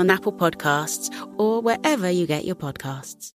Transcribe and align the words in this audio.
on 0.00 0.10
Apple 0.10 0.32
Podcasts, 0.32 1.14
or 1.38 1.60
wherever 1.60 2.10
you 2.10 2.26
get 2.26 2.44
your 2.44 2.56
podcasts. 2.56 3.32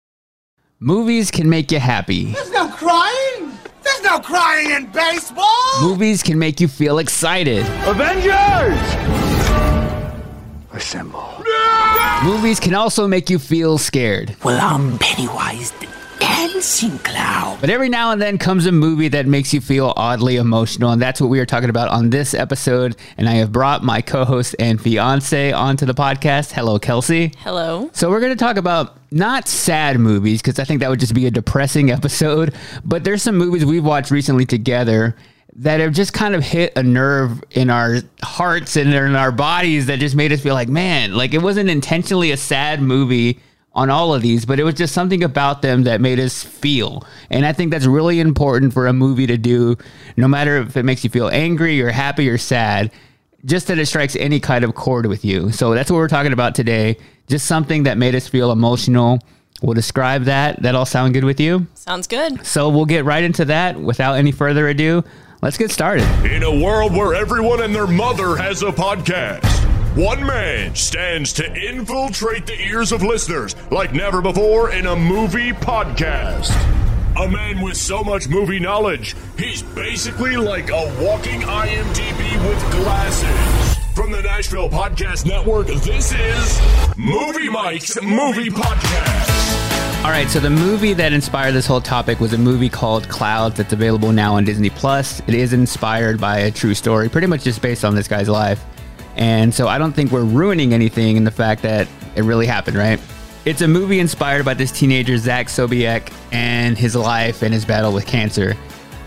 Movies 0.80 1.30
can 1.30 1.50
make 1.50 1.72
you 1.72 1.80
happy. 1.80 2.32
There's 2.32 2.52
no 2.52 2.68
crying! 2.70 3.52
There's 3.84 4.02
no 4.02 4.20
crying 4.20 4.72
in 4.72 4.92
baseball! 4.92 5.82
Movies 5.82 6.24
can 6.24 6.40
make 6.40 6.60
you 6.60 6.68
feel 6.68 6.98
excited. 6.98 7.66
Avengers! 7.86 8.80
Assemble. 10.72 11.44
Movies 12.24 12.60
can 12.60 12.74
also 12.74 13.08
make 13.08 13.30
you 13.30 13.38
feel 13.38 13.78
scared. 13.78 14.36
Well, 14.44 14.60
I'm 14.60 14.98
Pennywise 14.98 15.72
the 15.72 15.88
Dancing 16.54 17.00
Clown. 17.00 17.58
But 17.60 17.72
every 17.72 17.90
now 17.90 18.12
and 18.12 18.22
then 18.22 18.38
comes 18.38 18.68
a 18.68 18.72
movie 18.72 19.08
that 19.08 19.26
makes 19.26 19.56
you 19.56 19.60
feel 19.60 19.92
oddly 19.98 20.36
emotional, 20.36 20.92
and 20.92 21.02
that's 21.02 21.20
what 21.20 21.32
we 21.32 21.40
are 21.40 21.48
talking 21.48 21.72
about 21.72 21.90
on 21.90 22.12
this 22.12 22.36
episode. 22.36 22.96
And 23.18 23.28
I 23.28 23.34
have 23.34 23.52
brought 23.52 23.84
my 23.84 24.02
co 24.02 24.24
host 24.24 24.56
and 24.60 24.80
fiance 24.80 25.52
onto 25.52 25.88
the 25.88 25.96
podcast. 25.96 26.52
Hello, 26.52 26.78
Kelsey. 26.78 27.34
Hello. 27.40 27.90
So, 27.94 28.12
we're 28.12 28.20
going 28.20 28.34
to 28.34 28.38
talk 28.38 28.58
about 28.58 28.98
not 29.10 29.48
sad 29.48 30.00
movies, 30.00 30.44
because 30.44 30.60
I 30.60 30.64
think 30.64 30.82
that 30.82 30.92
would 30.92 31.00
just 31.00 31.16
be 31.16 31.26
a 31.26 31.32
depressing 31.32 31.90
episode, 31.98 32.54
but 32.86 33.04
there's 33.04 33.24
some 33.24 33.36
movies 33.36 33.66
we've 33.66 33.84
watched 33.84 34.12
recently 34.12 34.46
together 34.46 35.16
that 35.56 35.80
have 35.80 35.94
just 35.94 36.14
kind 36.14 36.36
of 36.36 36.44
hit 36.44 36.74
a 36.76 36.84
nerve 36.84 37.44
in 37.52 37.72
our 37.72 37.98
hearts 38.22 38.76
and 38.76 38.94
in 38.94 39.16
our 39.16 39.32
bodies 39.32 39.88
that 39.88 40.00
just 40.00 40.16
made 40.16 40.32
us 40.32 40.42
feel 40.42 40.54
like, 40.54 40.70
man, 40.70 41.16
like 41.16 41.34
it 41.34 41.42
wasn't 41.42 41.68
intentionally 41.68 42.30
a 42.30 42.38
sad 42.38 42.80
movie 42.80 43.40
on 43.76 43.90
all 43.90 44.14
of 44.14 44.22
these, 44.22 44.46
but 44.46 44.60
it 44.60 44.64
was 44.64 44.76
just 44.76 44.94
something 44.94 45.24
about 45.24 45.62
them 45.62 45.84
that 45.84 46.00
made 46.00 46.20
us 46.20 46.44
feel. 46.44 47.04
And 47.30 47.46
I 47.46 47.54
think 47.54 47.72
that's 47.72 47.86
really 47.86 48.20
important 48.20 48.74
for 48.74 48.86
a 48.88 48.94
movie 48.94 49.28
to 49.28 49.38
do, 49.38 49.78
no 50.16 50.28
matter 50.28 50.58
if 50.58 50.78
it 50.78 50.84
makes 50.84 51.04
you 51.04 51.10
feel 51.10 51.30
angry 51.30 51.82
or 51.82 51.90
happy 51.90 52.30
or 52.30 52.38
sad, 52.38 52.92
just 53.46 53.68
that 53.68 53.80
it 53.80 53.88
strikes 53.88 54.16
any 54.16 54.40
kind 54.40 54.64
of 54.64 54.76
chord 54.76 55.08
with 55.08 55.26
you. 55.26 55.52
So 55.52 55.74
that's 55.74 55.90
what 55.90 55.98
we're 55.98 56.08
talking 56.08 56.34
about 56.34 56.56
today. 56.56 56.98
Just 57.28 57.48
something 57.48 57.84
that 57.84 57.98
made 57.98 58.16
us 58.16 58.28
feel 58.28 58.52
emotional. 58.52 59.20
We'll 59.62 59.74
describe 59.74 60.26
that. 60.26 60.62
That 60.62 60.76
all 60.76 60.86
sound 60.86 61.14
good 61.14 61.24
with 61.24 61.40
you? 61.40 61.68
Sounds 61.74 62.06
good. 62.06 62.46
So 62.46 62.70
we'll 62.70 62.86
get 62.86 63.06
right 63.06 63.24
into 63.24 63.46
that 63.46 63.80
without 63.80 64.14
any 64.14 64.32
further 64.32 64.68
ado. 64.68 65.04
Let's 65.42 65.58
get 65.58 65.72
started. 65.72 66.06
In 66.26 66.44
a 66.44 66.64
world 66.64 66.94
where 66.94 67.16
everyone 67.16 67.62
and 67.62 67.74
their 67.74 67.88
mother 67.88 68.36
has 68.36 68.62
a 68.62 68.72
podcast, 68.72 69.44
one 69.96 70.26
man 70.26 70.74
stands 70.74 71.32
to 71.34 71.46
infiltrate 71.54 72.48
the 72.48 72.60
ears 72.60 72.92
of 72.92 73.04
listeners 73.04 73.56
like 73.70 73.94
never 73.94 74.24
before 74.24 74.72
in 74.72 74.88
a 74.88 74.96
movie 74.96 75.52
podcast. 75.52 76.50
A 77.24 77.30
man 77.30 77.62
with 77.62 77.78
so 77.78 78.04
much 78.04 78.28
movie 78.28 78.60
knowledge, 78.60 79.16
he's 79.38 79.62
basically 79.62 80.36
like 80.36 80.72
a 80.72 80.92
walking 81.00 81.42
IMDb 81.42 82.50
with 82.50 82.72
glasses. 82.72 83.78
From 83.94 84.12
the 84.12 84.24
Nashville 84.24 84.68
Podcast 84.68 85.28
Network, 85.28 85.68
this 85.68 86.12
is 86.12 86.98
Movie 86.98 87.50
Mike's 87.50 88.02
Movie 88.02 88.50
Podcast. 88.50 90.04
All 90.04 90.10
right, 90.10 90.28
so 90.28 90.40
the 90.40 90.50
movie 90.50 90.94
that 90.94 91.14
inspired 91.14 91.52
this 91.52 91.68
whole 91.68 91.82
topic 91.82 92.20
was 92.20 92.34
a 92.34 92.38
movie 92.40 92.68
called 92.68 93.08
Clouds 93.10 93.58
that's 93.58 93.74
available 93.74 94.12
now 94.12 94.34
on 94.34 94.44
Disney 94.44 94.72
Plus. 94.72 95.20
It 95.28 95.36
is 95.36 95.54
inspired 95.54 96.20
by 96.20 96.40
a 96.40 96.52
true 96.52 96.74
story, 96.74 97.10
pretty 97.10 97.28
much 97.28 97.44
just 97.44 97.62
based 97.62 97.86
on 97.86 97.94
this 97.94 98.08
guy's 98.08 98.28
life. 98.28 98.66
And 99.16 99.54
so 99.54 99.68
I 99.68 99.78
don't 99.78 99.94
think 99.94 100.12
we're 100.12 100.24
ruining 100.24 100.74
anything 100.74 101.18
in 101.18 101.24
the 101.24 101.32
fact 101.32 101.62
that 101.64 101.88
it 102.16 102.24
really 102.24 102.46
happened, 102.46 102.78
right? 102.78 103.00
It's 103.46 103.62
a 103.62 103.68
movie 103.68 104.00
inspired 104.00 104.46
by 104.46 104.54
this 104.54 104.72
teenager, 104.72 105.18
Zach 105.18 105.48
Sobiech, 105.48 106.12
and 106.32 106.78
his 106.78 106.96
life 106.96 107.42
and 107.42 107.54
his 107.54 107.66
battle 107.66 107.92
with 107.92 108.06
cancer. 108.08 108.56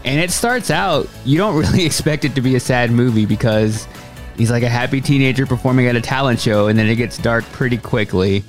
And 0.04 0.20
it 0.20 0.30
starts 0.30 0.70
out, 0.70 1.08
you 1.24 1.38
don't 1.38 1.56
really 1.62 1.84
expect 1.84 2.24
it 2.24 2.34
to 2.34 2.40
be 2.40 2.54
a 2.54 2.60
sad 2.60 2.90
movie 2.90 3.26
because 3.26 3.88
he's 4.36 4.50
like 4.50 4.62
a 4.62 4.68
happy 4.68 5.00
teenager 5.00 5.46
performing 5.46 5.86
at 5.86 5.96
a 5.96 6.00
talent 6.00 6.40
show, 6.40 6.68
and 6.68 6.78
then 6.78 6.86
it 6.86 6.96
gets 6.96 7.18
dark 7.18 7.44
pretty 7.46 7.78
quickly. 7.78 8.44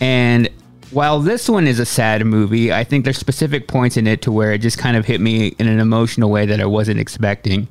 And 0.00 0.48
while 0.90 1.20
this 1.20 1.48
one 1.48 1.66
is 1.66 1.78
a 1.78 1.86
sad 1.86 2.24
movie, 2.24 2.72
I 2.72 2.84
think 2.84 3.04
there's 3.04 3.18
specific 3.18 3.68
points 3.68 3.96
in 3.96 4.06
it 4.06 4.22
to 4.22 4.32
where 4.32 4.52
it 4.52 4.58
just 4.58 4.78
kind 4.78 4.96
of 4.96 5.04
hit 5.04 5.20
me 5.20 5.48
in 5.58 5.68
an 5.68 5.78
emotional 5.78 6.30
way 6.30 6.46
that 6.46 6.60
I 6.60 6.66
wasn't 6.66 6.98
expecting. 6.98 7.68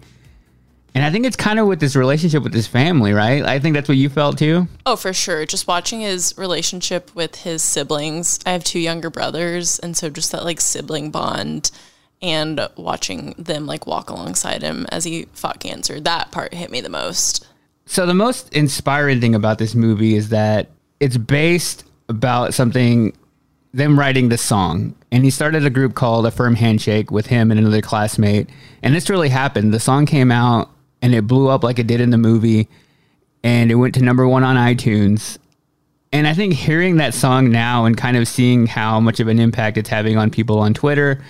And 0.96 1.06
I 1.06 1.12
think 1.12 1.26
it's 1.26 1.36
kind 1.36 1.60
of 1.60 1.68
with 1.68 1.80
this 1.80 1.96
relationship 1.96 2.44
with 2.44 2.54
his 2.54 2.68
family, 2.68 3.14
right? 3.14 3.44
I 3.44 3.60
think 3.60 3.76
that's 3.76 3.88
what 3.88 3.98
you 3.98 4.10
felt 4.10 4.38
too. 4.38 4.68
Oh, 4.86 4.96
for 4.96 5.14
sure. 5.14 5.46
Just 5.46 5.68
watching 5.68 6.02
his 6.02 6.34
relationship 6.38 7.14
with 7.16 7.36
his 7.36 7.62
siblings. 7.62 8.40
I 8.46 8.52
have 8.52 8.64
two 8.64 8.80
younger 8.80 9.10
brothers, 9.10 9.80
and 9.80 9.96
so 9.96 10.10
just 10.10 10.32
that 10.32 10.44
like 10.44 10.60
sibling 10.60 11.12
bond 11.12 11.72
and 12.22 12.68
watching 12.76 13.34
them 13.38 13.66
like 13.66 13.88
walk 13.88 14.10
alongside 14.10 14.62
him 14.62 14.86
as 14.92 15.04
he 15.04 15.26
fought 15.34 15.60
cancer. 15.60 16.00
That 16.00 16.32
part 16.32 16.54
hit 16.54 16.72
me 16.72 16.82
the 16.82 16.90
most. 16.90 17.48
So 17.86 18.06
the 18.06 18.14
most 18.14 18.54
inspiring 18.54 19.22
thing 19.22 19.36
about 19.36 19.58
this 19.58 19.74
movie 19.74 20.16
is 20.16 20.30
that 20.30 20.70
it's 21.00 21.18
based 21.18 21.86
about 22.10 22.54
something 22.54 23.16
them 23.74 23.98
writing 23.98 24.30
this 24.30 24.42
song. 24.42 24.96
And 25.12 25.24
he 25.24 25.30
started 25.30 25.66
a 25.66 25.70
group 25.70 25.96
called 25.96 26.26
A 26.26 26.32
Firm 26.32 26.56
Handshake 26.56 27.12
with 27.12 27.28
him 27.28 27.52
and 27.52 27.60
another 27.60 27.82
classmate. 27.82 28.50
And 28.84 28.94
this 28.96 29.10
really 29.10 29.30
happened. 29.30 29.74
The 29.74 29.80
song 29.80 30.06
came 30.06 30.32
out 30.32 30.70
and 31.02 31.14
it 31.14 31.28
blew 31.28 31.50
up 31.50 31.64
like 31.64 31.80
it 31.80 31.88
did 31.88 32.02
in 32.02 32.10
the 32.10 32.18
movie 32.18 32.68
and 33.44 33.72
it 33.72 33.76
went 33.76 33.94
to 33.96 34.02
number 34.02 34.28
1 34.28 34.44
on 34.44 34.56
iTunes. 34.56 35.38
And 36.12 36.28
I 36.28 36.34
think 36.34 36.54
hearing 36.54 36.98
that 36.98 37.14
song 37.14 37.52
now 37.52 37.86
and 37.86 37.96
kind 37.96 38.18
of 38.18 38.28
seeing 38.28 38.68
how 38.68 39.00
much 39.00 39.20
of 39.20 39.28
an 39.28 39.40
impact 39.40 39.78
it's 39.78 39.90
having 39.90 40.18
on 40.18 40.32
people 40.32 40.60
on 40.60 40.74
Twitter 40.74 41.24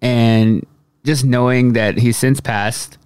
and 0.00 0.66
just 1.04 1.24
knowing 1.24 1.74
that 1.74 1.98
he's 1.98 2.16
since 2.16 2.40
passed 2.40 2.98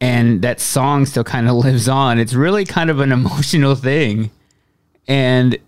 and 0.00 0.42
that 0.42 0.60
song 0.60 1.06
still 1.06 1.24
kind 1.24 1.48
of 1.48 1.54
lives 1.64 1.88
on, 1.88 2.18
it's 2.18 2.34
really 2.34 2.64
kind 2.64 2.90
of 2.90 3.00
an 3.00 3.12
emotional 3.12 3.74
thing. 3.74 4.30
And 5.08 5.58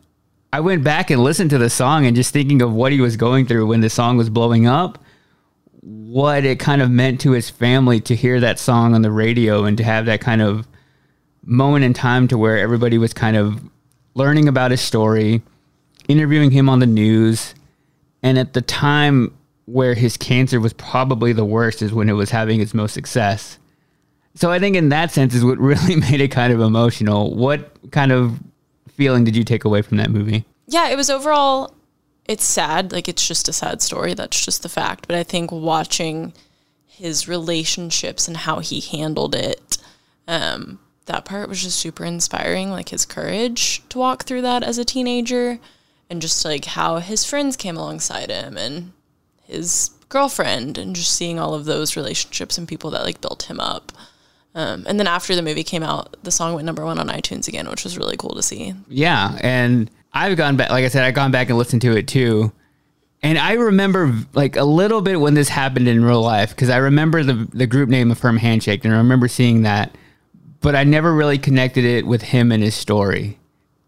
I 0.52 0.60
went 0.60 0.82
back 0.82 1.10
and 1.10 1.22
listened 1.22 1.50
to 1.50 1.58
the 1.58 1.70
song 1.70 2.06
and 2.06 2.16
just 2.16 2.32
thinking 2.32 2.62
of 2.62 2.72
what 2.72 2.92
he 2.92 3.00
was 3.00 3.16
going 3.16 3.46
through 3.46 3.66
when 3.66 3.80
the 3.80 3.90
song 3.90 4.16
was 4.16 4.30
blowing 4.30 4.66
up, 4.66 4.98
what 5.88 6.44
it 6.44 6.58
kind 6.58 6.82
of 6.82 6.90
meant 6.90 7.20
to 7.22 7.30
his 7.32 7.48
family 7.48 7.98
to 8.00 8.14
hear 8.14 8.40
that 8.40 8.58
song 8.58 8.94
on 8.94 9.00
the 9.02 9.10
radio 9.10 9.64
and 9.64 9.78
to 9.78 9.84
have 9.84 10.04
that 10.04 10.20
kind 10.20 10.42
of 10.42 10.68
moment 11.42 11.84
in 11.84 11.94
time 11.94 12.28
to 12.28 12.36
where 12.36 12.58
everybody 12.58 12.98
was 12.98 13.14
kind 13.14 13.36
of 13.36 13.62
learning 14.14 14.48
about 14.48 14.70
his 14.70 14.82
story, 14.82 15.40
interviewing 16.06 16.50
him 16.50 16.68
on 16.68 16.80
the 16.80 16.86
news. 16.86 17.54
And 18.22 18.38
at 18.38 18.52
the 18.52 18.60
time 18.60 19.34
where 19.64 19.94
his 19.94 20.16
cancer 20.18 20.60
was 20.60 20.74
probably 20.74 21.32
the 21.32 21.44
worst 21.44 21.80
is 21.80 21.92
when 21.92 22.10
it 22.10 22.14
was 22.14 22.30
having 22.30 22.60
its 22.60 22.74
most 22.74 22.92
success. 22.92 23.58
So 24.34 24.50
I 24.50 24.58
think 24.58 24.76
in 24.76 24.90
that 24.90 25.10
sense 25.10 25.34
is 25.34 25.44
what 25.44 25.58
really 25.58 25.96
made 25.96 26.20
it 26.20 26.28
kind 26.28 26.52
of 26.52 26.60
emotional. 26.60 27.34
What 27.34 27.70
kind 27.92 28.12
of 28.12 28.38
feeling 28.88 29.24
did 29.24 29.36
you 29.36 29.44
take 29.44 29.64
away 29.64 29.80
from 29.80 29.96
that 29.96 30.10
movie? 30.10 30.44
yeah, 30.68 30.90
it 30.90 30.96
was 30.96 31.08
overall 31.08 31.74
it's 32.28 32.44
sad. 32.44 32.92
Like 32.92 33.08
it's 33.08 33.26
just 33.26 33.48
a 33.48 33.52
sad 33.52 33.82
story. 33.82 34.14
That's 34.14 34.44
just 34.44 34.62
the 34.62 34.68
fact. 34.68 35.08
But 35.08 35.16
I 35.16 35.22
think 35.24 35.50
watching 35.50 36.34
his 36.86 37.26
relationships 37.26 38.28
and 38.28 38.36
how 38.36 38.60
he 38.60 38.80
handled 38.80 39.34
it, 39.34 39.78
um, 40.28 40.78
that 41.06 41.24
part 41.24 41.48
was 41.48 41.62
just 41.62 41.78
super 41.78 42.04
inspiring. 42.04 42.70
Like 42.70 42.90
his 42.90 43.06
courage 43.06 43.82
to 43.88 43.98
walk 43.98 44.24
through 44.24 44.42
that 44.42 44.62
as 44.62 44.76
a 44.76 44.84
teenager, 44.84 45.58
and 46.10 46.20
just 46.20 46.44
like 46.44 46.66
how 46.66 46.98
his 46.98 47.24
friends 47.24 47.56
came 47.56 47.76
alongside 47.76 48.30
him 48.30 48.56
and 48.56 48.92
his 49.42 49.90
girlfriend, 50.10 50.76
and 50.76 50.94
just 50.94 51.14
seeing 51.14 51.38
all 51.38 51.54
of 51.54 51.64
those 51.64 51.96
relationships 51.96 52.58
and 52.58 52.68
people 52.68 52.90
that 52.90 53.04
like 53.04 53.22
built 53.22 53.44
him 53.44 53.58
up. 53.58 53.90
Um, 54.54 54.84
and 54.86 54.98
then 54.98 55.06
after 55.06 55.36
the 55.36 55.42
movie 55.42 55.64
came 55.64 55.82
out, 55.82 56.16
the 56.24 56.30
song 56.30 56.54
went 56.54 56.66
number 56.66 56.84
one 56.84 56.98
on 56.98 57.08
iTunes 57.08 57.48
again, 57.48 57.68
which 57.68 57.84
was 57.84 57.96
really 57.96 58.16
cool 58.16 58.34
to 58.34 58.42
see. 58.42 58.74
Yeah, 58.88 59.38
and 59.40 59.90
I've 60.12 60.36
gone 60.36 60.56
back. 60.56 60.70
Like 60.70 60.84
I 60.84 60.88
said, 60.88 61.04
I've 61.04 61.14
gone 61.14 61.30
back 61.30 61.48
and 61.48 61.58
listened 61.58 61.82
to 61.82 61.96
it 61.96 62.08
too. 62.08 62.52
And 63.22 63.36
I 63.38 63.54
remember 63.54 64.14
like 64.32 64.56
a 64.56 64.64
little 64.64 65.00
bit 65.00 65.20
when 65.20 65.34
this 65.34 65.48
happened 65.48 65.88
in 65.88 66.04
real 66.04 66.22
life 66.22 66.50
because 66.50 66.70
I 66.70 66.76
remember 66.78 67.24
the 67.24 67.48
the 67.52 67.66
group 67.66 67.88
name 67.88 68.10
of 68.10 68.18
Firm 68.18 68.36
Handshake 68.36 68.84
and 68.84 68.94
I 68.94 68.98
remember 68.98 69.26
seeing 69.28 69.62
that, 69.62 69.96
but 70.60 70.76
I 70.76 70.84
never 70.84 71.12
really 71.12 71.38
connected 71.38 71.84
it 71.84 72.06
with 72.06 72.22
him 72.22 72.52
and 72.52 72.62
his 72.62 72.74
story. 72.74 73.38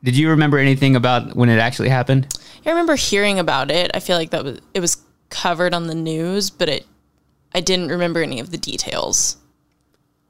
Did 0.02 0.16
you 0.16 0.30
remember 0.30 0.58
anything 0.58 0.96
about 0.96 1.36
when 1.36 1.48
it 1.48 1.58
actually 1.58 1.90
happened? 1.90 2.26
I 2.66 2.70
remember 2.70 2.96
hearing 2.96 3.38
about 3.38 3.70
it. 3.70 3.90
I 3.94 4.00
feel 4.00 4.16
like 4.16 4.30
that 4.30 4.44
was 4.44 4.60
it 4.74 4.80
was 4.80 4.96
covered 5.28 5.74
on 5.74 5.86
the 5.86 5.94
news, 5.94 6.50
but 6.50 6.68
it 6.68 6.86
I 7.54 7.60
didn't 7.60 7.88
remember 7.88 8.22
any 8.22 8.40
of 8.40 8.50
the 8.50 8.58
details. 8.58 9.36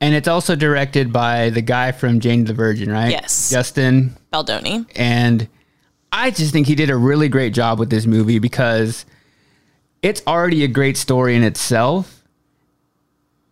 And 0.02 0.14
it's 0.14 0.28
also 0.28 0.56
directed 0.56 1.12
by 1.12 1.50
the 1.50 1.60
guy 1.60 1.92
from 1.92 2.20
Jane 2.20 2.44
the 2.44 2.54
Virgin, 2.54 2.90
right? 2.90 3.10
Yes. 3.10 3.50
Justin 3.50 4.16
Baldoni. 4.30 4.86
and 4.96 5.46
I 6.12 6.30
just 6.30 6.52
think 6.52 6.66
he 6.66 6.74
did 6.74 6.90
a 6.90 6.96
really 6.96 7.28
great 7.28 7.54
job 7.54 7.78
with 7.78 7.90
this 7.90 8.06
movie 8.06 8.38
because 8.38 9.04
it's 10.02 10.22
already 10.26 10.64
a 10.64 10.68
great 10.68 10.96
story 10.96 11.36
in 11.36 11.42
itself. 11.42 12.24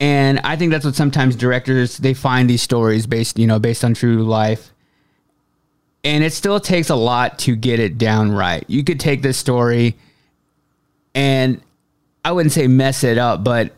And 0.00 0.40
I 0.40 0.56
think 0.56 0.70
that's 0.70 0.84
what 0.84 0.94
sometimes 0.94 1.36
directors 1.36 1.98
they 1.98 2.14
find 2.14 2.48
these 2.48 2.62
stories 2.62 3.06
based, 3.06 3.38
you 3.38 3.46
know, 3.46 3.58
based 3.58 3.84
on 3.84 3.94
true 3.94 4.22
life. 4.22 4.72
And 6.04 6.22
it 6.22 6.32
still 6.32 6.60
takes 6.60 6.90
a 6.90 6.94
lot 6.94 7.38
to 7.40 7.56
get 7.56 7.80
it 7.80 7.98
down 7.98 8.30
right. 8.30 8.64
You 8.68 8.84
could 8.84 9.00
take 9.00 9.22
this 9.22 9.36
story 9.36 9.96
and 11.14 11.60
I 12.24 12.32
wouldn't 12.32 12.52
say 12.52 12.66
mess 12.68 13.02
it 13.02 13.18
up, 13.18 13.42
but 13.42 13.72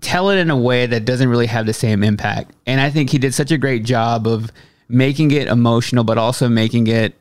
tell 0.00 0.30
it 0.30 0.38
in 0.38 0.50
a 0.50 0.56
way 0.56 0.86
that 0.86 1.04
doesn't 1.04 1.28
really 1.28 1.46
have 1.46 1.66
the 1.66 1.72
same 1.72 2.04
impact. 2.04 2.52
And 2.66 2.80
I 2.80 2.90
think 2.90 3.10
he 3.10 3.18
did 3.18 3.34
such 3.34 3.50
a 3.50 3.58
great 3.58 3.84
job 3.84 4.26
of 4.26 4.52
making 4.88 5.32
it 5.32 5.48
emotional, 5.48 6.04
but 6.04 6.18
also 6.18 6.48
making 6.48 6.86
it 6.86 7.14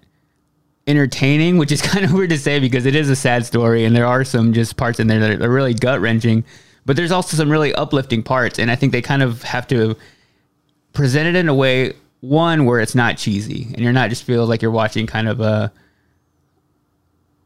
entertaining, 0.87 1.57
which 1.57 1.71
is 1.71 1.81
kind 1.93 2.05
of 2.05 2.13
weird 2.13 2.29
to 2.29 2.37
say 2.37 2.59
because 2.59 2.85
it 2.85 2.95
is 2.95 3.09
a 3.09 3.15
sad 3.15 3.45
story 3.45 3.85
and 3.85 3.95
there 3.95 4.05
are 4.05 4.23
some 4.23 4.53
just 4.53 4.77
parts 4.77 4.99
in 4.99 5.07
there 5.07 5.19
that 5.19 5.41
are 5.41 5.49
really 5.49 5.73
gut 5.73 6.01
wrenching, 6.01 6.43
but 6.85 6.95
there's 6.95 7.11
also 7.11 7.35
some 7.37 7.51
really 7.51 7.73
uplifting 7.73 8.23
parts. 8.23 8.59
And 8.59 8.69
I 8.69 8.75
think 8.75 8.91
they 8.91 9.01
kind 9.01 9.23
of 9.23 9.43
have 9.43 9.67
to 9.67 9.95
present 10.93 11.27
it 11.27 11.35
in 11.35 11.49
a 11.49 11.55
way, 11.55 11.93
one, 12.21 12.65
where 12.65 12.79
it's 12.79 12.95
not 12.95 13.17
cheesy 13.17 13.67
and 13.73 13.79
you're 13.79 13.93
not 13.93 14.09
just 14.09 14.23
feel 14.23 14.45
like 14.45 14.61
you're 14.61 14.71
watching 14.71 15.07
kind 15.07 15.27
of 15.27 15.41
a, 15.41 15.71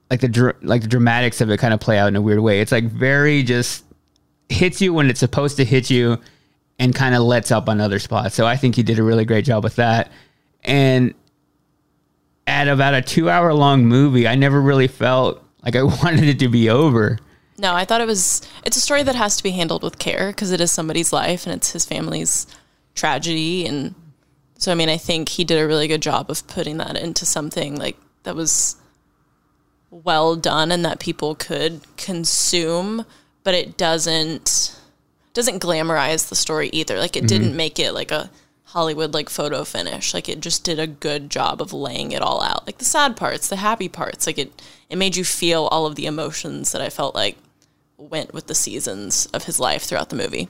like 0.10 0.22
the 0.22 0.28
dr- 0.28 0.58
like 0.64 0.82
the 0.82 0.88
dramatics 0.88 1.40
of 1.40 1.50
it 1.52 1.58
kind 1.58 1.74
of 1.74 1.80
play 1.80 1.98
out 1.98 2.08
in 2.08 2.16
a 2.16 2.22
weird 2.22 2.40
way. 2.40 2.62
It's 2.62 2.72
like 2.72 2.86
very 2.86 3.44
just 3.44 3.86
hits 4.50 4.82
you 4.82 4.94
when 4.94 5.10
it's 5.10 5.20
supposed 5.20 5.58
to 5.58 5.66
hit 5.66 5.90
you 5.90 6.18
and 6.80 6.96
kind 6.96 7.14
of 7.14 7.22
lets 7.22 7.52
up 7.52 7.70
on 7.70 7.80
other 7.80 8.00
spots. 8.00 8.36
So 8.36 8.48
I 8.48 8.58
think 8.58 8.76
he 8.76 8.84
did 8.84 8.98
a 9.00 9.04
really 9.04 9.26
great 9.26 9.46
job 9.46 9.64
with 9.64 9.76
that. 9.76 10.12
And 10.64 11.14
at 12.50 12.68
about 12.68 12.96
a 12.96 13.02
two 13.02 13.30
hour 13.30 13.54
long 13.54 13.86
movie, 13.86 14.28
I 14.28 14.36
never 14.36 14.60
really 14.60 14.88
felt 14.88 15.42
like 15.64 15.76
I 15.76 15.84
wanted 16.04 16.24
it 16.24 16.40
to 16.40 16.50
be 16.50 16.70
over. 16.70 17.20
No, 17.58 17.76
I 17.76 17.86
thought 17.86 18.02
it 18.02 18.08
was 18.08 18.42
it's 18.66 18.78
a 18.78 18.82
story 18.82 19.04
that 19.04 19.16
has 19.16 19.38
to 19.38 19.44
be 19.44 19.52
handled 19.52 19.84
with 19.84 20.00
care 20.00 20.28
because 20.32 20.52
it 20.52 20.60
is 20.60 20.72
somebody's 20.72 21.14
life 21.14 21.46
and 21.46 21.56
it's 21.56 21.72
his 21.72 21.86
family's 21.86 22.48
tragedy 22.96 23.66
and 23.66 23.96
so 24.58 24.72
I 24.72 24.76
mean 24.76 24.90
I 24.90 24.98
think 24.98 25.30
he 25.30 25.44
did 25.44 25.60
a 25.60 25.68
really 25.68 25.88
good 25.88 26.02
job 26.02 26.30
of 26.30 26.46
putting 26.48 26.78
that 26.78 26.98
into 26.98 27.26
something 27.26 27.78
like 27.78 27.98
that 28.24 28.36
was 28.36 28.76
well 29.92 30.36
done 30.36 30.72
and 30.72 30.86
that 30.86 31.00
people 31.00 31.36
could 31.36 31.82
consume, 31.98 33.06
but 33.44 33.54
it 33.54 33.78
doesn't 33.78 34.76
doesn't 35.34 35.62
glamorize 35.62 36.30
the 36.30 36.36
story 36.36 36.70
either. 36.74 36.98
Like 36.98 37.16
it 37.16 37.20
mm-hmm. 37.20 37.28
didn't 37.28 37.56
make 37.56 37.80
it 37.80 37.94
like 37.94 38.12
a 38.12 38.30
Hollywood 38.70 39.16
like 39.16 39.30
photo 39.30 39.64
finish. 39.64 40.14
Like 40.14 40.30
it 40.30 40.42
just 40.42 40.64
did 40.64 40.78
a 40.80 40.86
good 40.86 41.30
job 41.32 41.60
of 41.60 41.74
laying 41.74 42.12
it 42.12 42.22
all 42.22 42.42
out. 42.44 42.68
Like 42.68 42.78
the 42.78 42.86
sad 42.86 43.18
parts, 43.18 43.48
the 43.50 43.56
happy 43.56 43.90
parts. 43.90 44.28
Like 44.28 44.38
it 44.38 44.62
it 44.90 44.98
made 44.98 45.16
you 45.16 45.24
feel 45.24 45.66
all 45.72 45.88
of 45.88 45.96
the 45.96 46.06
emotions 46.06 46.72
that 46.72 46.82
I 46.82 46.90
felt 46.90 47.16
like 47.16 47.38
went 47.98 48.34
with 48.34 48.46
the 48.48 48.54
seasons 48.56 49.26
of 49.34 49.46
his 49.46 49.60
life 49.60 49.84
throughout 49.84 50.10
the 50.10 50.16
movie. 50.16 50.50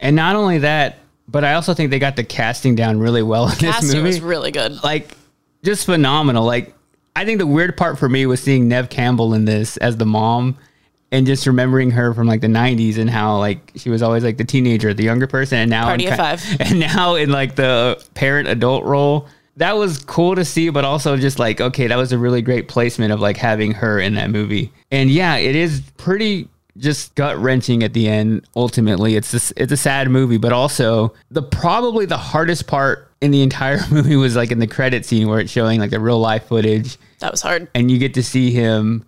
And 0.00 0.16
not 0.16 0.34
only 0.34 0.58
that, 0.58 0.98
but 1.28 1.44
I 1.44 1.54
also 1.54 1.72
think 1.72 1.90
they 1.90 2.00
got 2.00 2.16
the 2.16 2.24
casting 2.24 2.74
down 2.74 2.98
really 2.98 3.22
well 3.22 3.44
in 3.44 3.50
this 3.50 3.60
Casting 3.60 3.98
movie. 3.98 4.08
was 4.08 4.20
really 4.20 4.50
good. 4.50 4.82
like 4.82 5.16
just 5.62 5.86
phenomenal. 5.86 6.44
Like 6.44 6.74
I 7.14 7.24
think 7.24 7.38
the 7.38 7.46
weird 7.46 7.76
part 7.76 8.00
for 8.00 8.08
me 8.08 8.26
was 8.26 8.42
seeing 8.42 8.66
Neve 8.66 8.88
Campbell 8.90 9.32
in 9.32 9.44
this 9.44 9.76
as 9.76 9.96
the 9.96 10.06
mom 10.06 10.58
and 11.12 11.26
just 11.26 11.46
remembering 11.46 11.90
her 11.90 12.14
from 12.14 12.26
like 12.26 12.40
the 12.40 12.46
90s 12.46 12.98
and 12.98 13.10
how 13.10 13.36
like 13.38 13.72
she 13.76 13.90
was 13.90 14.02
always 14.02 14.22
like 14.24 14.36
the 14.36 14.44
teenager, 14.44 14.94
the 14.94 15.02
younger 15.04 15.26
person 15.26 15.58
and 15.58 15.70
now 15.70 15.84
Party 15.84 16.06
in 16.06 16.12
of 16.12 16.18
five. 16.18 16.44
and 16.60 16.80
now 16.80 17.14
in 17.16 17.30
like 17.30 17.56
the 17.56 18.02
parent 18.14 18.48
adult 18.48 18.84
role. 18.84 19.26
That 19.56 19.76
was 19.76 19.98
cool 20.04 20.36
to 20.36 20.44
see, 20.44 20.70
but 20.70 20.84
also 20.84 21.16
just 21.16 21.38
like 21.38 21.60
okay, 21.60 21.86
that 21.88 21.96
was 21.96 22.12
a 22.12 22.18
really 22.18 22.40
great 22.42 22.68
placement 22.68 23.12
of 23.12 23.20
like 23.20 23.36
having 23.36 23.72
her 23.72 23.98
in 24.00 24.14
that 24.14 24.30
movie. 24.30 24.72
And 24.90 25.10
yeah, 25.10 25.36
it 25.36 25.54
is 25.56 25.82
pretty 25.98 26.48
just 26.78 27.14
gut 27.16 27.36
wrenching 27.36 27.82
at 27.82 27.92
the 27.92 28.08
end. 28.08 28.46
Ultimately, 28.56 29.16
it's 29.16 29.32
this, 29.32 29.52
it's 29.56 29.72
a 29.72 29.76
sad 29.76 30.08
movie, 30.08 30.38
but 30.38 30.52
also 30.52 31.12
the 31.30 31.42
probably 31.42 32.06
the 32.06 32.16
hardest 32.16 32.68
part 32.68 33.10
in 33.20 33.32
the 33.32 33.42
entire 33.48 33.80
movie 33.90 34.16
was 34.16 34.36
like 34.36 34.50
in 34.52 34.60
the 34.60 34.66
credit 34.68 35.04
scene 35.04 35.28
where 35.28 35.40
it's 35.40 35.50
showing 35.50 35.78
like 35.80 35.90
the 35.90 36.00
real 36.00 36.20
life 36.20 36.44
footage 36.46 36.96
That 37.18 37.32
was 37.32 37.42
hard. 37.42 37.68
and 37.74 37.90
you 37.90 37.98
get 37.98 38.14
to 38.14 38.22
see 38.22 38.50
him 38.52 39.04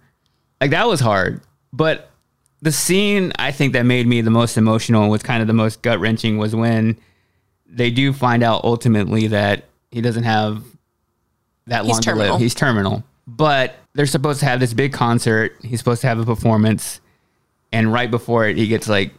like 0.61 0.73
that 0.73 0.87
was 0.87 1.01
hard 1.01 1.41
but 1.73 2.11
the 2.61 2.73
scene 2.73 3.33
i 3.39 3.51
think 3.51 3.73
that 3.73 3.85
made 3.85 4.07
me 4.07 4.21
the 4.21 4.31
most 4.31 4.57
emotional 4.57 5.03
and 5.03 5.11
was 5.11 5.23
kind 5.23 5.41
of 5.41 5.47
the 5.49 5.53
most 5.55 5.83
gut 5.83 5.99
wrenching 6.01 6.39
was 6.39 6.55
when 6.55 6.97
they 7.67 7.91
do 7.91 8.13
find 8.13 8.43
out 8.43 8.63
ultimately 8.65 9.27
that 9.29 9.65
he 9.91 10.01
doesn't 10.01 10.25
have 10.25 10.63
that 11.67 11.85
He's 11.85 11.93
long 11.93 12.01
to 12.03 12.15
live. 12.15 12.41
he's 12.41 12.55
terminal. 12.55 13.03
But 13.27 13.77
they're 13.95 14.05
supposed 14.07 14.41
to 14.41 14.47
have 14.47 14.59
this 14.59 14.75
big 14.75 14.93
concert. 14.93 15.57
He's 15.63 15.79
supposed 15.79 16.01
to 16.01 16.09
have 16.09 16.19
a 16.19 16.25
performance. 16.25 17.01
And 17.73 17.93
right 17.93 18.11
before 18.11 18.47
it 18.49 18.57
he 18.57 18.67
gets 18.67 18.89
like 18.89 19.13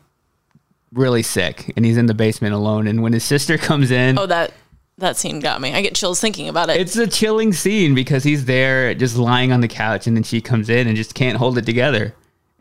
really 0.91 1.23
sick. 1.23 1.71
And 1.75 1.85
he's 1.85 1.95
in 1.97 2.05
the 2.05 2.13
basement 2.13 2.53
alone. 2.53 2.85
And 2.87 3.01
when 3.01 3.13
his 3.13 3.23
sister 3.23 3.57
comes 3.69 3.91
in 3.91 4.19
Oh, 4.19 4.25
that 4.25 4.51
that 4.97 5.15
scene 5.17 5.39
got 5.39 5.61
me. 5.61 5.73
I 5.73 5.81
get 5.81 5.95
chills 5.95 6.19
thinking 6.19 6.49
about 6.49 6.69
it. 6.69 6.79
it's 6.81 6.95
a 6.97 7.07
chilling 7.07 7.53
scene 7.53 7.95
because 7.95 8.23
he's 8.23 8.45
there 8.45 8.93
just 8.93 9.15
lying 9.17 9.51
on 9.51 9.61
the 9.61 9.67
couch. 9.67 10.05
And 10.05 10.15
then 10.15 10.23
she 10.23 10.41
comes 10.41 10.69
in 10.69 10.87
and 10.87 10.95
just 10.97 11.15
can't 11.15 11.37
hold 11.37 11.57
it 11.57 11.65
together. 11.65 12.13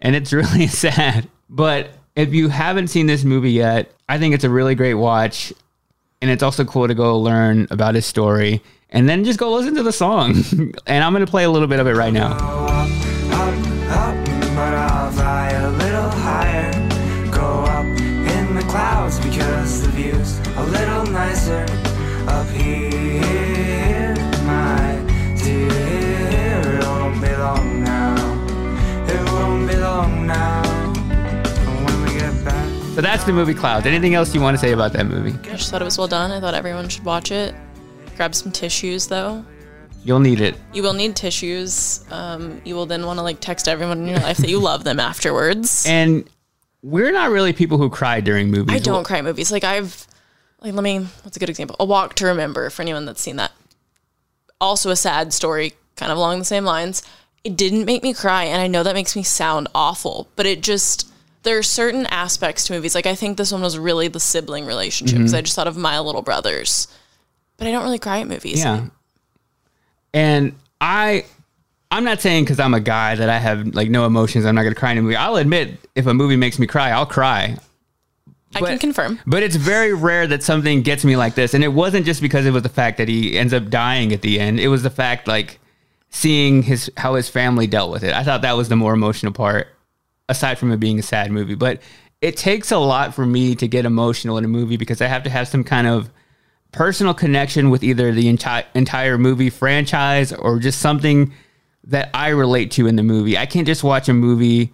And 0.02 0.14
it's 0.14 0.32
really 0.32 0.66
sad. 0.84 1.28
But 1.48 1.90
if 2.14 2.34
you 2.34 2.48
haven't 2.48 2.88
seen 2.88 3.06
this 3.06 3.24
movie 3.24 3.52
yet, 3.52 3.90
I 4.08 4.18
think 4.18 4.34
it's 4.34 4.44
a 4.44 4.50
really 4.50 4.74
great 4.74 4.94
watch. 4.94 5.52
And 6.20 6.30
it's 6.30 6.42
also 6.42 6.64
cool 6.64 6.86
to 6.86 6.94
go 6.94 7.18
learn 7.18 7.66
about 7.70 7.94
his 7.94 8.04
story 8.04 8.62
and 8.90 9.08
then 9.08 9.24
just 9.24 9.38
go 9.38 9.52
listen 9.52 9.74
to 9.76 9.82
the 9.82 9.92
song. 9.92 10.34
and 10.86 11.02
I'm 11.02 11.12
going 11.12 11.24
to 11.24 11.30
play 11.30 11.44
a 11.44 11.50
little 11.50 11.68
bit 11.68 11.80
of 11.80 11.86
it 11.86 11.94
right 11.94 12.12
now. 12.12 12.36
So 32.94 33.00
that's 33.00 33.24
the 33.24 33.32
movie 33.32 33.54
Clouds. 33.54 33.86
Anything 33.86 34.12
else 34.12 34.34
you 34.34 34.40
want 34.42 34.54
to 34.54 34.60
say 34.60 34.72
about 34.72 34.92
that 34.92 35.06
movie? 35.06 35.32
I 35.48 35.56
just 35.56 35.70
thought 35.70 35.80
it 35.80 35.84
was 35.86 35.96
well 35.96 36.08
done. 36.08 36.30
I 36.30 36.40
thought 36.40 36.52
everyone 36.52 36.90
should 36.90 37.06
watch 37.06 37.30
it. 37.30 37.54
Grab 38.16 38.34
some 38.34 38.52
tissues 38.52 39.06
though. 39.06 39.42
You'll 40.04 40.20
need 40.20 40.42
it. 40.42 40.56
You 40.74 40.82
will 40.82 40.92
need 40.92 41.16
tissues. 41.16 42.04
Um, 42.10 42.60
you 42.66 42.74
will 42.74 42.84
then 42.84 43.06
want 43.06 43.18
to 43.18 43.22
like 43.22 43.40
text 43.40 43.66
everyone 43.66 44.00
in 44.00 44.08
your 44.08 44.18
life 44.18 44.36
that 44.36 44.50
you 44.50 44.60
love 44.60 44.84
them 44.84 45.00
afterwards. 45.00 45.86
And 45.88 46.28
we're 46.82 47.12
not 47.12 47.30
really 47.30 47.54
people 47.54 47.78
who 47.78 47.88
cry 47.88 48.20
during 48.20 48.50
movies. 48.50 48.76
I 48.76 48.78
don't 48.78 49.04
cry 49.04 49.18
at 49.18 49.24
movies. 49.24 49.50
Like 49.50 49.64
I've 49.64 50.06
like 50.60 50.74
let 50.74 50.84
me 50.84 50.98
what's 51.22 51.38
a 51.38 51.40
good 51.40 51.48
example? 51.48 51.76
A 51.80 51.86
Walk 51.86 52.12
to 52.16 52.26
Remember 52.26 52.68
for 52.68 52.82
anyone 52.82 53.06
that's 53.06 53.22
seen 53.22 53.36
that. 53.36 53.52
Also 54.60 54.90
a 54.90 54.96
sad 54.96 55.32
story, 55.32 55.72
kind 55.96 56.12
of 56.12 56.18
along 56.18 56.40
the 56.40 56.44
same 56.44 56.64
lines. 56.64 57.02
It 57.42 57.56
didn't 57.56 57.86
make 57.86 58.02
me 58.02 58.12
cry, 58.12 58.44
and 58.44 58.60
I 58.60 58.66
know 58.66 58.82
that 58.82 58.94
makes 58.94 59.16
me 59.16 59.22
sound 59.22 59.68
awful, 59.74 60.28
but 60.36 60.44
it 60.44 60.60
just 60.62 61.11
there 61.42 61.58
are 61.58 61.62
certain 61.62 62.06
aspects 62.06 62.66
to 62.66 62.72
movies. 62.72 62.94
Like 62.94 63.06
I 63.06 63.14
think 63.14 63.36
this 63.36 63.52
one 63.52 63.62
was 63.62 63.78
really 63.78 64.08
the 64.08 64.20
sibling 64.20 64.66
relationship 64.66 65.18
because 65.18 65.32
mm-hmm. 65.32 65.38
I 65.38 65.42
just 65.42 65.56
thought 65.56 65.66
of 65.68 65.76
my 65.76 65.98
little 65.98 66.22
brothers. 66.22 66.88
But 67.56 67.66
I 67.66 67.70
don't 67.70 67.84
really 67.84 67.98
cry 67.98 68.20
at 68.20 68.28
movies. 68.28 68.60
Yeah. 68.60 68.86
And 70.14 70.54
I 70.80 71.24
I'm 71.90 72.04
not 72.04 72.20
saying 72.20 72.44
because 72.44 72.58
I'm 72.58 72.74
a 72.74 72.80
guy 72.80 73.14
that 73.14 73.28
I 73.28 73.38
have 73.38 73.74
like 73.74 73.90
no 73.90 74.06
emotions. 74.06 74.46
I'm 74.46 74.54
not 74.54 74.62
going 74.62 74.74
to 74.74 74.78
cry 74.78 74.92
in 74.92 74.98
a 74.98 75.02
movie. 75.02 75.16
I'll 75.16 75.36
admit 75.36 75.78
if 75.94 76.06
a 76.06 76.14
movie 76.14 76.36
makes 76.36 76.58
me 76.58 76.66
cry, 76.66 76.90
I'll 76.90 77.06
cry. 77.06 77.58
I 78.54 78.60
can 78.60 78.78
confirm. 78.78 79.18
But 79.26 79.42
it's 79.42 79.56
very 79.56 79.94
rare 79.94 80.26
that 80.26 80.42
something 80.42 80.82
gets 80.82 81.04
me 81.04 81.16
like 81.16 81.34
this. 81.34 81.54
And 81.54 81.64
it 81.64 81.68
wasn't 81.68 82.04
just 82.06 82.20
because 82.20 82.46
it 82.46 82.50
was 82.50 82.62
the 82.62 82.68
fact 82.68 82.98
that 82.98 83.08
he 83.08 83.38
ends 83.38 83.52
up 83.54 83.68
dying 83.68 84.12
at 84.12 84.22
the 84.22 84.40
end. 84.40 84.60
It 84.60 84.68
was 84.68 84.82
the 84.82 84.90
fact 84.90 85.26
like 85.26 85.58
seeing 86.10 86.62
his 86.62 86.90
how 86.96 87.14
his 87.14 87.28
family 87.28 87.66
dealt 87.66 87.90
with 87.90 88.04
it. 88.04 88.14
I 88.14 88.24
thought 88.24 88.42
that 88.42 88.56
was 88.56 88.68
the 88.68 88.76
more 88.76 88.94
emotional 88.94 89.32
part, 89.32 89.68
aside 90.28 90.58
from 90.58 90.72
it 90.72 90.80
being 90.80 90.98
a 90.98 91.02
sad 91.02 91.30
movie. 91.30 91.54
But 91.54 91.80
it 92.20 92.36
takes 92.36 92.70
a 92.70 92.78
lot 92.78 93.14
for 93.14 93.26
me 93.26 93.54
to 93.56 93.66
get 93.68 93.84
emotional 93.84 94.38
in 94.38 94.44
a 94.44 94.48
movie 94.48 94.76
because 94.76 95.00
I 95.00 95.06
have 95.06 95.24
to 95.24 95.30
have 95.30 95.48
some 95.48 95.64
kind 95.64 95.86
of 95.86 96.10
personal 96.70 97.12
connection 97.12 97.68
with 97.68 97.84
either 97.84 98.12
the 98.12 98.28
entire 98.28 98.64
entire 98.74 99.18
movie 99.18 99.50
franchise 99.50 100.32
or 100.32 100.58
just 100.58 100.80
something 100.80 101.32
that 101.84 102.10
I 102.14 102.28
relate 102.28 102.70
to 102.72 102.86
in 102.86 102.96
the 102.96 103.02
movie. 103.02 103.36
I 103.36 103.46
can't 103.46 103.66
just 103.66 103.84
watch 103.84 104.08
a 104.08 104.14
movie 104.14 104.72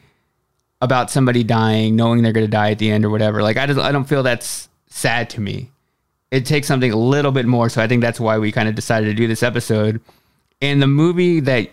about 0.80 1.10
somebody 1.10 1.42
dying, 1.42 1.96
knowing 1.96 2.22
they're 2.22 2.32
going 2.32 2.46
to 2.46 2.50
die 2.50 2.70
at 2.70 2.78
the 2.78 2.90
end 2.90 3.04
or 3.04 3.10
whatever. 3.10 3.42
Like 3.42 3.56
I 3.56 3.66
just 3.66 3.80
I 3.80 3.92
don't 3.92 4.04
feel 4.04 4.22
that's 4.22 4.68
sad 4.88 5.30
to 5.30 5.40
me. 5.40 5.70
It 6.30 6.44
takes 6.44 6.68
something 6.68 6.92
a 6.92 6.96
little 6.96 7.32
bit 7.32 7.46
more. 7.46 7.68
So 7.68 7.82
I 7.82 7.88
think 7.88 8.02
that's 8.02 8.20
why 8.20 8.38
we 8.38 8.52
kind 8.52 8.68
of 8.68 8.74
decided 8.74 9.06
to 9.06 9.14
do 9.14 9.26
this 9.26 9.42
episode. 9.42 10.00
And 10.60 10.82
the 10.82 10.86
movie 10.86 11.40
that 11.40 11.70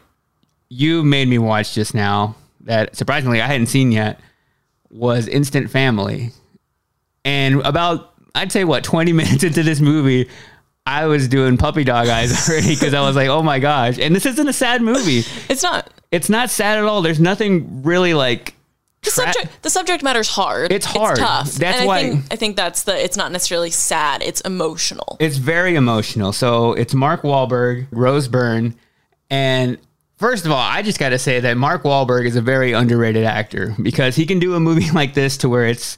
you 0.70 1.04
made 1.04 1.28
me 1.28 1.38
watch 1.38 1.74
just 1.74 1.94
now, 1.94 2.36
that 2.66 2.96
surprisingly 2.96 3.42
I 3.42 3.48
hadn't 3.48 3.68
seen 3.68 3.92
yet, 3.92 4.20
was 4.90 5.28
Instant 5.28 5.70
Family. 5.72 6.32
And 7.24 7.62
about 7.62 8.14
I'd 8.36 8.52
say 8.52 8.64
what 8.64 8.84
20 8.84 9.14
minutes 9.22 9.44
into 9.44 9.64
this 9.64 9.80
movie, 9.80 10.30
I 10.86 11.06
was 11.08 11.28
doing 11.28 11.58
puppy 11.58 11.84
dog 11.84 12.08
eyes 12.08 12.50
already 12.50 12.76
because 12.76 12.94
I 12.94 13.02
was 13.02 13.16
like, 13.16 13.30
oh 13.30 13.42
my 13.42 13.60
gosh. 13.60 13.98
And 13.98 14.16
this 14.16 14.26
isn't 14.26 14.48
a 14.48 14.54
sad 14.54 14.82
movie. 14.82 15.24
It's 15.50 15.64
not. 15.64 15.90
It's 16.12 16.30
not 16.30 16.50
sad 16.50 16.78
at 16.78 16.86
all. 16.86 17.02
There's 17.02 17.20
nothing 17.20 17.82
really 17.84 18.14
like 18.14 18.56
The 19.04 19.12
Tra- 19.12 19.34
subject 19.34 19.62
the 19.64 19.70
subject 19.70 20.04
matter's 20.04 20.30
hard. 20.30 20.72
It's 20.72 20.86
hard. 20.86 21.18
tough. 21.18 21.52
That's 21.54 21.80
and 21.80 21.88
why- 21.88 22.00
I 22.00 22.02
think, 22.10 22.26
I 22.32 22.36
think 22.36 22.56
that's 22.56 22.84
the 22.84 22.96
it's 23.04 23.18
not 23.18 23.32
necessarily 23.32 23.72
sad, 23.72 24.22
it's 24.22 24.42
emotional. 24.42 25.18
It's 25.20 25.38
very 25.38 25.76
emotional. 25.76 26.32
So 26.34 26.74
it's 26.74 26.94
Mark 26.94 27.22
Wahlberg, 27.24 27.88
Rose 27.92 28.28
Byrne, 28.28 28.76
and 29.30 29.78
first 30.18 30.46
of 30.46 30.52
all, 30.52 30.58
I 30.58 30.82
just 30.82 31.00
got 31.00 31.10
to 31.10 31.20
say 31.20 31.40
that 31.40 31.58
Mark 31.58 31.84
Wahlberg 31.84 32.26
is 32.26 32.36
a 32.36 32.42
very 32.42 32.74
underrated 32.74 33.26
actor 33.26 33.76
because 33.82 34.16
he 34.16 34.26
can 34.26 34.40
do 34.40 34.56
a 34.56 34.60
movie 34.60 34.92
like 34.94 35.14
this 35.14 35.38
to 35.38 35.50
where 35.50 35.66
it's 35.66 35.98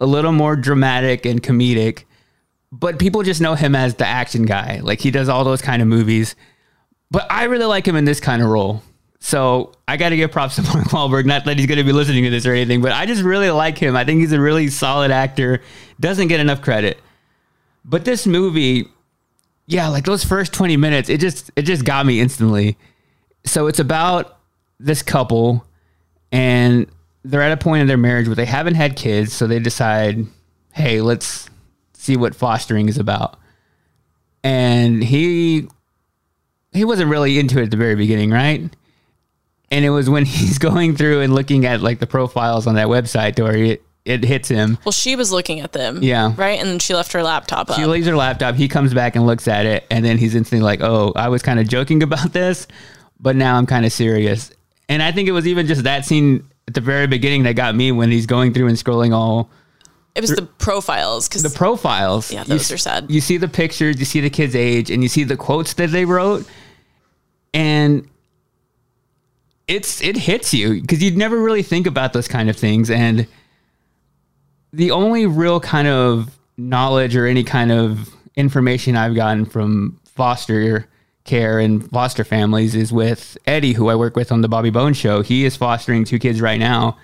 a 0.00 0.06
little 0.06 0.32
more 0.32 0.56
dramatic 0.56 1.24
and 1.24 1.42
comedic, 1.42 2.04
but 2.72 2.98
people 2.98 3.22
just 3.22 3.40
know 3.40 3.54
him 3.54 3.74
as 3.74 3.94
the 3.94 4.06
action 4.06 4.44
guy. 4.44 4.80
Like 4.82 5.00
he 5.00 5.10
does 5.10 5.28
all 5.28 5.44
those 5.44 5.62
kind 5.62 5.80
of 5.80 5.88
movies. 5.88 6.34
But 7.10 7.30
I 7.30 7.44
really 7.44 7.66
like 7.66 7.86
him 7.86 7.96
in 7.96 8.04
this 8.04 8.20
kind 8.20 8.42
of 8.42 8.48
role. 8.48 8.82
So 9.20 9.72
I 9.88 9.96
got 9.96 10.10
to 10.10 10.16
give 10.16 10.32
props 10.32 10.56
to 10.56 10.62
Mark 10.74 10.88
Wahlberg. 10.88 11.24
Not 11.24 11.44
that 11.44 11.58
he's 11.58 11.66
going 11.66 11.78
to 11.78 11.84
be 11.84 11.92
listening 11.92 12.24
to 12.24 12.30
this 12.30 12.44
or 12.44 12.52
anything, 12.52 12.82
but 12.82 12.92
I 12.92 13.06
just 13.06 13.22
really 13.22 13.50
like 13.50 13.78
him. 13.78 13.96
I 13.96 14.04
think 14.04 14.20
he's 14.20 14.32
a 14.32 14.40
really 14.40 14.68
solid 14.68 15.10
actor. 15.10 15.62
Doesn't 16.00 16.28
get 16.28 16.40
enough 16.40 16.60
credit. 16.60 16.98
But 17.84 18.04
this 18.04 18.26
movie, 18.26 18.88
yeah, 19.66 19.88
like 19.88 20.04
those 20.04 20.24
first 20.24 20.52
20 20.52 20.76
minutes, 20.76 21.08
it 21.08 21.20
just 21.20 21.50
it 21.56 21.62
just 21.62 21.84
got 21.84 22.04
me 22.04 22.20
instantly. 22.20 22.76
So 23.44 23.66
it's 23.66 23.78
about 23.78 24.38
this 24.80 25.02
couple 25.02 25.66
and 26.32 26.86
they're 27.24 27.42
at 27.42 27.52
a 27.52 27.56
point 27.56 27.80
in 27.80 27.86
their 27.86 27.96
marriage 27.96 28.26
where 28.26 28.34
they 28.34 28.44
haven't 28.44 28.74
had 28.74 28.96
kids, 28.96 29.32
so 29.32 29.46
they 29.46 29.58
decide, 29.58 30.26
"Hey, 30.72 31.00
let's 31.00 31.48
see 31.94 32.16
what 32.16 32.34
fostering 32.34 32.88
is 32.88 32.98
about." 32.98 33.38
And 34.42 35.02
he 35.02 35.68
he 36.72 36.84
wasn't 36.84 37.10
really 37.10 37.38
into 37.38 37.58
it 37.58 37.64
at 37.64 37.70
the 37.70 37.76
very 37.76 37.94
beginning, 37.94 38.30
right? 38.30 38.68
And 39.70 39.84
it 39.84 39.90
was 39.90 40.10
when 40.10 40.24
he's 40.26 40.58
going 40.58 40.96
through 40.96 41.22
and 41.22 41.34
looking 41.34 41.64
at 41.64 41.80
like 41.80 41.98
the 41.98 42.06
profiles 42.06 42.66
on 42.66 42.74
that 42.74 42.88
website 42.88 43.40
where 43.40 43.56
it, 43.56 43.82
it 44.04 44.22
hits 44.22 44.48
him. 44.48 44.76
Well, 44.84 44.92
she 44.92 45.16
was 45.16 45.32
looking 45.32 45.60
at 45.60 45.72
them. 45.72 46.02
Yeah. 46.02 46.34
Right? 46.36 46.58
And 46.60 46.68
then 46.68 46.78
she 46.78 46.94
left 46.94 47.12
her 47.12 47.22
laptop 47.22 47.70
up. 47.70 47.76
She 47.76 47.86
leaves 47.86 48.06
her 48.06 48.16
laptop. 48.16 48.54
He 48.56 48.68
comes 48.68 48.92
back 48.92 49.16
and 49.16 49.26
looks 49.26 49.48
at 49.48 49.64
it, 49.64 49.86
and 49.90 50.04
then 50.04 50.18
he's 50.18 50.34
instantly 50.34 50.62
like, 50.64 50.82
"Oh, 50.82 51.12
I 51.16 51.28
was 51.28 51.42
kind 51.42 51.58
of 51.58 51.68
joking 51.68 52.02
about 52.02 52.32
this, 52.34 52.66
but 53.20 53.36
now 53.36 53.56
I'm 53.56 53.66
kind 53.66 53.84
of 53.86 53.92
serious." 53.92 54.50
And 54.88 55.02
I 55.02 55.12
think 55.12 55.28
it 55.28 55.32
was 55.32 55.46
even 55.46 55.66
just 55.66 55.84
that 55.84 56.04
scene 56.04 56.46
at 56.68 56.74
the 56.74 56.80
very 56.80 57.06
beginning 57.06 57.42
that 57.44 57.54
got 57.54 57.74
me 57.74 57.92
when 57.92 58.10
he's 58.10 58.26
going 58.26 58.52
through 58.54 58.68
and 58.68 58.76
scrolling 58.76 59.14
all 59.14 59.50
it 60.14 60.20
was 60.20 60.30
the 60.30 60.42
profiles 60.42 61.28
because 61.28 61.42
the 61.42 61.50
profiles. 61.50 62.30
Yeah, 62.30 62.42
You 62.42 62.44
those 62.50 62.60
s- 62.60 62.72
are 62.72 62.78
sad. 62.78 63.10
You 63.10 63.20
see 63.20 63.36
the 63.36 63.48
pictures, 63.48 63.98
you 63.98 64.04
see 64.04 64.20
the 64.20 64.30
kid's 64.30 64.54
age, 64.54 64.88
and 64.88 65.02
you 65.02 65.08
see 65.08 65.24
the 65.24 65.36
quotes 65.36 65.72
that 65.74 65.90
they 65.90 66.04
wrote, 66.04 66.46
and 67.52 68.08
it's 69.66 70.00
it 70.02 70.16
hits 70.16 70.52
you 70.54 70.80
because 70.80 71.02
you'd 71.02 71.16
never 71.16 71.40
really 71.40 71.62
think 71.62 71.86
about 71.86 72.12
those 72.12 72.28
kind 72.28 72.48
of 72.48 72.56
things. 72.56 72.90
And 72.90 73.26
the 74.72 74.90
only 74.92 75.26
real 75.26 75.58
kind 75.60 75.88
of 75.88 76.30
knowledge 76.56 77.16
or 77.16 77.26
any 77.26 77.42
kind 77.44 77.72
of 77.72 78.08
information 78.36 78.96
I've 78.96 79.14
gotten 79.14 79.44
from 79.46 79.98
foster 80.04 80.86
care 81.24 81.58
and 81.58 81.90
foster 81.90 82.24
families 82.24 82.74
is 82.74 82.92
with 82.92 83.36
Eddie, 83.46 83.72
who 83.72 83.88
I 83.88 83.96
work 83.96 84.14
with 84.14 84.30
on 84.30 84.42
the 84.42 84.48
Bobby 84.48 84.70
Bones 84.70 84.96
show. 84.96 85.22
He 85.22 85.44
is 85.44 85.56
fostering 85.56 86.04
two 86.04 86.18
kids 86.18 86.40
right 86.40 86.60
now 86.60 86.98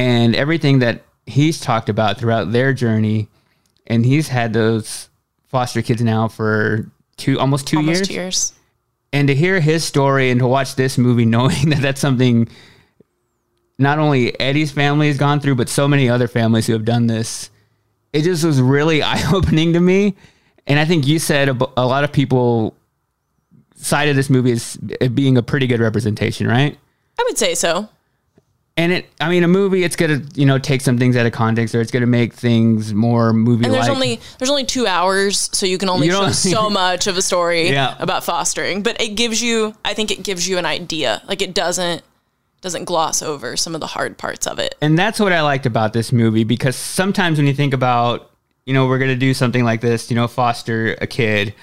and 0.00 0.34
everything 0.34 0.78
that 0.78 1.02
he's 1.26 1.60
talked 1.60 1.88
about 1.90 2.18
throughout 2.18 2.52
their 2.52 2.72
journey 2.72 3.28
and 3.86 4.06
he's 4.06 4.28
had 4.28 4.52
those 4.52 5.10
foster 5.48 5.82
kids 5.82 6.02
now 6.02 6.26
for 6.26 6.90
two 7.16 7.38
almost 7.38 7.66
two 7.66 7.76
almost 7.76 7.98
years 7.98 8.08
two 8.08 8.14
years. 8.14 8.52
and 9.12 9.28
to 9.28 9.34
hear 9.34 9.60
his 9.60 9.84
story 9.84 10.30
and 10.30 10.40
to 10.40 10.46
watch 10.46 10.74
this 10.74 10.96
movie 10.96 11.24
knowing 11.36 11.68
that 11.70 11.80
that's 11.80 12.00
something 12.00 12.48
not 13.78 13.98
only 13.98 14.38
Eddie's 14.40 14.72
family 14.72 15.08
has 15.08 15.18
gone 15.18 15.38
through 15.38 15.54
but 15.54 15.68
so 15.68 15.86
many 15.86 16.08
other 16.08 16.28
families 16.28 16.66
who 16.66 16.72
have 16.72 16.84
done 16.84 17.06
this 17.06 17.50
it 18.12 18.22
just 18.22 18.42
was 18.42 18.60
really 18.60 19.02
eye-opening 19.02 19.74
to 19.74 19.80
me 19.80 20.16
and 20.66 20.78
I 20.78 20.86
think 20.86 21.06
you 21.06 21.18
said 21.18 21.50
a, 21.50 21.58
a 21.76 21.86
lot 21.86 22.04
of 22.04 22.12
people 22.12 22.74
cited 23.80 24.16
this 24.16 24.30
movie 24.30 24.50
is 24.52 24.78
it 25.00 25.14
being 25.14 25.36
a 25.38 25.42
pretty 25.42 25.66
good 25.66 25.80
representation 25.80 26.46
right 26.46 26.76
I 27.18 27.24
would 27.28 27.36
say 27.38 27.54
so. 27.54 27.88
and 28.76 28.92
it 28.92 29.06
i 29.20 29.28
mean 29.28 29.42
a 29.42 29.48
movie 29.48 29.82
it's 29.84 29.96
gonna 29.96 30.22
you 30.34 30.46
know 30.46 30.58
take 30.58 30.80
some 30.80 30.96
things 30.98 31.16
out 31.16 31.26
of 31.26 31.32
context 31.32 31.74
or 31.74 31.80
it's 31.80 31.90
gonna 31.90 32.06
make 32.06 32.32
things 32.34 32.94
more 32.94 33.32
movie 33.32 33.64
And 33.64 33.74
there's 33.74 33.88
only 33.88 34.20
there's 34.38 34.50
only 34.50 34.64
two 34.64 34.86
hours, 34.86 35.50
so 35.52 35.66
you 35.66 35.76
can 35.78 35.88
only 35.88 36.06
You 36.06 36.12
show 36.12 36.28
so 36.30 36.70
much 36.82 37.06
of 37.06 37.16
a 37.16 37.22
story 37.22 37.70
Yeah. 37.70 37.96
about 37.98 38.24
fostering. 38.24 38.82
But 38.82 39.00
it 39.00 39.16
gives 39.16 39.42
you, 39.42 39.74
I 39.84 39.92
think 39.94 40.10
it 40.10 40.22
gives 40.22 40.48
you 40.48 40.56
an 40.58 40.66
idea. 40.66 41.20
Like 41.26 41.42
it 41.42 41.52
doesn't 41.54 42.02
doesn't 42.62 42.84
gloss 42.84 43.22
over 43.22 43.56
some 43.56 43.74
of 43.74 43.80
the 43.80 43.86
hard 43.86 44.18
parts 44.18 44.46
of 44.46 44.58
it. 44.58 44.74
and 44.82 44.98
that's 44.98 45.18
what 45.18 45.32
i 45.32 45.40
liked 45.40 45.64
about 45.64 45.94
this 45.94 46.12
movie 46.12 46.44
because 46.44 46.76
sometimes 46.76 47.38
when 47.38 47.46
you 47.46 47.54
think 47.54 47.72
about 47.72 48.30
you 48.66 48.74
know 48.74 48.86
we're 48.86 48.98
gonna 48.98 49.16
do 49.16 49.32
something 49.32 49.64
like 49.64 49.80
this 49.80 50.10
you 50.10 50.14
know 50.14 50.28
foster 50.28 50.92
a 51.00 51.06
kid 51.06 51.54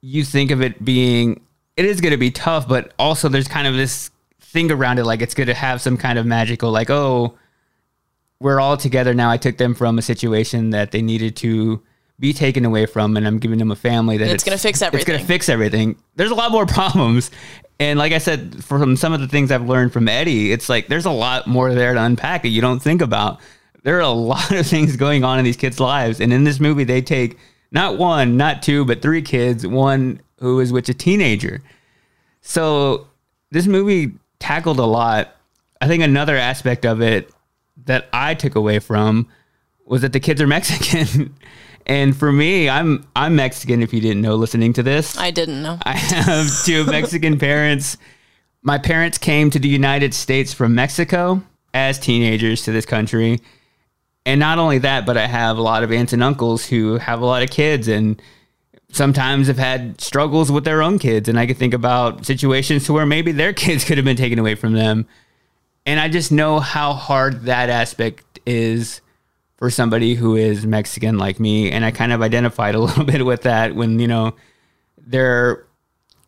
you 0.00 0.24
think 0.24 0.50
of 0.50 0.62
it 0.62 0.84
being 0.84 1.40
it 1.76 1.84
is 1.84 2.00
gonna 2.00 2.18
be 2.18 2.30
tough 2.30 2.68
but 2.68 2.92
also 2.98 3.28
there's 3.28 3.48
kind 3.48 3.66
of 3.66 3.74
this 3.74 4.10
thing 4.40 4.70
around 4.70 4.98
it 4.98 5.04
like 5.04 5.22
it's 5.22 5.34
gonna 5.34 5.54
have 5.54 5.80
some 5.80 5.96
kind 5.96 6.18
of 6.18 6.26
magical 6.26 6.70
like 6.70 6.90
oh 6.90 7.36
we're 8.40 8.60
all 8.60 8.76
together 8.76 9.14
now. 9.14 9.30
I 9.30 9.36
took 9.36 9.56
them 9.56 9.74
from 9.74 9.98
a 9.98 10.02
situation 10.02 10.70
that 10.70 10.90
they 10.90 11.02
needed 11.02 11.36
to 11.36 11.82
be 12.18 12.32
taken 12.32 12.64
away 12.64 12.86
from, 12.86 13.16
and 13.16 13.26
I'm 13.26 13.38
giving 13.38 13.58
them 13.58 13.70
a 13.70 13.76
family 13.76 14.16
that 14.18 14.24
And 14.24 14.32
it's 14.32 14.44
gonna 14.44 14.58
fix 14.58 14.82
everything. 14.82 15.00
It's 15.00 15.08
going 15.08 15.20
to 15.20 15.26
fix 15.26 15.48
everything. 15.48 15.96
There's 16.16 16.30
a 16.30 16.34
lot 16.34 16.50
more 16.50 16.66
problems, 16.66 17.30
and 17.78 17.98
like 17.98 18.12
I 18.12 18.18
said, 18.18 18.64
from 18.64 18.96
some 18.96 19.12
of 19.12 19.20
the 19.20 19.28
things 19.28 19.50
I've 19.50 19.68
learned 19.68 19.92
from 19.92 20.08
Eddie, 20.08 20.52
it's 20.52 20.68
like 20.68 20.88
there's 20.88 21.04
a 21.04 21.10
lot 21.10 21.46
more 21.46 21.74
there 21.74 21.94
to 21.94 22.02
unpack 22.02 22.42
that 22.42 22.48
you 22.48 22.60
don't 22.60 22.80
think 22.80 23.02
about. 23.02 23.40
There 23.82 23.96
are 23.98 24.00
a 24.00 24.08
lot 24.10 24.50
of 24.50 24.66
things 24.66 24.96
going 24.96 25.24
on 25.24 25.38
in 25.38 25.44
these 25.44 25.56
kids' 25.56 25.80
lives, 25.80 26.20
and 26.20 26.32
in 26.32 26.44
this 26.44 26.60
movie, 26.60 26.84
they 26.84 27.02
take 27.02 27.38
not 27.70 27.98
one, 27.98 28.36
not 28.36 28.62
two, 28.62 28.84
but 28.84 29.02
three 29.02 29.22
kids. 29.22 29.66
One 29.66 30.20
who 30.40 30.60
is 30.60 30.72
with 30.72 30.88
a 30.88 30.94
teenager. 30.94 31.62
So 32.42 33.08
this 33.50 33.66
movie 33.66 34.12
tackled 34.38 34.78
a 34.78 34.84
lot. 34.84 35.34
I 35.80 35.88
think 35.88 36.02
another 36.02 36.36
aspect 36.36 36.84
of 36.86 37.00
it 37.02 37.30
that 37.84 38.08
I 38.12 38.34
took 38.34 38.54
away 38.54 38.78
from 38.78 39.28
was 39.84 40.02
that 40.02 40.12
the 40.12 40.20
kids 40.20 40.40
are 40.40 40.46
Mexican. 40.56 41.34
and 41.86 42.16
for 42.16 42.32
me, 42.32 42.68
I'm 42.68 43.06
I'm 43.14 43.36
Mexican 43.36 43.82
if 43.82 43.92
you 43.92 44.00
didn't 44.00 44.22
know 44.22 44.36
listening 44.36 44.72
to 44.74 44.82
this. 44.82 45.18
I 45.18 45.30
didn't 45.30 45.62
know. 45.62 45.78
I 45.82 45.96
have 45.96 46.46
two 46.64 46.84
Mexican 46.90 47.38
parents. 47.38 47.96
My 48.62 48.78
parents 48.78 49.18
came 49.18 49.50
to 49.50 49.58
the 49.58 49.68
United 49.68 50.12
States 50.12 50.52
from 50.52 50.74
Mexico 50.74 51.42
as 51.72 51.98
teenagers 51.98 52.62
to 52.64 52.72
this 52.72 52.86
country. 52.86 53.40
And 54.26 54.40
not 54.40 54.58
only 54.58 54.78
that, 54.78 55.06
but 55.06 55.16
I 55.16 55.28
have 55.28 55.56
a 55.56 55.62
lot 55.62 55.84
of 55.84 55.92
aunts 55.92 56.12
and 56.12 56.22
uncles 56.22 56.66
who 56.66 56.98
have 56.98 57.20
a 57.20 57.24
lot 57.24 57.44
of 57.44 57.50
kids 57.50 57.86
and 57.86 58.20
sometimes 58.90 59.46
have 59.46 59.56
had 59.56 60.00
struggles 60.00 60.50
with 60.50 60.64
their 60.64 60.82
own 60.82 60.98
kids. 60.98 61.28
And 61.28 61.38
I 61.38 61.46
could 61.46 61.56
think 61.56 61.72
about 61.72 62.26
situations 62.26 62.84
to 62.86 62.92
where 62.92 63.06
maybe 63.06 63.30
their 63.30 63.52
kids 63.54 63.84
could 63.84 63.98
have 63.98 64.04
been 64.04 64.16
taken 64.16 64.40
away 64.40 64.56
from 64.56 64.72
them. 64.72 65.06
And 65.86 66.00
I 66.00 66.08
just 66.08 66.32
know 66.32 66.58
how 66.58 66.92
hard 66.92 67.44
that 67.44 67.70
aspect 67.70 68.40
is 68.44 69.00
for 69.58 69.70
somebody 69.70 70.16
who 70.16 70.34
is 70.34 70.66
Mexican 70.66 71.18
like 71.18 71.38
me. 71.38 71.70
And 71.70 71.84
I 71.84 71.92
kind 71.92 72.12
of 72.12 72.20
identified 72.20 72.74
a 72.74 72.80
little 72.80 73.04
bit 73.04 73.24
with 73.24 73.42
that 73.42 73.76
when, 73.76 74.00
you 74.00 74.08
know, 74.08 74.34
they're 74.98 75.64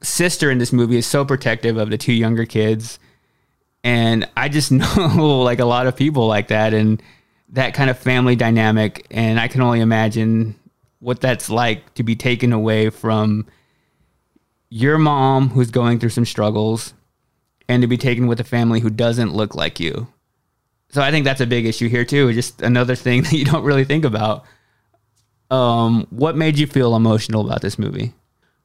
sister 0.01 0.53
in 0.53 0.59
this 0.59 0.73
movie 0.73 0.99
is 0.99 1.07
so 1.07 1.25
protective 1.25 1.77
of 1.77 1.91
the 1.91 1.99
two 1.99 2.13
younger 2.13 2.45
kids. 2.45 3.01
And 3.83 4.29
I 4.37 4.49
just 4.49 4.71
know 4.73 5.41
like 5.43 5.59
a 5.59 5.65
lot 5.65 5.89
of 5.89 5.97
people 5.97 6.29
like 6.29 6.47
that 6.49 6.73
and 6.73 7.03
that 7.51 7.75
kind 7.75 7.91
of 7.91 7.99
family 7.99 8.37
dynamic. 8.37 9.07
And 9.11 9.41
I 9.41 9.49
can 9.49 9.61
only 9.61 9.81
imagine 9.81 10.59
what 11.01 11.21
that's 11.21 11.49
like 11.49 11.95
to 11.95 12.03
be 12.03 12.17
taken 12.17 12.53
away 12.53 12.91
from 12.91 13.47
your 14.71 14.99
mom 14.99 15.51
who's 15.51 15.71
going 15.71 15.99
through 15.99 16.11
some 16.11 16.27
struggles 16.27 16.93
and 17.69 17.83
to 17.83 17.87
be 17.89 17.97
taken 17.97 18.27
with 18.27 18.41
a 18.41 18.45
family 18.45 18.81
who 18.81 18.91
doesn't 18.91 19.33
look 19.33 19.55
like 19.55 19.81
you. 19.81 20.09
So 20.91 21.03
I 21.03 21.11
think 21.11 21.25
that's 21.25 21.41
a 21.41 21.47
big 21.47 21.67
issue 21.67 21.89
here 21.89 22.05
too. 22.05 22.33
Just 22.33 22.63
another 22.63 22.95
thing 22.95 23.23
that 23.25 23.33
you 23.33 23.45
don't 23.45 23.65
really 23.65 23.85
think 23.85 24.05
about. 24.05 24.45
Um, 25.51 26.07
what 26.11 26.37
made 26.37 26.59
you 26.59 26.67
feel 26.67 26.95
emotional 26.95 27.47
about 27.47 27.63
this 27.63 27.79
movie? 27.79 28.13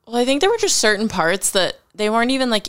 Well, 0.05 0.17
I 0.17 0.25
think 0.25 0.41
there 0.41 0.49
were 0.49 0.57
just 0.57 0.77
certain 0.77 1.07
parts 1.07 1.51
that 1.51 1.79
they 1.95 2.09
weren't 2.09 2.31
even 2.31 2.49
like 2.49 2.67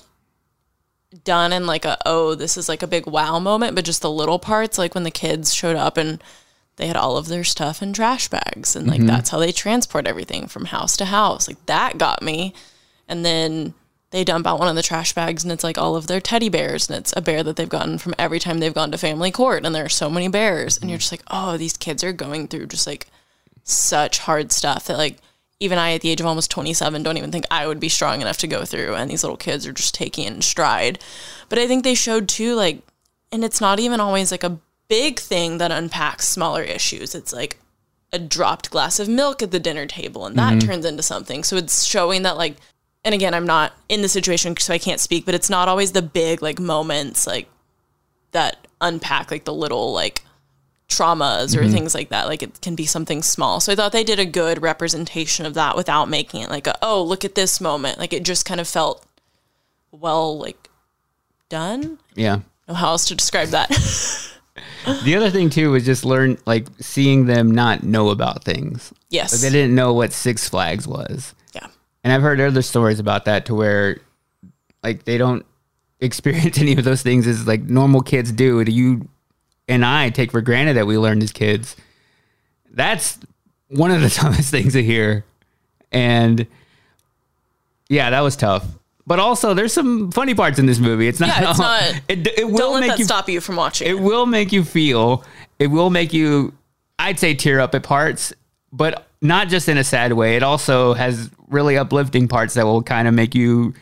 done 1.23 1.53
in 1.53 1.67
like 1.67 1.85
a 1.85 1.97
oh 2.07 2.35
this 2.35 2.57
is 2.57 2.69
like 2.69 2.83
a 2.83 2.89
big 2.89 3.07
wow 3.07 3.39
moment, 3.39 3.75
but 3.75 3.85
just 3.85 4.03
the 4.03 4.11
little 4.11 4.39
parts 4.39 4.79
like 4.79 4.95
when 4.95 5.05
the 5.05 5.11
kids 5.11 5.55
showed 5.55 5.77
up 5.77 5.97
and 5.97 6.23
they 6.77 6.87
had 6.87 6.97
all 6.97 7.17
of 7.17 7.29
their 7.29 7.45
stuff 7.45 7.83
in 7.83 7.93
trash 7.93 8.29
bags 8.29 8.75
and 8.75 8.89
like 8.89 8.99
mm-hmm. 8.99 9.07
that's 9.07 9.31
how 9.31 9.39
they 9.39 9.53
transport 9.53 10.09
everything 10.09 10.49
from 10.49 10.67
house 10.67 10.97
to 10.97 11.05
house. 11.05 11.47
Like 11.47 11.65
that 11.67 11.99
got 11.99 12.23
me. 12.23 12.53
And 13.07 13.25
then 13.25 13.75
they 14.11 14.25
dump 14.25 14.47
out 14.47 14.59
one 14.59 14.69
of 14.69 14.77
the 14.77 14.83
trash 14.83 15.13
bags 15.13 15.45
and 15.45 15.53
it's 15.53 15.65
like 15.65 15.79
all 15.79 15.95
of 15.95 16.07
their 16.07 16.21
teddy 16.21 16.49
bears 16.49 16.89
and 16.89 16.99
it's 16.99 17.13
a 17.17 17.21
bear 17.21 17.43
that 17.43 17.57
they've 17.57 17.69
gotten 17.69 17.99
from 17.99 18.15
every 18.19 18.39
time 18.39 18.59
they've 18.59 18.75
gone 18.75 18.91
to 18.91 18.99
family 18.99 19.31
court 19.31 19.65
and 19.65 19.75
there 19.75 19.85
are 19.85 19.89
so 19.91 20.09
many 20.09 20.29
bears 20.29 20.79
and 20.79 20.91
you're 20.91 20.97
mm-hmm. 20.97 21.01
just 21.01 21.13
like, 21.13 21.23
"Oh, 21.31 21.57
these 21.57 21.77
kids 21.77 22.03
are 22.03 22.13
going 22.13 22.49
through 22.49 22.67
just 22.67 22.87
like 22.87 23.07
such 23.65 24.19
hard 24.19 24.53
stuff 24.53 24.87
that 24.87 24.99
like 24.99 25.19
even 25.65 25.79
I 25.79 25.93
at 25.95 26.03
the 26.03 26.11
age 26.11 26.21
of 26.21 26.27
almost 26.27 26.51
27 26.51 27.03
don't 27.03 27.17
even 27.17 27.33
think 27.33 27.47
I 27.51 27.67
would 27.67 27.81
be 27.81 27.89
strong 27.89 28.21
enough 28.21 28.39
to 28.39 28.47
go 28.47 28.65
through 28.65 28.95
and 28.95 29.11
these 29.11 29.25
little 29.25 29.37
kids 29.37 29.67
are 29.67 29.73
just 29.73 29.95
taking 29.95 30.27
it 30.27 30.35
in 30.35 30.43
stride. 30.43 30.99
But 31.49 31.59
I 31.59 31.67
think 31.67 31.83
they 31.83 31.95
showed 31.95 32.29
too 32.29 32.55
like 32.55 32.81
and 33.33 33.45
it's 33.45 33.61
not 33.61 33.81
even 33.81 34.01
always 34.01 34.31
like 34.31 34.45
a 34.45 34.59
big 34.89 35.19
thing 35.19 35.59
that 35.59 35.73
unpacks 35.73 36.29
smaller 36.29 36.63
issues. 36.63 37.15
It's 37.15 37.33
like 37.33 37.59
a 38.13 38.19
dropped 38.19 38.71
glass 38.71 39.01
of 39.01 39.09
milk 39.09 39.43
at 39.43 39.51
the 39.51 39.59
dinner 39.59 39.87
table 39.87 40.27
and 40.27 40.37
that 40.37 40.55
mm-hmm. 40.55 40.69
turns 40.69 40.85
into 40.85 41.03
something. 41.03 41.43
So 41.43 41.57
it's 41.57 41.85
showing 41.85 42.23
that 42.23 42.37
like 42.37 42.57
and 43.05 43.15
again, 43.15 43.35
I'm 43.35 43.47
not 43.47 43.73
in 43.89 44.01
the 44.03 44.09
situation 44.09 44.57
so 44.57 44.73
I 44.73 44.79
can't 44.79 45.01
speak, 45.01 45.27
but 45.27 45.35
it's 45.35 45.51
not 45.51 45.69
always 45.69 45.93
the 45.93 46.03
big 46.03 46.43
like 46.43 46.59
moments 46.59 47.27
like 47.27 47.49
that 48.31 48.67
unpack 48.81 49.31
like 49.31 49.45
the 49.45 49.55
little 49.55 49.93
like 49.93 50.23
traumas 50.97 51.57
or 51.57 51.61
mm-hmm. 51.63 51.73
things 51.73 51.95
like 51.95 52.11
that. 52.11 52.27
Like 52.27 52.43
it 52.43 52.61
can 52.61 52.75
be 52.75 52.87
something 52.87 53.23
small. 53.23 53.61
So 53.61 53.73
I 53.73 53.77
thought 53.77 53.93
they 53.93 54.05
did 54.05 54.19
a 54.19 54.27
good 54.27 54.63
representation 54.63 55.47
of 55.47 55.55
that 55.55 55.77
without 55.77 56.09
making 56.09 56.43
it 56.43 56.51
like 56.51 56.67
a, 56.67 56.77
oh, 56.83 57.03
look 57.03 57.25
at 57.25 57.35
this 57.35 57.61
moment. 57.61 57.99
Like 57.99 58.13
it 58.13 58.25
just 58.25 58.45
kind 58.45 58.61
of 58.61 58.69
felt 58.69 59.05
well 59.91 60.39
like 60.39 60.69
done. 61.49 61.99
Yeah. 62.15 62.41
know 62.69 62.75
how 62.75 62.89
else 62.89 63.07
to 63.09 63.15
describe 63.15 63.49
that. 63.49 63.71
The 65.03 65.17
other 65.17 65.31
thing 65.31 65.51
too 65.51 65.71
was 65.71 65.85
just 65.85 66.05
learn 66.05 66.39
like 66.47 66.67
seeing 66.79 67.27
them 67.27 67.51
not 67.51 67.83
know 67.83 68.11
about 68.11 68.45
things. 68.45 68.93
yes. 69.11 69.33
Like 69.33 69.41
they 69.41 69.51
didn't 69.51 69.75
know 69.75 69.95
what 69.95 70.13
Six 70.13 70.49
Flags 70.49 70.87
was. 70.87 71.35
yeah. 71.55 71.67
And 72.03 72.13
I've 72.13 72.23
heard 72.23 72.41
other 72.41 72.63
stories 72.63 73.01
about 73.01 73.25
that 73.25 73.47
to 73.47 73.55
where 73.55 73.99
like 74.83 75.05
they 75.05 75.19
don't 75.19 75.45
experience 76.01 76.59
any 76.59 76.77
of 76.77 76.85
those 76.85 77.03
things 77.03 77.27
as 77.27 77.47
like 77.47 77.63
normal 77.63 78.03
kids 78.03 78.31
do. 78.31 78.63
Do 78.63 78.73
you 78.73 79.09
and 79.69 79.85
I 79.85 80.11
take 80.11 80.31
for 80.33 80.41
granted 80.41 80.75
that 80.75 80.87
we 80.87 80.99
learned 80.99 81.23
as 81.23 81.33
kids. 81.33 81.77
That's 82.71 83.19
one 83.69 83.91
of 83.91 84.01
the 84.01 84.11
toughest 84.11 84.51
things 84.51 84.73
to 84.75 84.83
hear. 84.83 85.25
And 85.93 86.47
yeah, 87.89 88.11
that 88.11 88.21
was 88.21 88.37
tough. 88.37 88.65
But 89.07 89.19
also 89.19 89.53
there's 89.55 89.73
some 89.73 90.11
funny 90.13 90.35
parts 90.35 90.59
in 90.59 90.67
this 90.67 90.79
movie. 90.79 91.07
It's 91.09 91.21
not 91.21 91.29
Yeah, 91.29 91.51
it's 91.51 91.59
not- 91.61 91.83
it, 92.09 92.27
it 92.39 92.49
will 92.49 92.57
Don't 92.59 92.73
let 92.75 92.81
make 92.81 92.91
that 92.91 92.99
you 92.99 93.05
stop 93.05 93.29
you 93.29 93.41
from 93.41 93.57
watching. 93.57 93.87
it 93.89 93.99
will 94.01 94.27
make 94.27 94.51
you 94.53 94.65
feel 94.65 95.25
it 95.59 95.69
will 95.69 95.91
make 95.91 96.13
you 96.13 96.53
i'd 96.99 97.19
say 97.19 97.33
tear 97.35 97.61
up 97.61 97.75
at 97.75 97.83
parts 97.85 98.33
but 98.73 99.07
not 99.21 99.49
just 99.49 99.69
in 99.69 99.77
a 99.79 99.85
sad 99.85 100.13
way 100.15 100.37
it 100.37 100.43
also 100.43 100.95
has 100.95 101.31
really 101.49 101.77
uplifting 101.79 102.27
parts 102.29 102.55
that 102.55 102.65
will 102.65 102.83
kind 102.83 103.07
of 103.07 103.15
make 103.15 103.35
you 103.35 103.73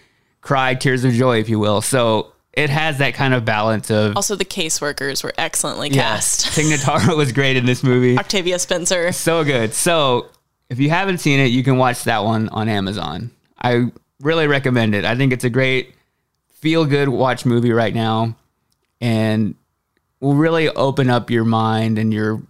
cry 0.43 0.75
tears 0.75 1.05
of 1.05 1.13
joy 1.13 1.39
if 1.39 1.49
you 1.49 1.59
will 1.59 1.81
so 1.81 2.33
it 2.53 2.71
has 2.71 2.99
that 2.99 3.15
kind 3.15 3.33
of 3.35 3.45
balance 3.45 3.91
of 3.91 4.17
also, 4.17 4.37
the 4.37 4.45
caseworkers 4.45 5.25
were 5.25 5.33
excellently 5.39 5.89
yes 5.89 6.43
cast. 6.43 6.55
Tig 6.57 6.67
Notaro 6.67 7.17
was 7.17 7.33
great 7.33 7.57
in 7.57 7.67
this 7.67 7.83
movie 7.83 8.19
Octavia 8.19 8.59
Spencer. 8.59 9.13
so 9.13 9.45
good 9.45 9.73
so 9.75 10.29
if 10.69 10.79
you 10.79 10.91
haven't 10.91 11.19
seen 11.19 11.41
it 11.41 11.47
you 11.47 11.63
can 11.63 11.79
watch 11.79 12.05
that 12.05 12.25
one 12.25 12.49
on 12.51 12.69
amazon 12.69 13.31
i 13.61 13.91
really 14.21 14.47
recommend 14.47 14.95
it 14.95 15.05
i 15.05 15.17
think 15.17 15.33
it's 15.33 15.45
a 15.45 15.51
great 15.51 15.95
feel 16.51 16.85
good 16.87 17.09
watch 17.09 17.45
movie 17.45 17.73
right 17.73 17.95
now 17.95 18.37
and 19.01 19.55
will 20.21 20.35
really 20.35 20.69
open 20.71 21.11
up 21.11 21.29
your 21.29 21.45
mind 21.45 21.99
and 21.99 22.15
your 22.15 22.41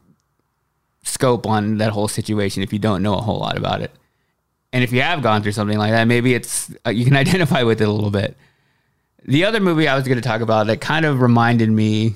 scope 1.03 1.47
on 1.47 1.79
that 1.79 1.91
whole 1.91 2.07
situation 2.07 2.63
if 2.63 2.73
you 2.73 2.79
don't 2.79 3.03
know 3.03 3.15
a 3.15 3.21
whole 3.23 3.41
lot 3.41 3.57
about 3.57 3.81
it. 3.81 3.91
And 4.73 4.85
if 4.85 4.93
you 4.93 5.03
have 5.03 5.23
gone 5.23 5.43
through 5.43 5.53
something 5.53 5.79
like 5.79 5.91
that, 5.91 6.05
maybe 6.05 6.35
it's 6.35 6.73
uh, 6.87 6.91
you 6.91 7.05
can 7.05 7.17
identify 7.25 7.63
with 7.63 7.81
it 7.81 7.89
a 7.89 7.91
little 7.91 8.11
bit. 8.11 8.37
The 9.25 9.45
other 9.45 9.61
movie 9.61 9.89
I 9.89 9.95
was 9.95 10.05
going 10.05 10.21
to 10.21 10.27
talk 10.27 10.41
about 10.41 10.67
that 10.67 10.81
kind 10.81 11.05
of 11.05 11.21
reminded 11.21 11.71
me 11.71 12.15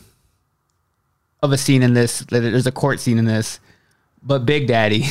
of 1.43 1.53
a 1.53 1.59
scene 1.59 1.83
in 1.83 1.95
this. 1.95 2.21
That 2.21 2.41
there's 2.41 2.67
a 2.67 2.73
court 2.73 3.01
scene 3.01 3.19
in 3.19 3.25
this, 3.25 3.61
but 4.23 4.45
Big 4.47 4.67
Daddy. 4.67 5.05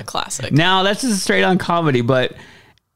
A 0.00 0.04
classic. 0.04 0.52
Now 0.52 0.82
that's 0.82 1.02
just 1.02 1.22
straight 1.22 1.44
on 1.44 1.58
comedy, 1.58 2.00
but 2.00 2.34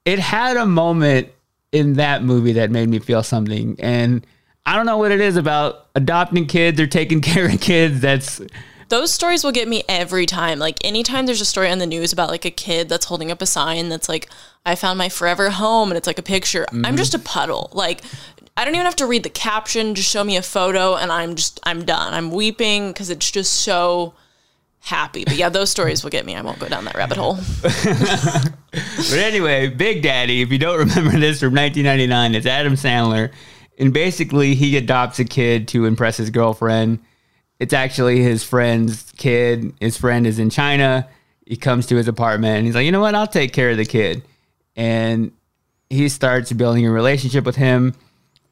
it 0.04 0.18
had 0.18 0.56
a 0.56 0.66
moment 0.66 1.28
in 1.72 1.94
that 1.94 2.22
movie 2.22 2.52
that 2.54 2.70
made 2.70 2.88
me 2.88 2.98
feel 2.98 3.22
something. 3.22 3.76
And 3.78 4.26
I 4.64 4.74
don't 4.74 4.86
know 4.86 4.98
what 4.98 5.12
it 5.12 5.20
is 5.20 5.36
about 5.36 5.86
adopting 5.94 6.46
kids 6.46 6.80
or 6.80 6.86
taking 6.86 7.20
care 7.22 7.46
of 7.46 7.60
kids. 7.60 8.00
That's 8.00 8.40
those 8.88 9.12
stories 9.12 9.44
will 9.44 9.52
get 9.52 9.68
me 9.68 9.82
every 9.88 10.26
time. 10.26 10.58
Like 10.58 10.78
anytime 10.84 11.26
there's 11.26 11.40
a 11.40 11.46
story 11.46 11.70
on 11.70 11.78
the 11.78 11.86
news 11.86 12.12
about 12.12 12.30
like 12.30 12.44
a 12.44 12.50
kid 12.50 12.88
that's 12.88 13.06
holding 13.06 13.30
up 13.30 13.42
a 13.42 13.46
sign 13.46 13.88
that's 13.88 14.08
like, 14.08 14.28
I 14.64 14.74
found 14.74 14.98
my 14.98 15.08
forever 15.08 15.50
home 15.50 15.90
and 15.90 15.98
it's 15.98 16.06
like 16.06 16.18
a 16.18 16.22
picture. 16.22 16.66
I'm 16.70 16.82
mm-hmm. 16.82 16.96
just 16.96 17.14
a 17.14 17.18
puddle. 17.18 17.70
Like 17.72 18.02
I 18.56 18.64
don't 18.64 18.74
even 18.74 18.86
have 18.86 18.96
to 18.96 19.06
read 19.06 19.22
the 19.22 19.30
caption, 19.30 19.94
just 19.94 20.10
show 20.10 20.24
me 20.24 20.36
a 20.36 20.42
photo 20.42 20.96
and 20.96 21.12
I'm 21.12 21.36
just 21.36 21.60
I'm 21.64 21.84
done. 21.84 22.14
I'm 22.14 22.30
weeping 22.30 22.88
because 22.88 23.10
it's 23.10 23.30
just 23.30 23.52
so 23.52 24.14
happy. 24.80 25.24
But 25.24 25.36
yeah, 25.36 25.48
those 25.48 25.70
stories 25.70 26.02
will 26.02 26.10
get 26.10 26.24
me. 26.24 26.34
I 26.34 26.42
won't 26.42 26.58
go 26.58 26.68
down 26.68 26.84
that 26.86 26.94
rabbit 26.94 27.18
hole. 27.18 27.38
but 27.62 29.12
anyway, 29.12 29.68
Big 29.68 30.02
Daddy. 30.02 30.40
If 30.40 30.50
you 30.50 30.58
don't 30.58 30.78
remember 30.78 31.18
this 31.18 31.40
from 31.40 31.54
1999, 31.54 32.34
it's 32.34 32.46
Adam 32.46 32.74
Sandler, 32.74 33.32
and 33.78 33.92
basically 33.92 34.54
he 34.54 34.76
adopts 34.76 35.18
a 35.18 35.24
kid 35.24 35.68
to 35.68 35.84
impress 35.84 36.16
his 36.16 36.30
girlfriend. 36.30 37.00
It's 37.60 37.72
actually 37.72 38.22
his 38.22 38.44
friend's 38.44 39.12
kid. 39.16 39.74
His 39.80 39.96
friend 39.96 40.26
is 40.26 40.38
in 40.38 40.50
China. 40.50 41.08
He 41.44 41.56
comes 41.56 41.86
to 41.86 41.96
his 41.96 42.08
apartment 42.08 42.58
and 42.58 42.66
he's 42.66 42.74
like, 42.74 42.84
you 42.84 42.92
know 42.92 43.00
what? 43.00 43.14
I'll 43.14 43.26
take 43.26 43.52
care 43.52 43.70
of 43.70 43.76
the 43.76 43.84
kid. 43.84 44.22
And 44.76 45.32
he 45.90 46.08
starts 46.08 46.52
building 46.52 46.86
a 46.86 46.90
relationship 46.90 47.44
with 47.44 47.56
him. 47.56 47.94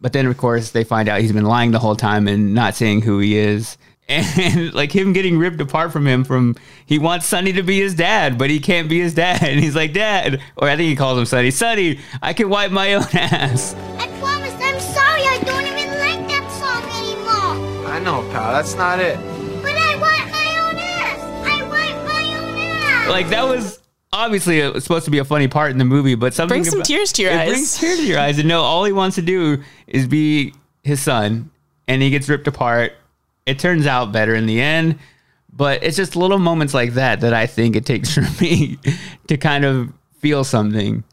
But 0.00 0.12
then, 0.12 0.26
of 0.26 0.36
course, 0.36 0.70
they 0.70 0.84
find 0.84 1.08
out 1.08 1.20
he's 1.20 1.32
been 1.32 1.44
lying 1.44 1.70
the 1.70 1.78
whole 1.78 1.96
time 1.96 2.28
and 2.28 2.54
not 2.54 2.74
saying 2.74 3.02
who 3.02 3.18
he 3.18 3.36
is. 3.36 3.76
And 4.08 4.72
like 4.72 4.94
him 4.94 5.12
getting 5.12 5.36
ripped 5.36 5.60
apart 5.60 5.90
from 5.90 6.06
him 6.06 6.22
from 6.22 6.54
he 6.86 6.96
wants 6.96 7.26
Sonny 7.26 7.52
to 7.54 7.64
be 7.64 7.80
his 7.80 7.96
dad, 7.96 8.38
but 8.38 8.50
he 8.50 8.60
can't 8.60 8.88
be 8.88 9.00
his 9.00 9.14
dad. 9.14 9.42
And 9.42 9.58
he's 9.58 9.74
like, 9.74 9.92
Dad, 9.92 10.40
or 10.56 10.68
I 10.68 10.76
think 10.76 10.88
he 10.88 10.94
calls 10.94 11.18
him 11.18 11.26
Sonny, 11.26 11.50
Sonny, 11.50 11.98
I 12.22 12.32
can 12.32 12.48
wipe 12.48 12.70
my 12.70 12.94
own 12.94 13.02
ass. 13.14 13.74
Anymore. 18.36 18.42
I 18.42 18.42
know, 18.42 18.42
pal. 18.42 18.52
That's 18.52 18.74
not 18.74 19.00
it. 19.00 19.16
But 19.62 19.72
I 19.76 19.96
want 19.96 20.30
my 20.30 20.60
own 20.70 20.76
ass. 20.78 21.20
I 21.46 21.62
want 21.62 22.04
my 22.04 22.38
own 22.38 22.58
ass. 22.58 23.08
Like 23.08 23.28
that 23.28 23.44
was 23.44 23.80
obviously 24.12 24.60
a, 24.60 24.80
supposed 24.80 25.04
to 25.06 25.10
be 25.10 25.18
a 25.18 25.24
funny 25.24 25.48
part 25.48 25.70
in 25.72 25.78
the 25.78 25.84
movie, 25.84 26.14
but 26.14 26.34
something 26.34 26.62
Bring 26.62 26.64
some 26.64 26.78
about- 26.80 26.86
tears 26.86 27.12
to 27.14 27.22
your 27.22 27.32
eyes. 27.32 27.36
it 27.38 27.40
eyes. 27.42 27.48
brings 27.50 27.78
tears 27.78 27.98
to 27.98 28.04
your 28.06 28.18
eyes. 28.18 28.38
And 28.38 28.48
no, 28.48 28.62
all 28.62 28.84
he 28.84 28.92
wants 28.92 29.16
to 29.16 29.22
do 29.22 29.62
is 29.86 30.06
be 30.06 30.54
his 30.82 31.00
son, 31.00 31.50
and 31.88 32.00
he 32.02 32.10
gets 32.10 32.28
ripped 32.28 32.46
apart. 32.46 32.92
It 33.46 33.58
turns 33.58 33.86
out 33.86 34.10
better 34.12 34.34
in 34.34 34.46
the 34.46 34.60
end, 34.60 34.98
but 35.52 35.82
it's 35.84 35.96
just 35.96 36.16
little 36.16 36.38
moments 36.38 36.74
like 36.74 36.94
that 36.94 37.20
that 37.20 37.32
I 37.34 37.46
think 37.46 37.76
it 37.76 37.86
takes 37.86 38.12
for 38.14 38.22
me 38.42 38.78
to 39.28 39.36
kind 39.36 39.64
of 39.64 39.92
feel 40.20 40.44
something. 40.44 41.04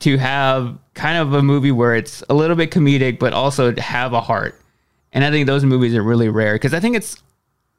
To 0.00 0.18
have 0.18 0.78
kind 0.92 1.16
of 1.16 1.32
a 1.32 1.42
movie 1.42 1.72
where 1.72 1.94
it's 1.94 2.22
a 2.28 2.34
little 2.34 2.54
bit 2.54 2.70
comedic, 2.70 3.18
but 3.18 3.32
also 3.32 3.72
to 3.72 3.80
have 3.80 4.12
a 4.12 4.20
heart. 4.20 4.60
And 5.16 5.24
I 5.24 5.30
think 5.30 5.46
those 5.46 5.64
movies 5.64 5.94
are 5.94 6.02
really 6.02 6.28
rare 6.28 6.56
because 6.56 6.74
I 6.74 6.80
think 6.80 6.94
it's 6.94 7.16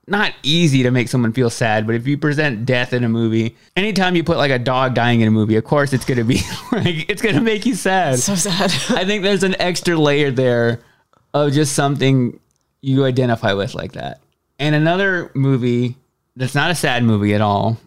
not 0.08 0.34
easy 0.42 0.82
to 0.82 0.90
make 0.90 1.08
someone 1.08 1.34
feel 1.34 1.52
sad, 1.52 1.86
but 1.86 1.94
if 1.94 2.08
you 2.08 2.18
present 2.18 2.66
death 2.66 2.94
in 2.94 3.04
a 3.04 3.10
movie, 3.10 3.56
anytime 3.76 4.16
you 4.16 4.24
put 4.24 4.38
like 4.38 4.50
a 4.50 4.58
dog 4.58 4.96
dying 4.96 5.22
in 5.22 5.28
a 5.28 5.32
movie, 5.32 5.56
of 5.56 5.64
course 5.64 5.94
it's 5.94 6.04
gonna 6.04 6.24
be 6.24 6.42
like 6.72 7.08
it's 7.08 7.22
gonna 7.22 7.40
make 7.40 7.68
you 7.68 7.76
sad. 7.76 8.18
So 8.18 8.34
sad. 8.34 8.72
I 8.90 9.06
think 9.06 9.22
there's 9.22 9.44
an 9.44 9.56
extra 9.62 9.96
layer 9.96 10.32
there 10.32 10.80
of 11.36 11.54
just 11.54 11.74
something 11.76 12.40
you 12.82 13.06
identify 13.06 13.54
with 13.54 13.76
like 13.76 13.92
that. 13.92 14.20
And 14.58 14.74
another 14.74 15.30
movie 15.36 15.96
that's 16.36 16.56
not 16.56 16.72
a 16.72 16.76
sad 16.76 17.04
movie 17.04 17.36
at 17.36 17.42
all, 17.42 17.78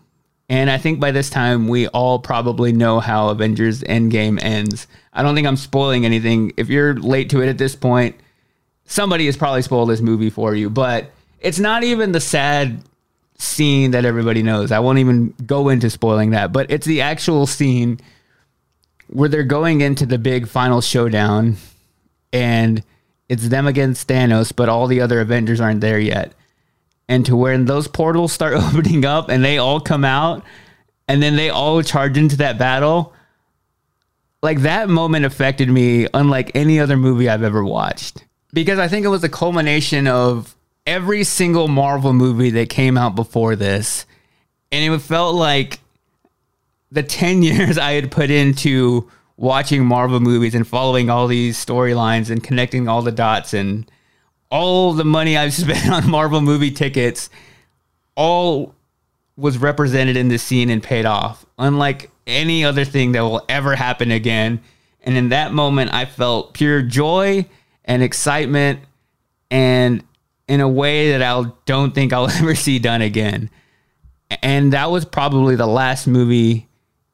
And 0.48 0.70
I 0.70 0.78
think 0.78 1.00
by 1.00 1.10
this 1.10 1.28
time, 1.28 1.66
we 1.66 1.88
all 1.88 2.20
probably 2.20 2.72
know 2.72 3.00
how 3.00 3.30
Avengers 3.30 3.82
Endgame 3.82 4.40
ends. 4.40 4.86
I 5.12 5.24
don't 5.24 5.34
think 5.34 5.48
I'm 5.48 5.56
spoiling 5.56 6.04
anything. 6.04 6.52
If 6.56 6.68
you're 6.68 6.94
late 6.94 7.30
to 7.30 7.42
it 7.42 7.48
at 7.48 7.58
this 7.58 7.74
point, 7.74 8.14
somebody 8.90 9.26
has 9.26 9.37
probably 9.37 9.62
spoiled 9.62 9.88
this 9.88 10.00
movie 10.00 10.31
for 10.31 10.55
you, 10.55 10.68
but 10.68 11.12
it's 11.38 11.61
not 11.61 11.85
even 11.85 12.11
the 12.11 12.20
sad 12.20 12.83
scene 13.38 13.92
that 13.92 14.05
everybody 14.05 14.42
knows. 14.42 14.72
I 14.72 14.81
won't 14.81 14.98
even 14.98 15.33
go 15.46 15.68
into 15.68 15.88
spoiling 15.88 16.31
that, 16.31 16.53
but 16.53 16.70
it's 16.70 16.87
the 16.87 17.00
actual 17.00 17.46
scene 17.46 18.00
where 19.07 19.29
they're 19.29 19.44
going 19.44 19.81
into 19.81 20.07
the 20.07 20.18
big 20.18 20.48
final 20.48 20.81
showdown 20.81 21.57
and 22.33 22.83
it's 23.29 23.48
them 23.48 23.68
against 23.68 24.09
Thanos, 24.09 24.55
but 24.55 24.68
all 24.68 24.88
the 24.88 25.00
other 25.00 25.20
Avengers 25.20 25.61
aren't 25.61 25.81
there 25.81 26.00
yet. 26.00 26.33
And 27.09 27.24
to 27.26 27.37
when 27.37 27.66
those 27.66 27.87
portals 27.87 28.33
start 28.33 28.55
opening 28.74 29.05
up 29.05 29.29
and 29.29 29.44
they 29.44 29.59
all 29.59 29.81
come 29.81 30.05
out 30.05 30.44
and 31.07 31.22
then 31.22 31.37
they 31.37 31.48
all 31.48 31.81
charge 31.83 32.18
into 32.18 32.38
that 32.38 32.59
battle, 32.59 33.14
like 34.42 34.62
that 34.62 34.88
moment 34.88 35.24
affected 35.24 35.68
me 35.68 36.09
unlike 36.12 36.50
any 36.57 36.81
other 36.81 36.96
movie 36.96 37.29
I've 37.29 37.44
ever 37.44 37.64
watched. 37.64 38.24
Because 38.52 38.78
I 38.78 38.88
think 38.88 39.04
it 39.04 39.08
was 39.08 39.24
a 39.24 39.28
culmination 39.28 40.06
of 40.06 40.56
every 40.86 41.24
single 41.24 41.68
Marvel 41.68 42.12
movie 42.12 42.50
that 42.50 42.68
came 42.68 42.98
out 42.98 43.14
before 43.14 43.56
this. 43.56 44.06
And 44.72 44.92
it 44.92 44.98
felt 45.00 45.34
like 45.34 45.80
the 46.90 47.02
10 47.04 47.42
years 47.42 47.78
I 47.78 47.92
had 47.92 48.10
put 48.10 48.30
into 48.30 49.08
watching 49.36 49.84
Marvel 49.86 50.20
movies 50.20 50.54
and 50.54 50.66
following 50.66 51.08
all 51.08 51.26
these 51.26 51.64
storylines 51.64 52.30
and 52.30 52.44
connecting 52.44 52.88
all 52.88 53.02
the 53.02 53.12
dots 53.12 53.54
and 53.54 53.90
all 54.50 54.92
the 54.92 55.04
money 55.04 55.36
I've 55.36 55.54
spent 55.54 55.90
on 55.90 56.10
Marvel 56.10 56.40
movie 56.40 56.70
tickets 56.70 57.30
all 58.16 58.74
was 59.36 59.56
represented 59.56 60.16
in 60.16 60.28
this 60.28 60.42
scene 60.42 60.68
and 60.68 60.82
paid 60.82 61.06
off, 61.06 61.46
unlike 61.58 62.10
any 62.26 62.64
other 62.64 62.84
thing 62.84 63.12
that 63.12 63.22
will 63.22 63.42
ever 63.48 63.74
happen 63.74 64.10
again. 64.10 64.60
And 65.02 65.16
in 65.16 65.30
that 65.30 65.52
moment, 65.54 65.94
I 65.94 66.04
felt 66.04 66.52
pure 66.52 66.82
joy 66.82 67.46
and 67.90 68.05
excitement, 68.05 68.79
and 69.50 70.05
in 70.46 70.61
a 70.61 70.68
way 70.68 71.11
that 71.11 71.22
I 71.22 71.50
don't 71.66 71.92
think 71.92 72.12
I'll 72.12 72.31
ever 72.40 72.55
see 72.55 72.79
done 72.79 73.03
again. 73.03 73.50
And 74.42 74.72
that 74.72 74.92
was 74.92 75.05
probably 75.05 75.57
the 75.57 75.66
last 75.66 76.07
movie 76.07 76.68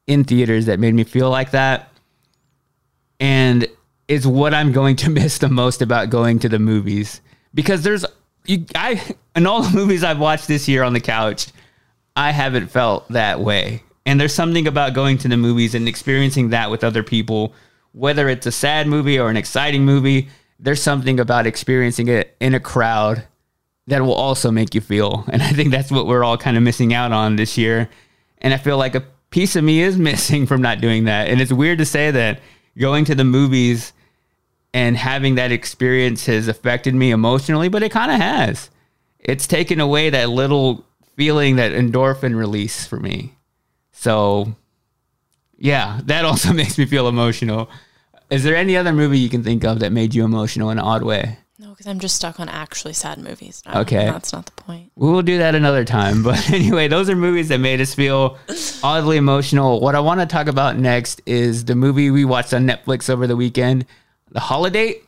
in 0.05 0.23
theaters 0.23 0.67
that 0.67 0.79
made 0.79 0.93
me 0.93 1.03
feel 1.03 1.31
like 1.31 1.49
that. 1.51 1.91
And 3.19 3.67
it's 4.07 4.27
what 4.27 4.53
I'm 4.53 4.71
going 4.71 4.95
to 4.97 5.09
miss 5.19 5.39
the 5.39 5.49
most 5.49 5.81
about 5.81 6.11
going 6.11 6.37
to 6.39 6.49
the 6.49 6.59
movies 6.59 7.21
because 7.55 7.81
there's 7.81 8.05
you 8.45 8.63
I 8.75 9.01
in 9.35 9.47
all 9.47 9.63
the 9.63 9.75
movies 9.75 10.03
I've 10.03 10.19
watched 10.19 10.47
this 10.47 10.67
year 10.67 10.83
on 10.83 10.93
the 10.93 10.99
couch, 10.99 11.47
I 12.15 12.31
haven't 12.31 12.67
felt 12.67 13.09
that 13.09 13.39
way. 13.39 13.81
And 14.05 14.21
there's 14.21 14.33
something 14.33 14.67
about 14.67 14.93
going 14.93 15.17
to 15.19 15.27
the 15.27 15.37
movies 15.37 15.73
and 15.73 15.87
experiencing 15.87 16.51
that 16.51 16.69
with 16.69 16.83
other 16.83 17.01
people, 17.01 17.55
whether 17.93 18.29
it's 18.29 18.45
a 18.45 18.51
sad 18.51 18.85
movie 18.85 19.17
or 19.17 19.31
an 19.31 19.37
exciting 19.37 19.83
movie, 19.83 20.29
there's 20.59 20.81
something 20.81 21.19
about 21.19 21.47
experiencing 21.47 22.07
it 22.07 22.35
in 22.39 22.53
a 22.55 22.59
crowd 22.59 23.25
that 23.87 24.01
will 24.01 24.13
also 24.13 24.51
make 24.51 24.75
you 24.75 24.81
feel. 24.81 25.25
And 25.31 25.41
I 25.41 25.51
think 25.51 25.71
that's 25.71 25.91
what 25.91 26.07
we're 26.07 26.23
all 26.23 26.37
kind 26.37 26.57
of 26.57 26.63
missing 26.63 26.93
out 26.93 27.11
on 27.11 27.35
this 27.35 27.57
year. 27.57 27.89
And 28.39 28.53
I 28.53 28.57
feel 28.57 28.77
like 28.77 28.95
a 28.95 29.05
piece 29.29 29.55
of 29.55 29.63
me 29.63 29.81
is 29.81 29.97
missing 30.11 30.45
from 30.45 30.61
not 30.61 30.81
doing 30.81 31.05
that. 31.05 31.27
And 31.29 31.41
it's 31.41 31.51
weird 31.51 31.79
to 31.79 31.85
say 31.85 32.11
that 32.11 32.41
going 32.77 33.05
to 33.05 33.15
the 33.15 33.23
movies 33.23 33.93
and 34.73 34.97
having 34.97 35.35
that 35.35 35.51
experience 35.51 36.25
has 36.25 36.47
affected 36.47 36.93
me 36.93 37.11
emotionally, 37.11 37.69
but 37.69 37.83
it 37.83 37.91
kind 37.91 38.11
of 38.11 38.19
has. 38.19 38.69
It's 39.19 39.47
taken 39.47 39.79
away 39.79 40.09
that 40.09 40.29
little 40.29 40.85
feeling, 41.15 41.55
that 41.55 41.71
endorphin 41.71 42.35
release 42.35 42.85
for 42.85 42.99
me. 42.99 43.35
So, 43.91 44.55
yeah, 45.57 45.99
that 46.05 46.25
also 46.29 46.53
makes 46.53 46.77
me 46.77 46.85
feel 46.85 47.07
emotional. 47.07 47.69
Is 48.29 48.43
there 48.43 48.55
any 48.55 48.75
other 48.75 48.91
movie 48.91 49.19
you 49.19 49.29
can 49.29 49.43
think 49.43 49.63
of 49.63 49.79
that 49.79 49.91
made 49.91 50.13
you 50.13 50.25
emotional 50.25 50.69
in 50.69 50.77
an 50.79 50.83
odd 50.83 51.03
way? 51.03 51.37
No, 51.59 51.69
because 51.69 51.87
I'm 51.87 51.99
just 51.99 52.15
stuck 52.15 52.39
on 52.39 52.49
actually 52.49 52.93
sad 52.93 53.17
movies. 53.17 53.63
Okay. 53.65 54.05
That's 54.05 54.31
not 54.33 54.45
the 54.45 54.51
point. 54.51 54.91
We 54.95 55.09
will 55.09 55.23
do 55.23 55.37
that 55.39 55.55
another 55.55 55.85
time. 55.85 56.23
But 56.23 56.49
anyway, 56.53 56.87
those 56.87 57.09
are 57.09 57.15
movies 57.15 57.47
that 57.47 57.59
made 57.59 57.81
us 57.81 57.95
feel 57.95 58.37
oddly 58.83 59.17
emotional. 59.17 59.79
What 59.79 59.95
I 59.95 59.99
want 60.01 60.19
to 60.19 60.25
talk 60.25 60.47
about 60.47 60.77
next 60.77 61.21
is 61.25 61.65
the 61.65 61.73
movie 61.73 62.11
we 62.11 62.25
watched 62.25 62.53
on 62.53 62.67
Netflix 62.67 63.09
over 63.09 63.25
the 63.27 63.35
weekend, 63.35 63.85
The 64.31 64.39
Holidate. 64.39 65.03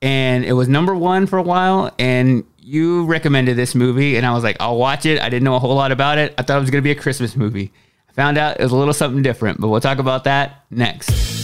And 0.00 0.44
it 0.44 0.52
was 0.52 0.68
number 0.68 0.94
one 0.94 1.26
for 1.26 1.38
a 1.38 1.42
while. 1.42 1.92
And 1.98 2.44
you 2.60 3.04
recommended 3.04 3.56
this 3.56 3.74
movie. 3.74 4.16
And 4.16 4.24
I 4.24 4.32
was 4.32 4.44
like, 4.44 4.56
I'll 4.60 4.78
watch 4.78 5.04
it. 5.06 5.20
I 5.20 5.28
didn't 5.28 5.44
know 5.44 5.56
a 5.56 5.58
whole 5.58 5.74
lot 5.74 5.92
about 5.92 6.18
it. 6.18 6.34
I 6.38 6.42
thought 6.42 6.58
it 6.58 6.60
was 6.60 6.70
going 6.70 6.82
to 6.82 6.86
be 6.86 6.92
a 6.92 7.00
Christmas 7.00 7.36
movie. 7.36 7.72
I 8.08 8.12
found 8.12 8.38
out 8.38 8.58
it 8.58 8.62
was 8.62 8.72
a 8.72 8.76
little 8.76 8.94
something 8.94 9.22
different. 9.22 9.60
But 9.60 9.68
we'll 9.68 9.80
talk 9.80 9.98
about 9.98 10.24
that 10.24 10.64
next. 10.70 11.43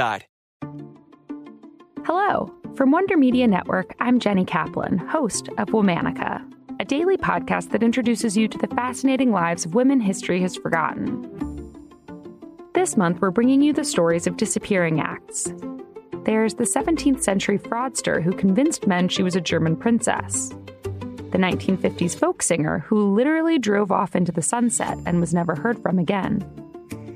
Hello. 2.07 2.51
From 2.75 2.89
Wonder 2.89 3.17
Media 3.17 3.45
Network, 3.45 3.93
I'm 3.99 4.17
Jenny 4.17 4.43
Kaplan, 4.43 4.97
host 4.97 5.47
of 5.59 5.67
Womanica, 5.67 6.43
a 6.79 6.85
daily 6.85 7.17
podcast 7.17 7.69
that 7.69 7.83
introduces 7.83 8.35
you 8.35 8.47
to 8.47 8.57
the 8.57 8.73
fascinating 8.75 9.31
lives 9.31 9.63
of 9.63 9.75
women 9.75 9.99
history 9.99 10.41
has 10.41 10.55
forgotten. 10.55 11.21
This 12.73 12.97
month, 12.97 13.21
we're 13.21 13.29
bringing 13.29 13.61
you 13.61 13.73
the 13.73 13.83
stories 13.83 14.25
of 14.25 14.37
disappearing 14.37 14.99
acts. 14.99 15.53
There's 16.23 16.55
the 16.55 16.63
17th 16.63 17.21
century 17.21 17.59
fraudster 17.59 18.23
who 18.23 18.31
convinced 18.31 18.87
men 18.87 19.07
she 19.07 19.21
was 19.21 19.35
a 19.35 19.41
German 19.41 19.75
princess, 19.75 20.49
the 20.49 21.37
1950s 21.37 22.17
folk 22.17 22.41
singer 22.41 22.79
who 22.79 23.13
literally 23.13 23.59
drove 23.59 23.91
off 23.91 24.15
into 24.15 24.31
the 24.31 24.41
sunset 24.41 24.97
and 25.05 25.19
was 25.19 25.31
never 25.31 25.53
heard 25.53 25.79
from 25.83 25.99
again 25.99 26.43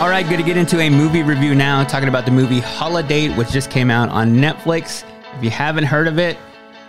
All 0.00 0.10
right, 0.10 0.28
good 0.28 0.38
to 0.38 0.42
get 0.42 0.56
into 0.56 0.80
a 0.80 0.90
movie 0.90 1.22
review 1.22 1.54
now, 1.54 1.84
talking 1.84 2.08
about 2.08 2.24
the 2.24 2.30
movie 2.32 2.58
Holidate, 2.58 3.30
which 3.36 3.50
just 3.50 3.70
came 3.70 3.92
out 3.92 4.08
on 4.08 4.34
Netflix. 4.34 5.04
If 5.36 5.44
you 5.44 5.50
haven't 5.50 5.84
heard 5.84 6.08
of 6.08 6.18
it, 6.18 6.36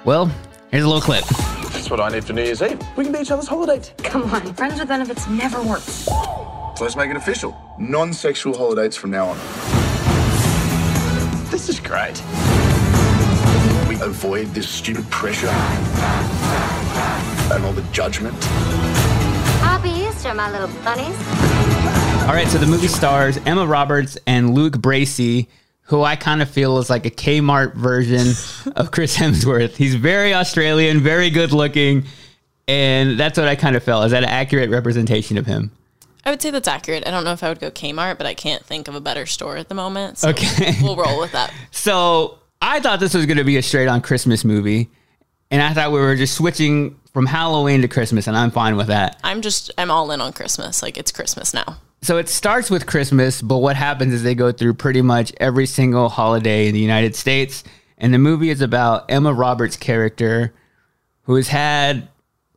well, 0.06 0.26
here's 0.72 0.84
a 0.84 0.88
little 0.88 1.04
clip. 1.04 1.24
That's 1.72 1.90
what 1.90 2.02
I 2.02 2.10
need 2.10 2.26
for 2.26 2.34
New 2.34 2.42
Year's 2.42 2.64
Eve. 2.64 2.82
We 2.98 3.04
can 3.04 3.14
be 3.14 3.20
each 3.20 3.30
other's 3.30 3.48
holidate. 3.48 3.94
Come 4.00 4.24
on, 4.34 4.52
friends 4.56 4.80
with 4.80 4.90
benefits 4.90 5.28
never 5.28 5.62
works. 5.62 5.84
So 5.84 6.78
let's 6.82 6.96
make 6.96 7.12
it 7.12 7.16
official. 7.16 7.56
Non-sexual 7.78 8.58
holidates 8.58 8.98
from 8.98 9.12
now 9.12 9.28
on. 9.28 9.38
This 11.52 11.70
is 11.70 11.80
great. 11.80 12.20
We 13.88 14.02
avoid 14.02 14.48
this 14.48 14.68
stupid 14.68 15.08
pressure 15.12 15.48
and 17.54 17.64
all 17.64 17.72
the 17.72 17.86
judgment. 17.92 18.44
Happy 19.62 19.90
Easter, 19.90 20.34
my 20.34 20.52
little 20.52 20.68
bunnies. 20.84 22.05
All 22.26 22.34
right, 22.34 22.48
so 22.48 22.58
the 22.58 22.66
movie 22.66 22.88
stars 22.88 23.38
Emma 23.46 23.66
Roberts 23.68 24.18
and 24.26 24.56
Luke 24.56 24.74
Bracey, 24.74 25.46
who 25.82 26.02
I 26.02 26.16
kind 26.16 26.42
of 26.42 26.50
feel 26.50 26.80
is 26.80 26.90
like 26.90 27.06
a 27.06 27.12
Kmart 27.12 27.76
version 27.76 28.28
of 28.76 28.90
Chris 28.90 29.16
Hemsworth. 29.16 29.76
He's 29.76 29.94
very 29.94 30.34
Australian, 30.34 31.02
very 31.02 31.30
good 31.30 31.52
looking, 31.52 32.06
and 32.68 33.20
that's 33.20 33.38
what 33.38 33.48
I 33.48 33.56
kind 33.56 33.76
of 33.76 33.84
felt. 33.84 34.06
Is 34.06 34.12
that 34.12 34.24
an 34.24 34.30
accurate 34.30 34.72
representation 34.72 35.38
of 35.38 35.46
him? 35.46 35.70
I 36.26 36.32
would 36.32 36.42
say 36.42 36.50
that's 36.50 36.68
accurate. 36.68 37.08
I 37.08 37.12
don't 37.12 37.24
know 37.24 37.32
if 37.34 37.44
I 37.44 37.50
would 37.50 37.60
go 37.60 37.70
Kmart, 37.70 38.18
but 38.18 38.26
I 38.26 38.34
can't 38.34 38.66
think 38.66 38.88
of 38.88 38.96
a 38.96 39.02
better 39.02 39.28
store 39.28 39.58
at 39.58 39.70
the 39.70 39.76
moment. 39.76 40.18
So 40.18 40.30
Okay. 40.30 40.74
we'll 40.82 40.96
roll 40.96 41.20
with 41.20 41.32
that. 41.34 41.54
So 41.72 42.40
I 42.60 42.80
thought 42.80 43.00
this 43.00 43.14
was 43.14 43.28
going 43.28 43.38
to 43.38 43.44
be 43.44 43.58
a 43.58 43.62
straight 43.62 43.88
on 43.88 44.02
Christmas 44.02 44.44
movie, 44.44 44.90
and 45.52 45.62
I 45.62 45.74
thought 45.74 45.92
we 45.92 46.00
were 46.00 46.16
just 46.16 46.34
switching 46.36 47.00
from 47.14 47.28
Halloween 47.28 47.82
to 47.84 47.88
Christmas, 47.88 48.26
and 48.26 48.36
I'm 48.36 48.50
fine 48.50 48.76
with 48.78 48.88
that. 48.88 49.20
I'm 49.24 49.42
just 49.42 49.70
I'm 49.78 49.92
all 49.92 50.10
in 50.12 50.20
on 50.22 50.34
Christmas. 50.34 50.82
Like 50.82 50.98
it's 50.98 51.12
Christmas 51.12 51.54
now. 51.54 51.78
So 52.06 52.18
it 52.18 52.30
starts 52.30 52.70
with 52.70 52.86
Christmas, 52.86 53.42
but 53.42 53.58
what 53.58 53.76
happens 53.76 54.14
is 54.14 54.22
they 54.22 54.36
go 54.36 54.52
through 54.52 54.76
pretty 54.76 55.02
much 55.02 55.34
every 55.38 55.66
single 55.66 56.08
holiday 56.08 56.68
in 56.68 56.76
the 56.76 56.80
United 56.80 57.16
States. 57.16 57.64
And 57.98 58.14
the 58.14 58.20
movie 58.20 58.52
is 58.52 58.62
about 58.62 59.10
Emma 59.10 59.34
Roberts' 59.34 59.76
character 59.76 60.54
who 61.24 61.34
has 61.34 61.48
had 61.48 62.08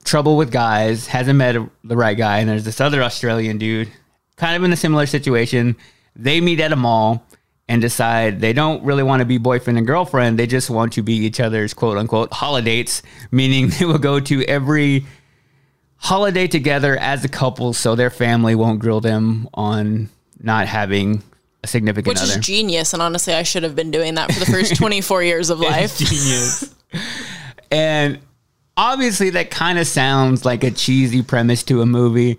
trouble 0.04 0.36
with 0.36 0.52
guys, 0.52 1.06
hasn't 1.06 1.38
met 1.38 1.56
the 1.82 1.96
right 1.96 2.18
guy. 2.18 2.40
And 2.40 2.48
there's 2.50 2.66
this 2.66 2.78
other 2.78 3.02
Australian 3.02 3.56
dude, 3.56 3.88
kind 4.36 4.54
of 4.54 4.64
in 4.64 4.72
a 4.74 4.76
similar 4.76 5.06
situation. 5.06 5.76
They 6.14 6.42
meet 6.42 6.60
at 6.60 6.72
a 6.72 6.76
mall 6.76 7.24
and 7.68 7.80
decide 7.80 8.42
they 8.42 8.52
don't 8.52 8.84
really 8.84 9.02
want 9.02 9.20
to 9.20 9.26
be 9.26 9.38
boyfriend 9.38 9.78
and 9.78 9.86
girlfriend. 9.86 10.38
They 10.38 10.46
just 10.46 10.68
want 10.68 10.92
to 10.92 11.02
be 11.02 11.14
each 11.14 11.40
other's 11.40 11.72
quote 11.72 11.96
unquote 11.96 12.34
holidates, 12.34 13.02
meaning 13.30 13.68
they 13.78 13.86
will 13.86 13.96
go 13.96 14.20
to 14.20 14.44
every 14.44 15.06
holiday 15.98 16.46
together 16.46 16.96
as 16.96 17.24
a 17.24 17.28
couple 17.28 17.72
so 17.72 17.94
their 17.94 18.10
family 18.10 18.54
won't 18.54 18.78
grill 18.78 19.00
them 19.00 19.48
on 19.54 20.08
not 20.40 20.66
having 20.66 21.22
a 21.62 21.66
significant 21.66 22.14
Which 22.14 22.22
other. 22.22 22.38
is 22.38 22.46
genius. 22.46 22.92
And 22.92 23.02
honestly, 23.02 23.34
I 23.34 23.42
should 23.42 23.64
have 23.64 23.74
been 23.74 23.90
doing 23.90 24.14
that 24.14 24.32
for 24.32 24.38
the 24.40 24.46
first 24.46 24.76
24 24.76 25.22
years 25.24 25.50
of 25.50 25.60
life. 25.60 25.98
genius. 25.98 26.74
and 27.70 28.20
obviously 28.76 29.30
that 29.30 29.50
kind 29.50 29.78
of 29.78 29.86
sounds 29.86 30.44
like 30.44 30.64
a 30.64 30.70
cheesy 30.70 31.22
premise 31.22 31.62
to 31.64 31.82
a 31.82 31.86
movie. 31.86 32.38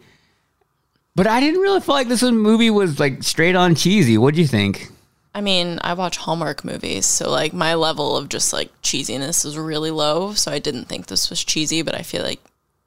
But 1.15 1.27
I 1.27 1.41
didn't 1.41 1.59
really 1.59 1.81
feel 1.81 1.95
like 1.95 2.07
this 2.07 2.23
movie 2.23 2.69
was 2.69 2.99
like 2.99 3.23
straight 3.23 3.55
on 3.55 3.75
cheesy. 3.75 4.17
What 4.17 4.35
do 4.35 4.41
you 4.41 4.47
think? 4.47 4.89
I 5.35 5.41
mean, 5.41 5.79
I 5.81 5.93
watch 5.93 6.17
Hallmark 6.17 6.63
movies, 6.65 7.05
so 7.05 7.29
like 7.29 7.53
my 7.53 7.75
level 7.75 8.17
of 8.17 8.29
just 8.29 8.51
like 8.53 8.71
cheesiness 8.81 9.45
is 9.45 9.57
really 9.57 9.91
low. 9.91 10.33
So 10.33 10.51
I 10.51 10.59
didn't 10.59 10.85
think 10.85 11.07
this 11.07 11.29
was 11.29 11.43
cheesy, 11.43 11.81
but 11.81 11.93
I 11.93 12.01
feel 12.03 12.23
like 12.23 12.39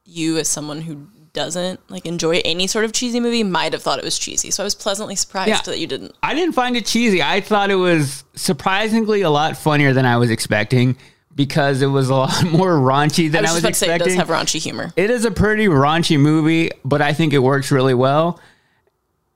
you, 0.04 0.38
as 0.38 0.48
someone 0.48 0.80
who 0.82 1.06
doesn't 1.32 1.80
like 1.90 2.04
enjoy 2.04 2.40
any 2.44 2.66
sort 2.66 2.84
of 2.84 2.92
cheesy 2.92 3.18
movie, 3.20 3.42
might 3.42 3.72
have 3.72 3.82
thought 3.82 3.98
it 3.98 4.04
was 4.04 4.18
cheesy. 4.18 4.50
So 4.50 4.62
I 4.62 4.64
was 4.64 4.74
pleasantly 4.74 5.16
surprised 5.16 5.48
Yeah. 5.48 5.60
that 5.62 5.78
you 5.78 5.86
didn't. 5.86 6.14
I 6.22 6.34
didn't 6.34 6.54
find 6.54 6.76
it 6.76 6.84
cheesy. 6.86 7.22
I 7.22 7.40
thought 7.40 7.70
it 7.70 7.76
was 7.76 8.24
surprisingly 8.34 9.22
a 9.22 9.30
lot 9.30 9.56
funnier 9.56 9.92
than 9.94 10.04
I 10.04 10.16
was 10.18 10.30
expecting 10.30 10.96
because 11.34 11.80
it 11.80 11.86
was 11.86 12.10
a 12.10 12.14
lot 12.14 12.44
more 12.52 12.72
raunchy 12.72 13.30
than 13.30 13.46
I 13.46 13.48
I 13.50 13.52
was 13.54 13.62
was, 13.62 13.70
just 13.70 13.80
to 13.80 13.86
say 13.86 13.94
it 13.94 13.98
does 14.00 14.14
have 14.14 14.28
raunchy 14.28 14.60
humor. 14.60 14.92
It 14.96 15.10
is 15.10 15.24
a 15.24 15.30
pretty 15.30 15.66
raunchy 15.66 16.18
movie, 16.20 16.70
but 16.84 17.00
I 17.00 17.14
think 17.14 17.32
it 17.32 17.38
works 17.38 17.70
really 17.70 17.94
well. 17.94 18.38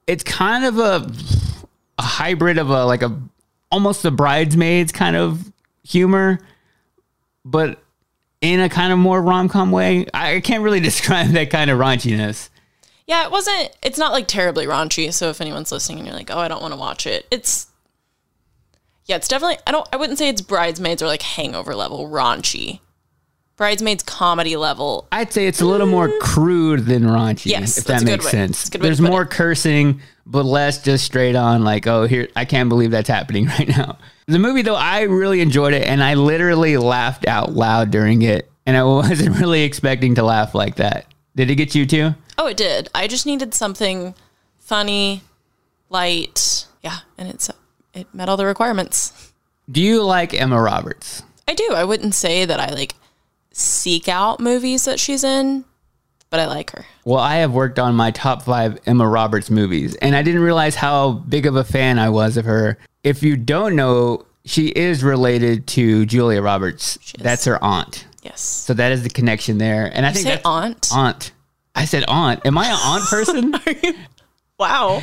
It's 0.07 0.23
kind 0.23 0.65
of 0.67 0.79
a 0.79 1.11
a 1.99 2.03
hybrid 2.03 2.59
of 2.59 2.69
a 2.69 2.85
like 2.85 3.01
a 3.03 3.19
almost 3.73 4.05
a 4.05 4.11
bridesmaids 4.11 4.93
kind 4.93 5.17
of 5.17 5.51
humor, 5.83 6.39
but 7.45 7.83
in 8.41 8.61
a 8.61 8.69
kind 8.69 8.93
of 8.93 8.99
more 8.99 9.21
rom 9.21 9.49
com 9.49 9.71
way. 9.71 10.07
I 10.13 10.41
can't 10.41 10.63
really 10.63 10.81
describe 10.91 11.29
that 11.29 11.51
kind 11.51 11.71
of 11.71 11.79
raunchiness. 11.79 12.49
Yeah, 13.07 13.25
it 13.25 13.31
wasn't. 13.31 13.71
It's 13.83 13.99
not 13.99 14.13
like 14.13 14.27
terribly 14.27 14.67
raunchy. 14.67 15.13
So 15.13 15.31
if 15.31 15.41
anyone's 15.41 15.71
listening 15.71 15.99
and 15.99 16.07
you're 16.09 16.17
like, 16.17 16.31
oh, 16.31 16.39
I 16.39 16.49
don't 16.49 16.61
want 16.61 16.75
to 16.75 16.81
watch 16.81 17.07
it, 17.07 17.27
it's 17.31 17.69
yeah, 19.07 19.17
it's 19.17 19.29
definitely. 19.29 19.59
I 19.67 19.73
don't. 19.73 19.89
I 19.93 19.97
wouldn't 19.97 20.19
say 20.19 20.29
it's 20.29 20.43
bridesmaids 20.43 21.01
or 21.01 21.07
like 21.07 21.23
Hangover 21.23 21.75
level 21.75 22.09
raunchy. 22.09 22.81
Bridesmaids 23.57 24.03
comedy 24.03 24.57
level. 24.57 25.09
I'd 25.11 25.33
say 25.33 25.47
it's 25.47 25.63
a 25.63 25.65
little 25.65 25.87
more 25.87 26.09
mm. 26.09 26.21
crude 26.21 26.85
than 26.85 27.05
raunchy, 27.05 27.47
Yes, 27.47 27.79
if 27.79 27.85
that 27.85 28.05
makes 28.05 28.29
sense. 28.29 28.59
that's 28.59 28.69
a 28.69 28.73
good 28.73 28.83
way 28.83 28.91
to 28.91 28.97
There's 28.97 29.01
more 29.01 29.25
cursing, 29.25 30.03
but 30.27 30.45
less 30.45 30.83
just 30.83 31.07
straight 31.07 31.37
on 31.37 31.65
like, 31.65 31.87
oh, 31.87 32.07
here, 32.07 32.29
I 32.37 32.45
can't 32.45 32.69
believe 32.69 32.91
that's 32.91 33.09
happening 33.09 33.47
right 33.59 33.67
now. 33.67 33.97
The 34.27 34.39
movie, 34.41 34.63
though, 34.63 34.75
I 34.75 35.03
really 35.03 35.41
enjoyed 35.41 35.73
it, 35.73 35.87
and 35.87 36.03
I 36.03 36.15
literally 36.15 36.77
laughed 36.77 37.27
out 37.29 37.53
loud 37.53 37.91
during 37.91 38.23
it, 38.23 38.51
and 38.67 38.77
I 38.77 38.83
wasn't 38.85 39.39
really 39.39 39.63
expecting 39.63 40.17
to 40.17 40.23
laugh 40.23 40.55
like 40.55 40.77
that. 40.77 41.07
Did 41.37 41.51
it 41.51 41.55
get 41.55 41.75
you 41.75 41.87
too? 41.87 42.15
Oh, 42.39 42.47
it 42.47 42.57
did. 42.57 42.89
I 42.95 43.07
just 43.07 43.27
needed 43.27 43.55
something 43.55 44.15
funny, 44.59 45.23
light. 45.91 46.67
Yeah, 46.83 46.99
and 47.17 47.29
it's 47.29 47.51
it 47.95 48.13
met 48.13 48.29
all 48.29 48.37
the 48.37 48.47
requirements. 48.47 49.33
Do 49.71 49.81
you 49.81 50.03
like 50.03 50.35
Emma 50.35 50.61
Roberts? 50.61 51.23
I 51.49 51.55
do. 51.55 51.73
I 51.73 51.85
wouldn't 51.85 52.15
say 52.15 52.45
that 52.45 52.61
I 52.61 52.73
like 52.73 52.95
seek 53.53 54.09
out 54.09 54.41
movies 54.41 54.85
that 54.85 55.01
she's 55.01 55.25
in, 55.25 55.65
but 56.31 56.41
I 56.41 56.47
like 56.47 56.71
her. 56.73 56.85
Well, 57.05 57.21
I 57.21 57.37
have 57.37 57.53
worked 57.53 57.79
on 57.79 57.95
my 57.95 58.11
top 58.11 58.43
five 58.43 58.79
Emma 58.87 59.09
Roberts 59.09 59.51
movies, 59.51 59.95
and 59.97 60.17
I 60.17 60.23
didn't 60.23 60.43
realize 60.43 60.75
how 60.75 61.13
big 61.13 61.47
of 61.47 61.57
a 61.57 61.65
fan 61.65 61.99
I 61.99 62.09
was 62.09 62.37
of 62.37 62.45
her. 62.45 62.79
If 63.07 63.23
you 63.23 63.37
don't 63.37 63.77
know, 63.77 64.27
she 64.45 64.67
is 64.67 65.05
related 65.05 65.69
to 65.69 66.05
Julia 66.07 66.43
Roberts. 66.43 66.99
That's 67.19 67.45
her 67.45 67.63
aunt. 67.63 68.05
Yes. 68.23 68.41
So 68.41 68.75
that 68.75 68.91
is 68.91 69.05
the 69.05 69.11
connection 69.11 69.59
there. 69.59 69.89
And 69.95 70.05
I 70.05 70.09
You 70.09 70.15
think 70.17 70.27
say 70.27 70.41
aunt? 70.45 70.89
Aunt. 70.93 71.31
I 71.77 71.85
said 71.85 72.05
aunt. 72.09 72.45
Am 72.45 72.59
I 72.59 72.67
an 72.67 72.79
aunt 72.83 73.05
person? 73.09 73.55
Wow. 74.59 75.03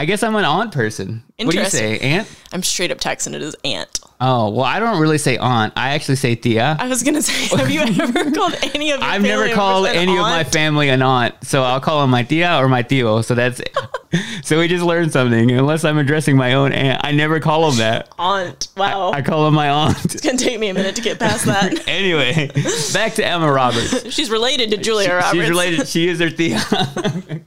I 0.00 0.06
guess 0.06 0.22
I'm 0.22 0.34
an 0.34 0.46
aunt 0.46 0.72
person. 0.72 1.22
What 1.36 1.50
do 1.50 1.58
you 1.58 1.66
say, 1.66 1.98
aunt? 1.98 2.26
I'm 2.54 2.62
straight 2.62 2.90
up 2.90 2.96
texting 2.96 3.34
it 3.34 3.42
as 3.42 3.54
aunt. 3.64 4.00
Oh, 4.18 4.48
well, 4.48 4.64
I 4.64 4.80
don't 4.80 4.98
really 4.98 5.18
say 5.18 5.36
aunt. 5.36 5.74
I 5.76 5.90
actually 5.90 6.16
say 6.16 6.34
tía. 6.34 6.80
I 6.80 6.88
was 6.88 7.02
gonna 7.02 7.20
say, 7.20 7.54
have 7.54 7.70
you 7.70 7.80
ever 8.02 8.30
called 8.30 8.54
any 8.74 8.92
of 8.92 9.00
your 9.00 9.06
I've 9.06 9.20
never 9.20 9.50
called 9.52 9.88
any 9.88 10.16
of 10.16 10.22
my 10.22 10.42
family 10.42 10.88
an 10.88 11.02
aunt, 11.02 11.34
so 11.44 11.62
I'll 11.62 11.80
call 11.82 12.00
them 12.00 12.08
my 12.08 12.24
tía 12.24 12.58
or 12.60 12.66
my 12.66 12.82
tío. 12.82 13.22
So 13.22 13.34
that's 13.34 13.60
so 14.42 14.58
we 14.58 14.68
just 14.68 14.82
learned 14.82 15.12
something. 15.12 15.50
Unless 15.50 15.84
I'm 15.84 15.98
addressing 15.98 16.34
my 16.34 16.54
own 16.54 16.72
aunt, 16.72 17.04
I 17.04 17.12
never 17.12 17.38
call 17.38 17.68
them 17.68 17.80
that. 17.80 18.08
aunt. 18.18 18.68
Wow. 18.78 19.10
I 19.12 19.20
call 19.20 19.44
them 19.44 19.52
my 19.52 19.68
aunt. 19.68 20.02
it's 20.06 20.22
gonna 20.22 20.38
take 20.38 20.58
me 20.58 20.70
a 20.70 20.74
minute 20.74 20.96
to 20.96 21.02
get 21.02 21.18
past 21.18 21.44
that. 21.44 21.74
anyway, 21.86 22.50
back 22.94 23.12
to 23.16 23.26
Emma 23.26 23.52
Roberts. 23.52 24.10
She's 24.14 24.30
related 24.30 24.70
to 24.70 24.78
Julia 24.78 25.10
Roberts. 25.10 25.32
She's 25.32 25.50
related. 25.50 25.88
She 25.88 26.08
is 26.08 26.20
her 26.20 26.30
tía. 26.30 27.42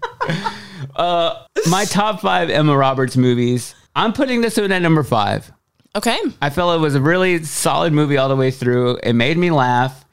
Uh, 0.96 1.46
my 1.70 1.86
top 1.86 2.22
five 2.22 2.50
Emma 2.50 2.76
Roberts 2.76 3.18
movies. 3.18 3.76
I'm 3.96 4.14
putting 4.14 4.42
this 4.42 4.58
one 4.58 4.72
at 4.72 4.82
number 4.82 5.04
five. 5.04 5.52
Okay. 5.96 6.20
I 6.42 6.50
felt 6.50 6.76
it 6.76 6.82
was 6.82 6.96
a 6.96 7.02
really 7.02 7.44
solid 7.44 7.94
movie 7.94 8.18
all 8.18 8.30
the 8.30 8.36
way 8.36 8.52
through. 8.52 8.98
It 9.04 9.14
made 9.14 9.38
me 9.38 9.52
laugh, 9.52 10.06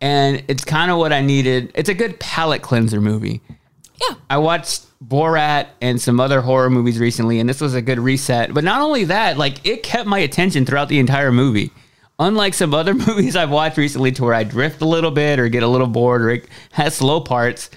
and 0.00 0.42
it's 0.48 0.64
kind 0.64 0.90
of 0.90 0.98
what 0.98 1.12
I 1.12 1.20
needed. 1.20 1.70
It's 1.74 1.88
a 1.88 1.94
good 1.94 2.18
palate 2.18 2.62
cleanser 2.62 3.00
movie. 3.00 3.40
Yeah. 4.00 4.16
I 4.28 4.38
watched 4.38 4.86
Borat 5.02 5.68
and 5.80 6.00
some 6.00 6.18
other 6.18 6.40
horror 6.40 6.70
movies 6.70 6.98
recently, 6.98 7.38
and 7.38 7.48
this 7.48 7.60
was 7.60 7.74
a 7.74 7.82
good 7.82 8.00
reset. 8.00 8.52
But 8.52 8.64
not 8.64 8.80
only 8.80 9.04
that, 9.04 9.38
like 9.38 9.64
it 9.64 9.82
kept 9.82 10.08
my 10.08 10.18
attention 10.18 10.66
throughout 10.66 10.88
the 10.88 10.98
entire 10.98 11.30
movie. 11.30 11.70
Unlike 12.18 12.54
some 12.54 12.74
other 12.74 12.94
movies 13.06 13.36
I've 13.36 13.50
watched 13.50 13.76
recently, 13.78 14.10
to 14.12 14.24
where 14.24 14.34
I 14.34 14.42
drift 14.44 14.80
a 14.82 14.86
little 14.86 15.10
bit 15.12 15.38
or 15.38 15.48
get 15.48 15.62
a 15.62 15.68
little 15.68 15.86
bored 15.86 16.22
or 16.22 16.30
it 16.30 16.48
has 16.72 16.96
slow 16.96 17.20
parts. 17.20 17.70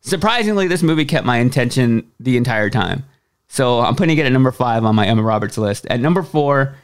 Surprisingly, 0.00 0.66
this 0.66 0.82
movie 0.82 1.04
kept 1.04 1.26
my 1.26 1.38
attention 1.38 2.10
the 2.18 2.36
entire 2.36 2.70
time. 2.70 3.04
So 3.48 3.80
I'm 3.80 3.96
putting 3.96 4.16
it 4.16 4.26
at 4.26 4.32
number 4.32 4.52
five 4.52 4.84
on 4.84 4.94
my 4.94 5.06
Emma 5.06 5.22
Roberts 5.22 5.58
list. 5.58 5.86
At 5.86 6.00
number 6.00 6.22
four, 6.22 6.76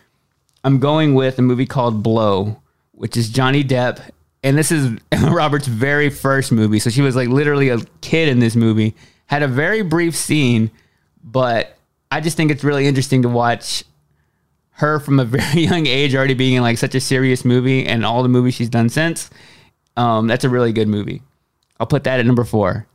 I'm 0.64 0.80
going 0.80 1.14
with 1.14 1.38
a 1.38 1.42
movie 1.42 1.66
called 1.66 2.02
Blow, 2.02 2.60
which 2.92 3.16
is 3.16 3.28
Johnny 3.30 3.62
Depp. 3.62 4.10
And 4.42 4.58
this 4.58 4.70
is 4.72 4.98
Emma 5.12 5.30
Roberts' 5.30 5.66
very 5.66 6.10
first 6.10 6.52
movie. 6.52 6.78
So 6.78 6.90
she 6.90 7.02
was 7.02 7.16
like 7.16 7.28
literally 7.28 7.68
a 7.68 7.78
kid 8.00 8.28
in 8.28 8.40
this 8.40 8.56
movie. 8.56 8.94
Had 9.26 9.42
a 9.42 9.48
very 9.48 9.82
brief 9.82 10.14
scene, 10.14 10.70
but 11.22 11.78
I 12.10 12.20
just 12.20 12.36
think 12.36 12.50
it's 12.50 12.64
really 12.64 12.86
interesting 12.86 13.22
to 13.22 13.28
watch 13.28 13.84
her 14.72 14.98
from 15.00 15.20
a 15.20 15.24
very 15.24 15.62
young 15.62 15.86
age 15.86 16.14
already 16.14 16.34
being 16.34 16.54
in 16.54 16.62
like 16.62 16.78
such 16.78 16.94
a 16.94 17.00
serious 17.00 17.44
movie 17.44 17.86
and 17.86 18.04
all 18.04 18.22
the 18.22 18.28
movies 18.28 18.54
she's 18.54 18.68
done 18.68 18.88
since. 18.88 19.30
Um, 19.96 20.26
that's 20.26 20.44
a 20.44 20.48
really 20.48 20.72
good 20.72 20.88
movie. 20.88 21.22
I'll 21.78 21.86
put 21.86 22.04
that 22.04 22.20
at 22.20 22.26
number 22.26 22.44
four. 22.44 22.86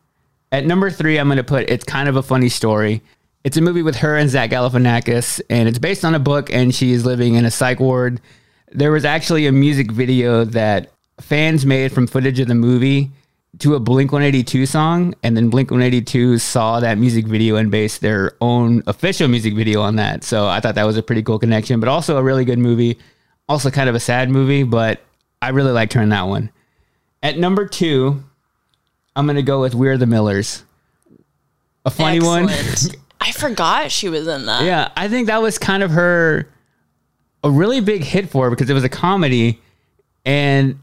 At 0.54 0.66
number 0.66 0.92
three, 0.92 1.18
I'm 1.18 1.28
going 1.28 1.38
to 1.38 1.46
put 1.46 1.70
It's 1.70 1.86
Kind 1.86 2.10
of 2.10 2.18
a 2.18 2.24
Funny 2.24 2.50
Story. 2.50 3.02
It's 3.46 3.56
a 3.56 3.62
movie 3.62 3.84
with 3.84 3.96
her 3.98 4.18
and 4.18 4.30
Zach 4.30 4.50
Galifianakis, 4.50 5.40
and 5.50 5.70
it's 5.70 5.80
based 5.80 6.04
on 6.04 6.14
a 6.14 6.20
book, 6.20 6.52
and 6.52 6.76
she's 6.76 7.06
living 7.06 7.36
in 7.36 7.46
a 7.46 7.52
psych 7.52 7.80
ward. 7.80 8.20
There 8.70 8.92
was 8.92 9.06
actually 9.06 9.48
a 9.48 9.54
music 9.54 9.92
video 9.92 10.44
that 10.44 10.92
fans 11.22 11.66
made 11.66 11.94
from 11.94 12.06
footage 12.06 12.42
of 12.42 12.50
the 12.50 12.56
movie 12.56 13.12
to 13.60 13.76
a 13.76 13.80
Blink 13.80 14.12
182 14.12 14.66
song, 14.66 15.16
and 15.24 15.38
then 15.38 15.50
Blink 15.50 15.72
182 15.72 16.38
saw 16.40 16.82
that 16.82 16.98
music 16.98 17.28
video 17.28 17.56
and 17.56 17.72
based 17.72 18.02
their 18.02 18.34
own 18.42 18.84
official 18.88 19.30
music 19.30 19.54
video 19.54 19.82
on 19.82 19.96
that. 19.96 20.26
So 20.26 20.48
I 20.48 20.60
thought 20.60 20.76
that 20.76 20.86
was 20.86 20.98
a 20.98 21.04
pretty 21.04 21.24
cool 21.24 21.40
connection, 21.40 21.80
but 21.80 21.88
also 21.88 22.18
a 22.18 22.24
really 22.24 22.44
good 22.44 22.60
movie. 22.60 22.98
Also, 23.48 23.72
kind 23.72 23.88
of 23.88 23.96
a 23.96 24.02
sad 24.02 24.30
movie, 24.30 24.64
but 24.64 25.02
I 25.42 25.50
really 25.50 25.72
liked 25.72 25.94
her 25.94 26.02
in 26.02 26.10
that 26.10 26.28
one. 26.28 26.52
At 27.24 27.38
number 27.38 27.66
two, 27.66 28.24
I'm 29.16 29.26
going 29.26 29.36
to 29.36 29.44
go 29.44 29.62
with 29.62 29.76
We're 29.76 29.98
the 29.98 30.06
Millers. 30.06 30.64
A 31.86 31.90
funny 31.90 32.20
one. 32.20 32.50
I 33.22 33.32
forgot 33.32 33.92
she 33.92 34.10
was 34.10 34.28
in 34.28 34.46
that. 34.46 34.64
Yeah, 34.64 34.92
I 34.96 35.08
think 35.08 35.28
that 35.28 35.42
was 35.42 35.58
kind 35.58 35.84
of 35.84 35.92
her 35.92 36.50
a 37.44 37.50
really 37.50 37.82
big 37.82 38.04
hit 38.04 38.30
for 38.30 38.46
her 38.46 38.50
because 38.50 38.70
it 38.70 38.74
was 38.74 38.84
a 38.84 38.90
comedy 38.90 39.60
and 40.26 40.80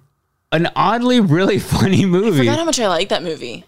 an 0.52 0.68
oddly 0.76 1.20
really 1.20 1.58
funny 1.58 2.04
movie. 2.04 2.40
I 2.42 2.44
forgot 2.44 2.58
how 2.58 2.64
much 2.64 2.80
I 2.80 2.88
like 2.88 3.08
that 3.10 3.22
movie. 3.22 3.64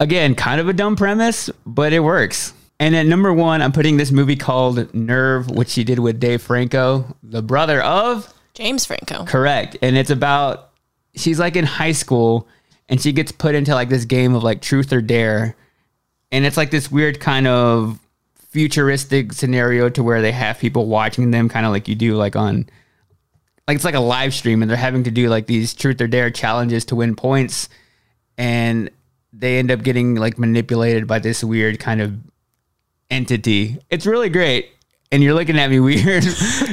Again, 0.00 0.34
kind 0.34 0.60
of 0.60 0.68
a 0.68 0.72
dumb 0.72 0.96
premise, 0.96 1.50
but 1.64 1.92
it 1.92 2.00
works. 2.00 2.52
And 2.80 2.96
at 2.96 3.06
number 3.06 3.32
one, 3.32 3.62
I'm 3.62 3.72
putting 3.72 3.96
this 3.96 4.10
movie 4.10 4.36
called 4.36 4.92
Nerve, 4.92 5.48
which 5.50 5.68
she 5.68 5.84
did 5.84 6.00
with 6.00 6.18
Dave 6.18 6.42
Franco, 6.42 7.16
the 7.22 7.42
brother 7.42 7.80
of 7.80 8.32
James 8.54 8.84
Franco. 8.84 9.24
Correct. 9.24 9.76
And 9.80 9.96
it's 9.96 10.10
about 10.10 10.70
she's 11.14 11.38
like 11.38 11.54
in 11.54 11.64
high 11.64 11.92
school 11.92 12.48
and 12.88 13.00
she 13.00 13.12
gets 13.12 13.32
put 13.32 13.54
into 13.54 13.74
like 13.74 13.88
this 13.88 14.04
game 14.04 14.34
of 14.34 14.42
like 14.42 14.60
truth 14.60 14.92
or 14.92 15.00
dare. 15.00 15.56
And 16.30 16.44
it's 16.44 16.56
like 16.56 16.70
this 16.70 16.90
weird 16.90 17.20
kind 17.20 17.46
of 17.46 17.98
futuristic 18.50 19.32
scenario 19.32 19.88
to 19.88 20.02
where 20.02 20.22
they 20.22 20.32
have 20.32 20.58
people 20.58 20.86
watching 20.86 21.30
them 21.30 21.48
kind 21.48 21.66
of 21.66 21.72
like 21.72 21.88
you 21.88 21.94
do 21.94 22.14
like 22.14 22.36
on 22.36 22.68
like 23.66 23.74
it's 23.74 23.84
like 23.84 23.94
a 23.94 24.00
live 24.00 24.32
stream 24.32 24.62
and 24.62 24.70
they're 24.70 24.76
having 24.76 25.02
to 25.04 25.10
do 25.10 25.28
like 25.28 25.46
these 25.46 25.74
truth 25.74 26.00
or 26.00 26.06
dare 26.06 26.30
challenges 26.30 26.84
to 26.84 26.94
win 26.94 27.16
points 27.16 27.68
and 28.38 28.90
they 29.32 29.58
end 29.58 29.70
up 29.70 29.82
getting 29.82 30.14
like 30.14 30.38
manipulated 30.38 31.06
by 31.06 31.18
this 31.18 31.42
weird 31.42 31.80
kind 31.80 32.00
of 32.00 32.16
entity. 33.10 33.78
It's 33.90 34.06
really 34.06 34.28
great. 34.28 34.70
And 35.10 35.22
you're 35.22 35.34
looking 35.34 35.58
at 35.58 35.70
me 35.70 35.80
weird 35.80 36.24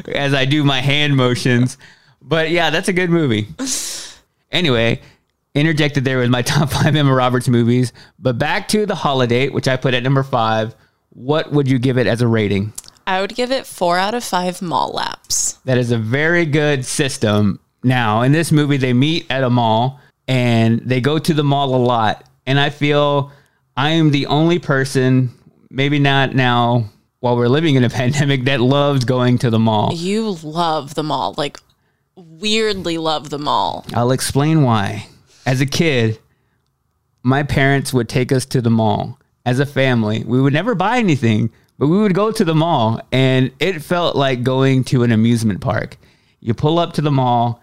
as 0.08 0.34
I 0.34 0.46
do 0.46 0.64
my 0.64 0.82
hand 0.82 1.16
motions. 1.16 1.78
But 2.22 2.52
yeah, 2.52 2.70
that's 2.70 2.88
a 2.88 2.94
good 2.94 3.10
movie. 3.10 3.48
Anyway, 4.52 5.02
interjected 5.54 6.06
there 6.06 6.20
with 6.20 6.30
my 6.30 6.42
top 6.42 6.72
five 6.72 6.96
Emma 6.96 7.14
Roberts 7.14 7.48
movies. 7.48 7.94
But 8.20 8.38
back 8.38 8.68
to 8.70 8.86
The 8.86 8.96
Holiday, 8.96 9.50
which 9.50 9.68
I 9.68 9.78
put 9.78 9.94
at 9.94 10.04
number 10.04 10.24
five. 10.24 10.76
What 11.10 11.52
would 11.52 11.70
you 11.70 11.78
give 11.78 11.98
it 11.98 12.08
as 12.08 12.22
a 12.22 12.28
rating? 12.28 12.72
I 13.06 13.20
would 13.20 13.36
give 13.36 13.52
it 13.52 13.66
four 13.66 13.98
out 13.98 14.14
of 14.14 14.24
five 14.24 14.62
mall 14.62 14.92
laps. 14.94 15.54
That 15.66 15.78
is 15.78 15.92
a 15.92 15.98
very 15.98 16.46
good 16.46 16.86
system. 16.86 17.60
Now, 17.84 18.22
in 18.22 18.32
this 18.32 18.52
movie, 18.52 18.78
they 18.78 18.94
meet 18.94 19.26
at 19.30 19.44
a 19.44 19.50
mall 19.50 20.00
and 20.28 20.80
they 20.80 21.02
go 21.02 21.20
to 21.20 21.34
the 21.34 21.44
mall 21.44 21.76
a 21.76 21.78
lot. 21.78 22.26
And 22.46 22.60
I 22.60 22.70
feel 22.70 23.32
I 23.76 23.90
am 23.92 24.12
the 24.12 24.28
only 24.28 24.60
person, 24.60 25.32
maybe 25.70 26.00
not 26.00 26.34
now 26.34 26.86
while 27.20 27.36
we're 27.36 27.50
living 27.50 27.76
in 27.76 27.84
a 27.84 27.90
pandemic, 28.02 28.46
that 28.46 28.62
loves 28.62 29.04
going 29.04 29.38
to 29.40 29.50
the 29.50 29.60
mall. 29.60 29.92
You 29.94 30.38
love 30.44 30.96
the 30.96 31.04
mall, 31.04 31.36
like 31.38 31.60
weirdly 32.16 32.98
love 32.98 33.30
the 33.30 33.40
mall. 33.40 33.86
I'll 33.94 34.12
explain 34.12 34.64
why. 34.64 35.08
As 35.46 35.62
a 35.62 35.66
kid, 35.66 36.20
my 37.24 37.44
parents 37.44 37.94
would 37.94 38.10
take 38.10 38.32
us 38.32 38.46
to 38.48 38.62
the 38.62 38.70
mall 38.70 39.20
as 39.46 39.60
a 39.60 39.66
family. 39.66 40.24
We 40.24 40.42
would 40.42 40.54
never 40.54 40.76
buy 40.76 40.98
anything, 40.98 41.52
but 41.78 41.88
we 41.88 42.00
would 42.00 42.14
go 42.14 42.32
to 42.32 42.46
the 42.46 42.56
mall 42.56 43.02
and 43.12 43.52
it 43.60 43.82
felt 43.82 44.16
like 44.16 44.44
going 44.44 44.84
to 44.86 45.04
an 45.04 45.12
amusement 45.12 45.62
park. 45.62 45.98
You 46.40 46.54
pull 46.54 46.80
up 46.80 46.94
to 46.94 47.02
the 47.02 47.12
mall, 47.12 47.62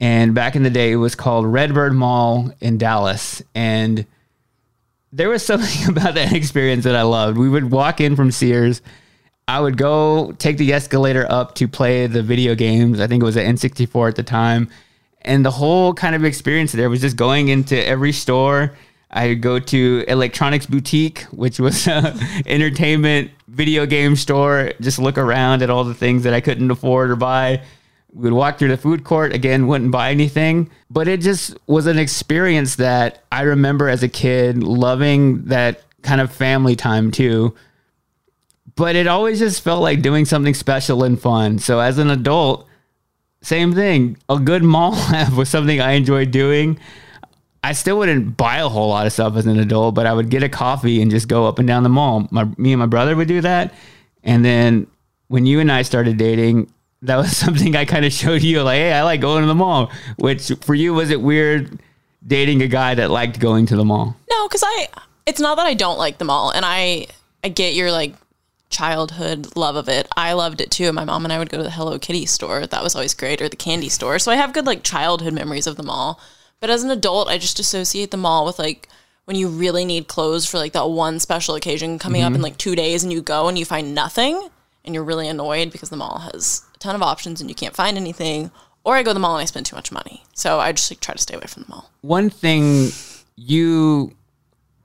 and 0.00 0.34
back 0.34 0.56
in 0.56 0.62
the 0.62 0.70
day, 0.70 0.92
it 0.92 0.96
was 0.96 1.14
called 1.14 1.46
Redbird 1.46 1.92
Mall 1.92 2.50
in 2.60 2.78
Dallas. 2.78 3.42
And 3.54 4.06
there 5.12 5.28
was 5.28 5.42
something 5.44 5.88
about 5.88 6.14
that 6.14 6.32
experience 6.32 6.84
that 6.84 6.96
I 6.96 7.02
loved. 7.02 7.38
We 7.38 7.48
would 7.48 7.70
walk 7.70 8.00
in 8.00 8.16
from 8.16 8.30
Sears. 8.30 8.80
I 9.46 9.60
would 9.60 9.76
go 9.76 10.32
take 10.32 10.58
the 10.58 10.72
escalator 10.72 11.26
up 11.30 11.54
to 11.56 11.68
play 11.68 12.06
the 12.06 12.22
video 12.22 12.54
games. 12.54 13.00
I 13.00 13.06
think 13.06 13.22
it 13.22 13.26
was 13.26 13.36
an 13.36 13.56
N64 13.56 14.08
at 14.10 14.16
the 14.16 14.22
time. 14.22 14.70
And 15.28 15.44
the 15.44 15.50
whole 15.50 15.92
kind 15.92 16.14
of 16.14 16.24
experience 16.24 16.72
there 16.72 16.88
was 16.88 17.02
just 17.02 17.16
going 17.16 17.48
into 17.48 17.86
every 17.86 18.12
store. 18.12 18.72
I 19.10 19.34
go 19.34 19.58
to 19.58 20.04
Electronics 20.08 20.64
Boutique, 20.64 21.24
which 21.24 21.60
was 21.60 21.86
a 21.86 22.18
entertainment 22.46 23.30
video 23.46 23.84
game 23.84 24.16
store, 24.16 24.72
just 24.80 24.98
look 24.98 25.18
around 25.18 25.60
at 25.62 25.68
all 25.68 25.84
the 25.84 25.94
things 25.94 26.22
that 26.22 26.32
I 26.32 26.40
couldn't 26.40 26.70
afford 26.70 27.10
or 27.10 27.16
buy. 27.16 27.62
We 28.14 28.22
would 28.24 28.32
walk 28.32 28.58
through 28.58 28.68
the 28.68 28.78
food 28.78 29.04
court, 29.04 29.34
again, 29.34 29.66
wouldn't 29.66 29.90
buy 29.90 30.10
anything. 30.10 30.70
But 30.90 31.08
it 31.08 31.20
just 31.20 31.58
was 31.66 31.86
an 31.86 31.98
experience 31.98 32.76
that 32.76 33.22
I 33.30 33.42
remember 33.42 33.90
as 33.90 34.02
a 34.02 34.08
kid 34.08 34.62
loving 34.62 35.44
that 35.44 35.82
kind 36.00 36.22
of 36.22 36.32
family 36.32 36.74
time 36.74 37.10
too 37.10 37.54
but 38.76 38.94
it 38.94 39.08
always 39.08 39.40
just 39.40 39.60
felt 39.62 39.82
like 39.82 40.02
doing 40.02 40.24
something 40.24 40.54
special 40.54 41.02
and 41.02 41.20
fun. 41.20 41.58
So 41.58 41.80
as 41.80 41.98
an 41.98 42.10
adult, 42.10 42.67
same 43.42 43.72
thing. 43.74 44.16
A 44.28 44.38
good 44.38 44.62
mall 44.62 44.92
lap 44.92 45.32
was 45.36 45.48
something 45.48 45.80
I 45.80 45.92
enjoyed 45.92 46.30
doing. 46.30 46.78
I 47.62 47.72
still 47.72 47.98
wouldn't 47.98 48.36
buy 48.36 48.58
a 48.58 48.68
whole 48.68 48.88
lot 48.88 49.06
of 49.06 49.12
stuff 49.12 49.36
as 49.36 49.46
an 49.46 49.58
adult, 49.58 49.94
but 49.94 50.06
I 50.06 50.12
would 50.12 50.30
get 50.30 50.42
a 50.42 50.48
coffee 50.48 51.02
and 51.02 51.10
just 51.10 51.28
go 51.28 51.46
up 51.46 51.58
and 51.58 51.66
down 51.66 51.82
the 51.82 51.88
mall. 51.88 52.28
My, 52.30 52.44
me 52.56 52.72
and 52.72 52.80
my 52.80 52.86
brother 52.86 53.16
would 53.16 53.28
do 53.28 53.40
that. 53.40 53.74
And 54.22 54.44
then 54.44 54.86
when 55.28 55.46
you 55.46 55.60
and 55.60 55.70
I 55.70 55.82
started 55.82 56.16
dating, 56.16 56.72
that 57.02 57.16
was 57.16 57.36
something 57.36 57.76
I 57.76 57.84
kind 57.84 58.04
of 58.04 58.12
showed 58.12 58.42
you 58.42 58.62
like, 58.62 58.78
hey, 58.78 58.92
I 58.92 59.02
like 59.02 59.20
going 59.20 59.42
to 59.42 59.48
the 59.48 59.54
mall. 59.54 59.90
Which 60.16 60.52
for 60.62 60.74
you, 60.74 60.94
was 60.94 61.10
it 61.10 61.20
weird 61.20 61.80
dating 62.26 62.62
a 62.62 62.68
guy 62.68 62.94
that 62.94 63.10
liked 63.10 63.40
going 63.40 63.66
to 63.66 63.76
the 63.76 63.84
mall? 63.84 64.16
No, 64.30 64.48
because 64.48 64.62
I, 64.64 64.88
it's 65.26 65.40
not 65.40 65.56
that 65.56 65.66
I 65.66 65.74
don't 65.74 65.98
like 65.98 66.18
the 66.18 66.24
mall, 66.24 66.50
and 66.50 66.64
I, 66.64 67.06
I 67.42 67.48
get 67.48 67.74
your 67.74 67.92
like 67.92 68.14
childhood 68.70 69.56
love 69.56 69.76
of 69.76 69.88
it. 69.88 70.06
I 70.16 70.32
loved 70.34 70.60
it 70.60 70.70
too. 70.70 70.92
My 70.92 71.04
mom 71.04 71.24
and 71.24 71.32
I 71.32 71.38
would 71.38 71.50
go 71.50 71.56
to 71.58 71.62
the 71.64 71.70
Hello 71.70 71.98
Kitty 71.98 72.26
store. 72.26 72.66
That 72.66 72.82
was 72.82 72.94
always 72.94 73.14
great, 73.14 73.40
or 73.40 73.48
the 73.48 73.56
candy 73.56 73.88
store. 73.88 74.18
So 74.18 74.30
I 74.32 74.36
have 74.36 74.52
good 74.52 74.66
like 74.66 74.82
childhood 74.82 75.32
memories 75.32 75.66
of 75.66 75.76
the 75.76 75.82
mall. 75.82 76.20
But 76.60 76.70
as 76.70 76.82
an 76.82 76.90
adult, 76.90 77.28
I 77.28 77.38
just 77.38 77.58
associate 77.60 78.10
the 78.10 78.16
mall 78.16 78.44
with 78.44 78.58
like 78.58 78.88
when 79.24 79.36
you 79.36 79.48
really 79.48 79.84
need 79.84 80.08
clothes 80.08 80.46
for 80.46 80.58
like 80.58 80.72
that 80.72 80.88
one 80.90 81.20
special 81.20 81.54
occasion 81.54 81.98
coming 81.98 82.22
up 82.22 82.32
Mhm. 82.32 82.36
in 82.36 82.42
like 82.42 82.56
two 82.58 82.74
days 82.74 83.02
and 83.04 83.12
you 83.12 83.20
go 83.20 83.46
and 83.48 83.58
you 83.58 83.64
find 83.64 83.94
nothing 83.94 84.48
and 84.84 84.94
you're 84.94 85.04
really 85.04 85.28
annoyed 85.28 85.70
because 85.70 85.90
the 85.90 85.96
mall 85.96 86.18
has 86.32 86.62
a 86.74 86.78
ton 86.78 86.94
of 86.94 87.02
options 87.02 87.40
and 87.40 87.50
you 87.50 87.54
can't 87.54 87.76
find 87.76 87.96
anything. 87.96 88.50
Or 88.84 88.96
I 88.96 89.02
go 89.02 89.10
to 89.10 89.14
the 89.14 89.20
mall 89.20 89.34
and 89.36 89.42
I 89.42 89.44
spend 89.44 89.66
too 89.66 89.76
much 89.76 89.92
money. 89.92 90.24
So 90.34 90.60
I 90.60 90.72
just 90.72 90.90
like 90.90 91.00
try 91.00 91.14
to 91.14 91.20
stay 91.20 91.34
away 91.34 91.46
from 91.46 91.64
the 91.64 91.68
mall. 91.70 91.90
One 92.00 92.30
thing 92.30 92.90
you 93.36 94.14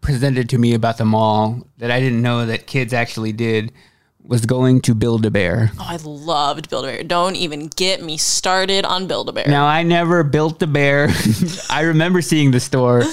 presented 0.03 0.49
to 0.49 0.57
me 0.57 0.73
about 0.75 0.97
the 0.97 1.05
mall 1.05 1.65
that 1.77 1.89
I 1.89 1.99
didn't 1.99 2.21
know 2.21 2.45
that 2.45 2.67
kids 2.67 2.93
actually 2.93 3.31
did 3.31 3.71
was 4.21 4.45
going 4.45 4.79
to 4.81 4.93
Build 4.95 5.25
a 5.25 5.31
Bear. 5.31 5.71
Oh, 5.79 5.85
I 5.89 5.97
loved 5.97 6.69
Build 6.69 6.85
a 6.85 6.87
Bear. 6.89 7.03
Don't 7.03 7.35
even 7.35 7.67
get 7.67 8.01
me 8.01 8.15
started 8.17 8.85
on 8.85 9.07
Build 9.07 9.27
a 9.29 9.33
Bear. 9.33 9.47
Now 9.47 9.65
I 9.65 9.83
never 9.83 10.23
built 10.23 10.61
a 10.61 10.67
bear. 10.67 11.09
I 11.69 11.81
remember 11.81 12.21
seeing 12.21 12.51
the 12.51 12.61
store, 12.61 13.03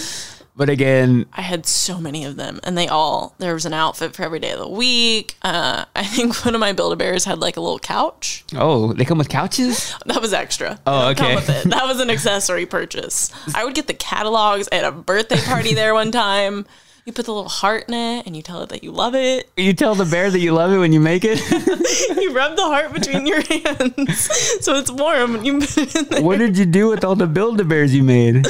but 0.54 0.68
again, 0.68 1.26
I 1.32 1.40
had 1.40 1.66
so 1.66 1.98
many 2.00 2.24
of 2.24 2.36
them, 2.36 2.60
and 2.62 2.78
they 2.78 2.86
all 2.86 3.34
there 3.38 3.54
was 3.54 3.66
an 3.66 3.74
outfit 3.74 4.14
for 4.14 4.22
every 4.22 4.38
day 4.38 4.52
of 4.52 4.60
the 4.60 4.68
week. 4.68 5.34
Uh, 5.42 5.84
I 5.96 6.04
think 6.04 6.44
one 6.44 6.54
of 6.54 6.60
my 6.60 6.72
Build 6.72 6.92
a 6.92 6.96
Bears 6.96 7.24
had 7.24 7.40
like 7.40 7.56
a 7.56 7.60
little 7.60 7.80
couch. 7.80 8.44
oh, 8.54 8.92
they 8.92 9.04
come 9.04 9.18
with 9.18 9.28
couches. 9.28 9.94
That 10.06 10.20
was 10.22 10.32
extra. 10.32 10.78
Oh, 10.86 11.08
They 11.08 11.14
don't 11.14 11.16
come 11.16 11.42
okay. 11.56 11.68
That 11.70 11.86
was 11.86 11.98
an 11.98 12.10
accessory 12.10 12.66
purchase. 12.66 13.32
I 13.52 13.64
would 13.64 13.74
get 13.74 13.88
the 13.88 13.94
catalogs. 13.94 14.68
Had 14.70 14.84
a 14.84 14.92
birthday 14.92 15.40
party 15.40 15.74
there 15.74 15.92
one 15.94 16.12
time. 16.12 16.66
You 17.10 17.14
put 17.14 17.26
the 17.26 17.34
little 17.34 17.48
heart 17.48 17.86
in 17.88 17.94
it, 17.94 18.24
and 18.24 18.36
you 18.36 18.42
tell 18.42 18.62
it 18.62 18.68
that 18.68 18.84
you 18.84 18.92
love 18.92 19.16
it. 19.16 19.50
You 19.56 19.72
tell 19.72 19.96
the 19.96 20.04
bear 20.04 20.30
that 20.30 20.38
you 20.38 20.52
love 20.52 20.70
it 20.70 20.78
when 20.78 20.92
you 20.92 21.00
make 21.00 21.24
it. 21.24 21.40
you 22.22 22.32
rub 22.32 22.54
the 22.54 22.62
heart 22.62 22.92
between 22.92 23.26
your 23.26 23.42
hands, 23.42 24.20
so 24.64 24.76
it's 24.76 24.92
warm. 24.92 25.34
And 25.34 25.44
you 25.44 25.58
put 25.58 25.76
it 25.76 25.96
in 25.96 26.04
there. 26.04 26.22
what 26.22 26.38
did 26.38 26.56
you 26.56 26.66
do 26.66 26.86
with 26.88 27.02
all 27.02 27.16
the 27.16 27.26
Build 27.26 27.58
a 27.58 27.64
Bears 27.64 27.92
you 27.92 28.04
made? 28.04 28.46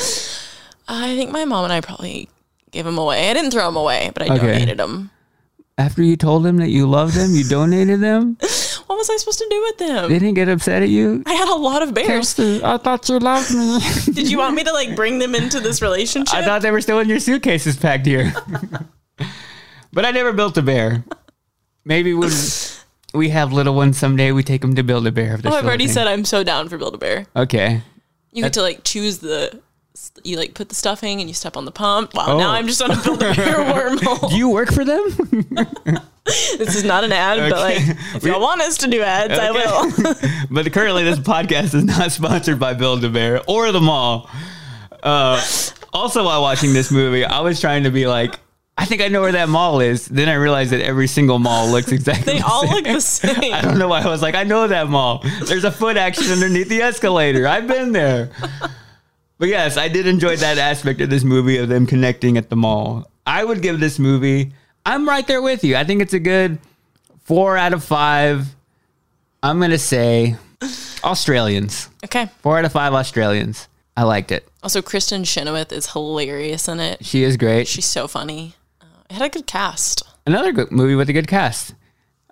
I 0.88 1.16
think 1.16 1.30
my 1.30 1.46
mom 1.46 1.64
and 1.64 1.72
I 1.72 1.80
probably 1.80 2.28
gave 2.70 2.84
them 2.84 2.98
away. 2.98 3.30
I 3.30 3.32
didn't 3.32 3.50
throw 3.52 3.64
them 3.64 3.76
away, 3.76 4.10
but 4.12 4.24
I 4.30 4.34
Okay. 4.34 4.46
donated 4.46 4.76
them. 4.76 5.10
After 5.78 6.02
you 6.02 6.18
told 6.18 6.42
them 6.42 6.58
that 6.58 6.68
you 6.68 6.86
loved 6.86 7.14
them, 7.14 7.34
you 7.34 7.44
donated 7.44 8.00
them. 8.00 8.36
What 8.90 8.96
was 8.96 9.08
I 9.08 9.18
supposed 9.18 9.38
to 9.38 9.46
do 9.48 9.60
with 9.60 9.78
them? 9.78 10.10
They 10.10 10.18
didn't 10.18 10.34
get 10.34 10.48
upset 10.48 10.82
at 10.82 10.88
you. 10.88 11.22
I 11.24 11.34
had 11.34 11.46
a 11.48 11.54
lot 11.54 11.80
of 11.80 11.94
bears. 11.94 12.36
I 12.40 12.76
thought 12.76 13.08
you 13.08 13.20
loved 13.20 13.54
me. 13.54 13.78
Did 14.12 14.28
you 14.28 14.38
want 14.38 14.56
me 14.56 14.64
to 14.64 14.72
like 14.72 14.96
bring 14.96 15.20
them 15.20 15.36
into 15.36 15.60
this 15.60 15.80
relationship? 15.80 16.34
I 16.34 16.42
thought 16.44 16.60
they 16.62 16.72
were 16.72 16.80
still 16.80 16.98
in 16.98 17.08
your 17.08 17.20
suitcases 17.20 17.76
packed 17.76 18.04
here. 18.04 18.32
but 19.92 20.04
I 20.04 20.10
never 20.10 20.32
built 20.32 20.58
a 20.58 20.62
bear. 20.62 21.04
Maybe 21.84 22.14
when 22.14 22.32
we 23.14 23.28
have 23.28 23.52
little 23.52 23.76
ones 23.76 23.96
someday, 23.96 24.32
we 24.32 24.42
take 24.42 24.60
them 24.60 24.74
to 24.74 24.82
Build 24.82 25.06
a 25.06 25.12
Bear. 25.12 25.38
oh, 25.44 25.50
I've 25.54 25.64
already 25.64 25.86
thing. 25.86 25.94
said 25.94 26.08
I'm 26.08 26.24
so 26.24 26.42
down 26.42 26.68
for 26.68 26.76
Build 26.76 26.96
a 26.96 26.98
Bear. 26.98 27.26
Okay. 27.36 27.82
You 28.32 28.42
get 28.42 28.54
to 28.54 28.62
like 28.62 28.82
choose 28.82 29.18
the 29.18 29.56
you 30.24 30.36
like 30.36 30.54
put 30.54 30.68
the 30.68 30.74
stuffing 30.74 31.20
and 31.20 31.30
you 31.30 31.34
step 31.34 31.56
on 31.56 31.64
the 31.64 31.70
pump. 31.70 32.14
Wow, 32.14 32.26
Oh. 32.30 32.38
now 32.38 32.50
I'm 32.50 32.66
just 32.66 32.82
on 32.82 32.90
a 32.90 32.96
Build 33.00 33.22
a 33.22 33.34
Bear 33.34 33.54
wormhole. 33.72 34.30
Do 34.30 34.36
you 34.36 34.48
work 34.48 34.72
for 34.72 34.84
them? 34.84 35.12
this 36.58 36.76
is 36.76 36.84
not 36.84 37.04
an 37.04 37.12
ad, 37.12 37.50
but 37.50 37.60
like 37.60 37.78
if 38.14 38.24
y'all 38.24 38.40
want 38.40 38.60
us 38.60 38.78
to 38.78 38.88
do 38.88 39.02
ads, 39.02 39.38
I 39.38 39.50
will. 39.50 40.46
but 40.50 40.72
currently, 40.72 41.04
this 41.04 41.18
podcast 41.18 41.74
is 41.74 41.84
not 41.84 42.12
sponsored 42.12 42.58
by 42.58 42.74
Build 42.74 43.04
a 43.04 43.08
Bear 43.08 43.42
or 43.46 43.72
the 43.72 43.80
mall. 43.80 44.28
Uh, 45.02 45.42
also, 45.92 46.24
while 46.24 46.42
watching 46.42 46.72
this 46.72 46.90
movie, 46.90 47.24
I 47.24 47.40
was 47.40 47.60
trying 47.60 47.84
to 47.84 47.90
be 47.90 48.06
like, 48.06 48.38
I 48.76 48.84
think 48.84 49.02
I 49.02 49.08
know 49.08 49.20
where 49.20 49.32
that 49.32 49.48
mall 49.48 49.80
is. 49.80 50.06
Then 50.06 50.28
I 50.28 50.34
realized 50.34 50.70
that 50.72 50.80
every 50.80 51.06
single 51.06 51.38
mall 51.38 51.68
looks 51.70 51.92
exactly. 51.92 52.34
They 52.34 52.38
the 52.38 52.46
all 52.46 52.62
same. 52.62 52.72
look 52.72 52.84
the 52.84 53.00
same. 53.00 53.52
I 53.52 53.60
don't 53.60 53.78
know 53.78 53.88
why 53.88 54.00
I 54.00 54.08
was 54.08 54.22
like, 54.22 54.34
I 54.34 54.44
know 54.44 54.66
that 54.68 54.88
mall. 54.88 55.22
There's 55.44 55.64
a 55.64 55.70
Footaction 55.70 56.32
underneath 56.32 56.68
the 56.68 56.82
escalator. 56.82 57.46
I've 57.46 57.66
been 57.66 57.92
there. 57.92 58.30
But 59.38 59.48
yes, 59.48 59.76
I 59.78 59.88
did 59.88 60.06
enjoy 60.06 60.36
that 60.36 60.58
aspect 60.58 61.00
of 61.00 61.08
this 61.08 61.24
movie 61.24 61.56
of 61.56 61.68
them 61.68 61.86
connecting 61.86 62.36
at 62.36 62.50
the 62.50 62.56
mall. 62.56 63.10
I 63.26 63.42
would 63.42 63.62
give 63.62 63.80
this 63.80 63.98
movie, 63.98 64.52
I'm 64.84 65.08
right 65.08 65.26
there 65.26 65.42
with 65.42 65.64
you. 65.64 65.76
I 65.76 65.84
think 65.84 66.02
it's 66.02 66.12
a 66.14 66.18
good 66.18 66.58
four 67.22 67.56
out 67.56 67.72
of 67.72 67.84
five. 67.84 68.46
I'm 69.42 69.58
going 69.58 69.70
to 69.70 69.78
say 69.78 70.36
Australians. 71.04 71.88
Okay. 72.04 72.28
Four 72.42 72.58
out 72.58 72.64
of 72.64 72.72
five 72.72 72.92
Australians. 72.92 73.68
I 73.96 74.04
liked 74.04 74.32
it. 74.32 74.48
Also, 74.62 74.82
Kristin 74.82 75.26
Chenoweth 75.26 75.72
is 75.72 75.92
hilarious 75.92 76.68
in 76.68 76.80
it. 76.80 77.04
She 77.04 77.22
is 77.22 77.36
great. 77.36 77.68
She's 77.68 77.86
so 77.86 78.08
funny. 78.08 78.54
Uh, 78.80 78.86
it 79.08 79.14
had 79.14 79.22
a 79.22 79.28
good 79.28 79.46
cast. 79.46 80.02
Another 80.26 80.52
good 80.52 80.70
movie 80.70 80.94
with 80.94 81.08
a 81.08 81.12
good 81.12 81.28
cast. 81.28 81.74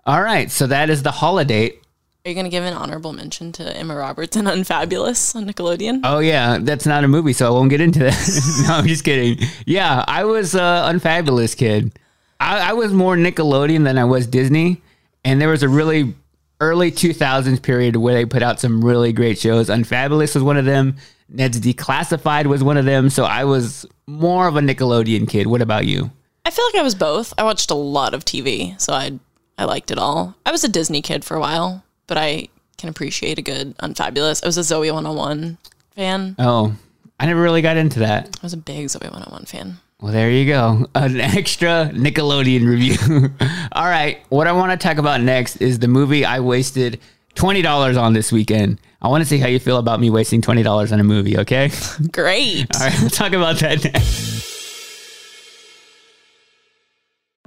All 0.06 0.22
right. 0.22 0.50
So 0.50 0.66
that 0.66 0.90
is 0.90 1.02
The 1.02 1.10
Holiday. 1.10 1.78
Are 2.24 2.30
you 2.30 2.34
going 2.34 2.44
to 2.44 2.50
give 2.50 2.64
an 2.64 2.74
honorable 2.74 3.12
mention 3.12 3.52
to 3.52 3.76
Emma 3.76 3.96
Roberts 3.96 4.36
and 4.36 4.48
Unfabulous 4.48 5.34
on 5.34 5.46
Nickelodeon? 5.46 6.00
Oh 6.04 6.18
yeah, 6.18 6.58
that's 6.60 6.84
not 6.84 7.04
a 7.04 7.08
movie, 7.08 7.32
so 7.32 7.46
I 7.46 7.50
won't 7.50 7.70
get 7.70 7.80
into 7.80 8.00
that. 8.00 8.64
no, 8.68 8.74
I'm 8.74 8.86
just 8.86 9.04
kidding. 9.04 9.38
Yeah, 9.64 10.04
I 10.06 10.24
was 10.24 10.54
uh, 10.54 10.84
unfabulous 10.86 11.54
kid. 11.54 11.98
I, 12.40 12.70
I 12.70 12.72
was 12.72 12.92
more 12.92 13.16
Nickelodeon 13.16 13.84
than 13.84 13.98
I 13.98 14.04
was 14.04 14.26
Disney, 14.26 14.82
and 15.24 15.40
there 15.40 15.48
was 15.48 15.62
a 15.62 15.68
really 15.68 16.14
early 16.60 16.90
2000s 16.90 17.62
period 17.62 17.96
where 17.96 18.14
they 18.14 18.24
put 18.24 18.42
out 18.42 18.60
some 18.60 18.84
really 18.84 19.12
great 19.12 19.38
shows. 19.38 19.70
Unfabulous 19.70 20.34
was 20.34 20.42
one 20.42 20.56
of 20.56 20.64
them. 20.64 20.96
Ned's 21.28 21.60
Declassified 21.60 22.46
was 22.46 22.64
one 22.64 22.76
of 22.76 22.84
them. 22.84 23.10
So 23.10 23.24
I 23.24 23.44
was 23.44 23.86
more 24.06 24.48
of 24.48 24.56
a 24.56 24.60
Nickelodeon 24.60 25.28
kid. 25.28 25.46
What 25.46 25.62
about 25.62 25.86
you? 25.86 26.10
I 26.44 26.50
feel 26.50 26.64
like 26.66 26.76
I 26.76 26.82
was 26.82 26.94
both. 26.94 27.34
I 27.36 27.44
watched 27.44 27.70
a 27.70 27.74
lot 27.74 28.14
of 28.14 28.24
TV, 28.24 28.80
so 28.80 28.92
I 28.92 29.18
I 29.58 29.64
liked 29.64 29.90
it 29.90 29.98
all. 29.98 30.34
I 30.46 30.50
was 30.50 30.64
a 30.64 30.68
Disney 30.68 31.02
kid 31.02 31.24
for 31.24 31.36
a 31.36 31.40
while, 31.40 31.84
but 32.06 32.16
I 32.16 32.48
can 32.78 32.88
appreciate 32.88 33.38
a 33.38 33.42
good 33.42 33.74
Unfabulous. 33.80 34.42
I 34.42 34.46
was 34.46 34.56
a 34.56 34.62
Zoey 34.62 34.92
101 34.92 35.58
fan. 35.94 36.36
Oh, 36.38 36.74
I 37.20 37.26
never 37.26 37.42
really 37.42 37.60
got 37.60 37.76
into 37.76 37.98
that. 37.98 38.36
I 38.40 38.46
was 38.46 38.54
a 38.54 38.56
big 38.56 38.86
Zoey 38.86 39.02
101 39.02 39.44
fan. 39.44 39.78
Well, 40.00 40.12
there 40.12 40.30
you 40.30 40.46
go. 40.46 40.86
An 40.94 41.20
extra 41.20 41.90
Nickelodeon 41.92 42.68
review. 42.68 43.30
All 43.72 43.86
right. 43.86 44.20
What 44.28 44.46
I 44.46 44.52
want 44.52 44.78
to 44.78 44.88
talk 44.88 44.98
about 44.98 45.20
next 45.20 45.56
is 45.56 45.80
the 45.80 45.88
movie 45.88 46.24
I 46.24 46.40
wasted 46.40 47.00
$20 47.34 48.00
on 48.00 48.12
this 48.12 48.30
weekend. 48.30 48.80
I 49.02 49.08
want 49.08 49.22
to 49.22 49.28
see 49.28 49.38
how 49.38 49.48
you 49.48 49.58
feel 49.58 49.78
about 49.78 50.00
me 50.00 50.10
wasting 50.10 50.40
$20 50.40 50.92
on 50.92 51.00
a 51.00 51.04
movie, 51.04 51.38
okay? 51.38 51.70
Great. 52.12 52.66
All 52.76 52.86
right. 52.86 53.00
We'll 53.00 53.10
talk 53.10 53.32
about 53.32 53.56
that 53.58 53.84
next. 53.84 54.38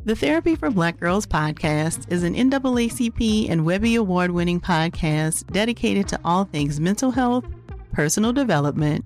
The 0.03 0.15
Therapy 0.15 0.55
for 0.55 0.71
Black 0.71 0.99
Girls 0.99 1.27
podcast 1.27 2.11
is 2.11 2.23
an 2.23 2.33
NAACP 2.33 3.49
and 3.49 3.63
Webby 3.63 3.95
Award 3.95 4.31
winning 4.31 4.59
podcast 4.59 5.45
dedicated 5.51 6.07
to 6.07 6.19
all 6.25 6.43
things 6.45 6.79
mental 6.79 7.11
health, 7.11 7.45
personal 7.93 8.33
development, 8.33 9.05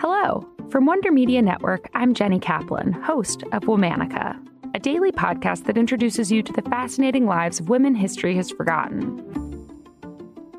Hello. 0.00 0.46
From 0.68 0.84
Wonder 0.84 1.10
Media 1.10 1.40
Network, 1.40 1.88
I'm 1.94 2.12
Jenny 2.12 2.38
Kaplan, 2.38 2.92
host 2.92 3.42
of 3.52 3.62
Womanica, 3.62 4.36
a 4.74 4.78
daily 4.78 5.10
podcast 5.10 5.64
that 5.64 5.78
introduces 5.78 6.30
you 6.30 6.42
to 6.42 6.52
the 6.52 6.60
fascinating 6.60 7.24
lives 7.24 7.58
of 7.58 7.70
women 7.70 7.94
history 7.94 8.36
has 8.36 8.50
forgotten. 8.50 9.16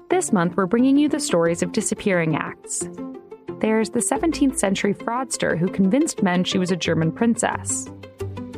This 0.09 0.31
month, 0.31 0.57
we're 0.57 0.65
bringing 0.65 0.97
you 0.97 1.09
the 1.09 1.19
stories 1.19 1.61
of 1.61 1.73
disappearing 1.73 2.35
acts. 2.35 2.89
There's 3.59 3.91
the 3.91 3.99
17th 3.99 4.57
century 4.57 4.95
fraudster 4.95 5.59
who 5.59 5.67
convinced 5.67 6.23
men 6.23 6.43
she 6.43 6.57
was 6.57 6.71
a 6.71 6.75
German 6.75 7.11
princess, 7.11 7.85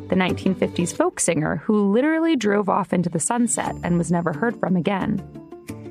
the 0.07 0.15
1950s 0.15 0.95
folk 0.95 1.19
singer 1.19 1.57
who 1.57 1.91
literally 1.91 2.37
drove 2.37 2.69
off 2.69 2.93
into 2.93 3.09
the 3.09 3.19
sunset 3.19 3.75
and 3.83 3.97
was 3.97 4.09
never 4.09 4.31
heard 4.31 4.57
from 4.57 4.77
again 4.77 5.21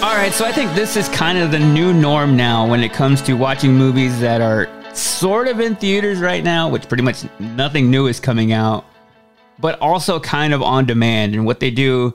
All 0.00 0.14
right, 0.14 0.32
so 0.32 0.44
I 0.44 0.52
think 0.52 0.72
this 0.76 0.96
is 0.96 1.08
kind 1.08 1.38
of 1.38 1.50
the 1.50 1.58
new 1.58 1.92
norm 1.92 2.36
now 2.36 2.68
when 2.68 2.84
it 2.84 2.92
comes 2.92 3.20
to 3.22 3.34
watching 3.34 3.72
movies 3.74 4.20
that 4.20 4.40
are 4.40 4.68
sort 4.94 5.48
of 5.48 5.58
in 5.58 5.74
theaters 5.74 6.20
right 6.20 6.44
now, 6.44 6.68
which 6.68 6.86
pretty 6.86 7.02
much 7.02 7.24
nothing 7.40 7.90
new 7.90 8.06
is 8.06 8.20
coming 8.20 8.52
out, 8.52 8.84
but 9.58 9.76
also 9.80 10.20
kind 10.20 10.54
of 10.54 10.62
on 10.62 10.86
demand. 10.86 11.34
And 11.34 11.44
what 11.44 11.58
they 11.58 11.72
do 11.72 12.14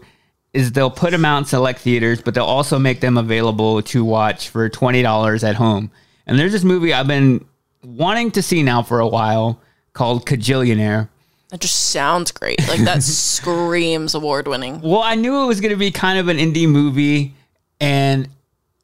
is 0.54 0.72
they'll 0.72 0.90
put 0.90 1.12
them 1.12 1.26
out 1.26 1.40
in 1.40 1.46
select 1.46 1.80
theaters, 1.80 2.22
but 2.22 2.34
they'll 2.34 2.46
also 2.46 2.80
make 2.80 3.02
them 3.02 3.18
available 3.18 3.82
to 3.82 4.06
watch 4.06 4.48
for 4.48 4.70
$20 4.70 5.44
at 5.44 5.56
home. 5.56 5.92
And 6.26 6.40
there's 6.40 6.54
this 6.54 6.64
movie 6.64 6.94
I've 6.94 7.08
been 7.08 7.44
wanting 7.84 8.32
to 8.32 8.42
see 8.42 8.64
now 8.64 8.82
for 8.82 9.02
a 9.02 9.08
while 9.08 9.60
called 9.92 10.26
Kajillionaire. 10.26 11.10
That 11.50 11.60
just 11.60 11.90
sounds 11.90 12.32
great. 12.32 12.66
Like 12.70 12.80
that 12.86 13.04
screams 13.04 14.16
award 14.16 14.48
winning. 14.48 14.80
Well, 14.80 15.02
I 15.02 15.16
knew 15.16 15.44
it 15.44 15.48
was 15.48 15.60
going 15.60 15.72
to 15.72 15.78
be 15.78 15.92
kind 15.92 16.18
of 16.18 16.30
an 16.30 16.38
indie 16.38 16.68
movie, 16.68 17.36
and 17.84 18.30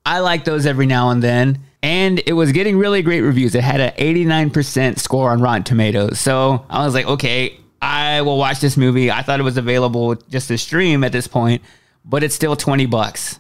I 0.06 0.20
like 0.20 0.44
those 0.44 0.66
every 0.66 0.86
now 0.86 1.12
and 1.12 1.24
then. 1.24 1.60
And 1.82 2.22
it 2.26 2.34
was 2.34 2.52
getting 2.52 2.78
really 2.78 3.02
great 3.02 3.22
reviews. 3.22 3.56
It 3.56 3.64
had 3.64 3.80
an 3.80 3.94
89% 3.94 5.00
score 5.00 5.32
on 5.32 5.42
Rotten 5.42 5.64
Tomatoes. 5.64 6.20
So 6.20 6.66
I 6.70 6.84
was 6.84 6.94
like, 6.94 7.06
okay, 7.06 7.58
I 7.82 8.22
will 8.24 8.38
watch 8.38 8.60
this 8.60 8.76
movie. 8.76 9.10
I 9.10 9.22
thought 9.22 9.40
it 9.40 9.44
was 9.44 9.56
available 9.56 10.16
just 10.16 10.50
to 10.50 10.58
stream 10.58 11.06
at 11.06 11.14
this 11.14 11.28
point, 11.28 11.62
but 12.04 12.24
it's 12.24 12.36
still 12.36 12.58
20 12.58 12.88
bucks. 12.88 13.40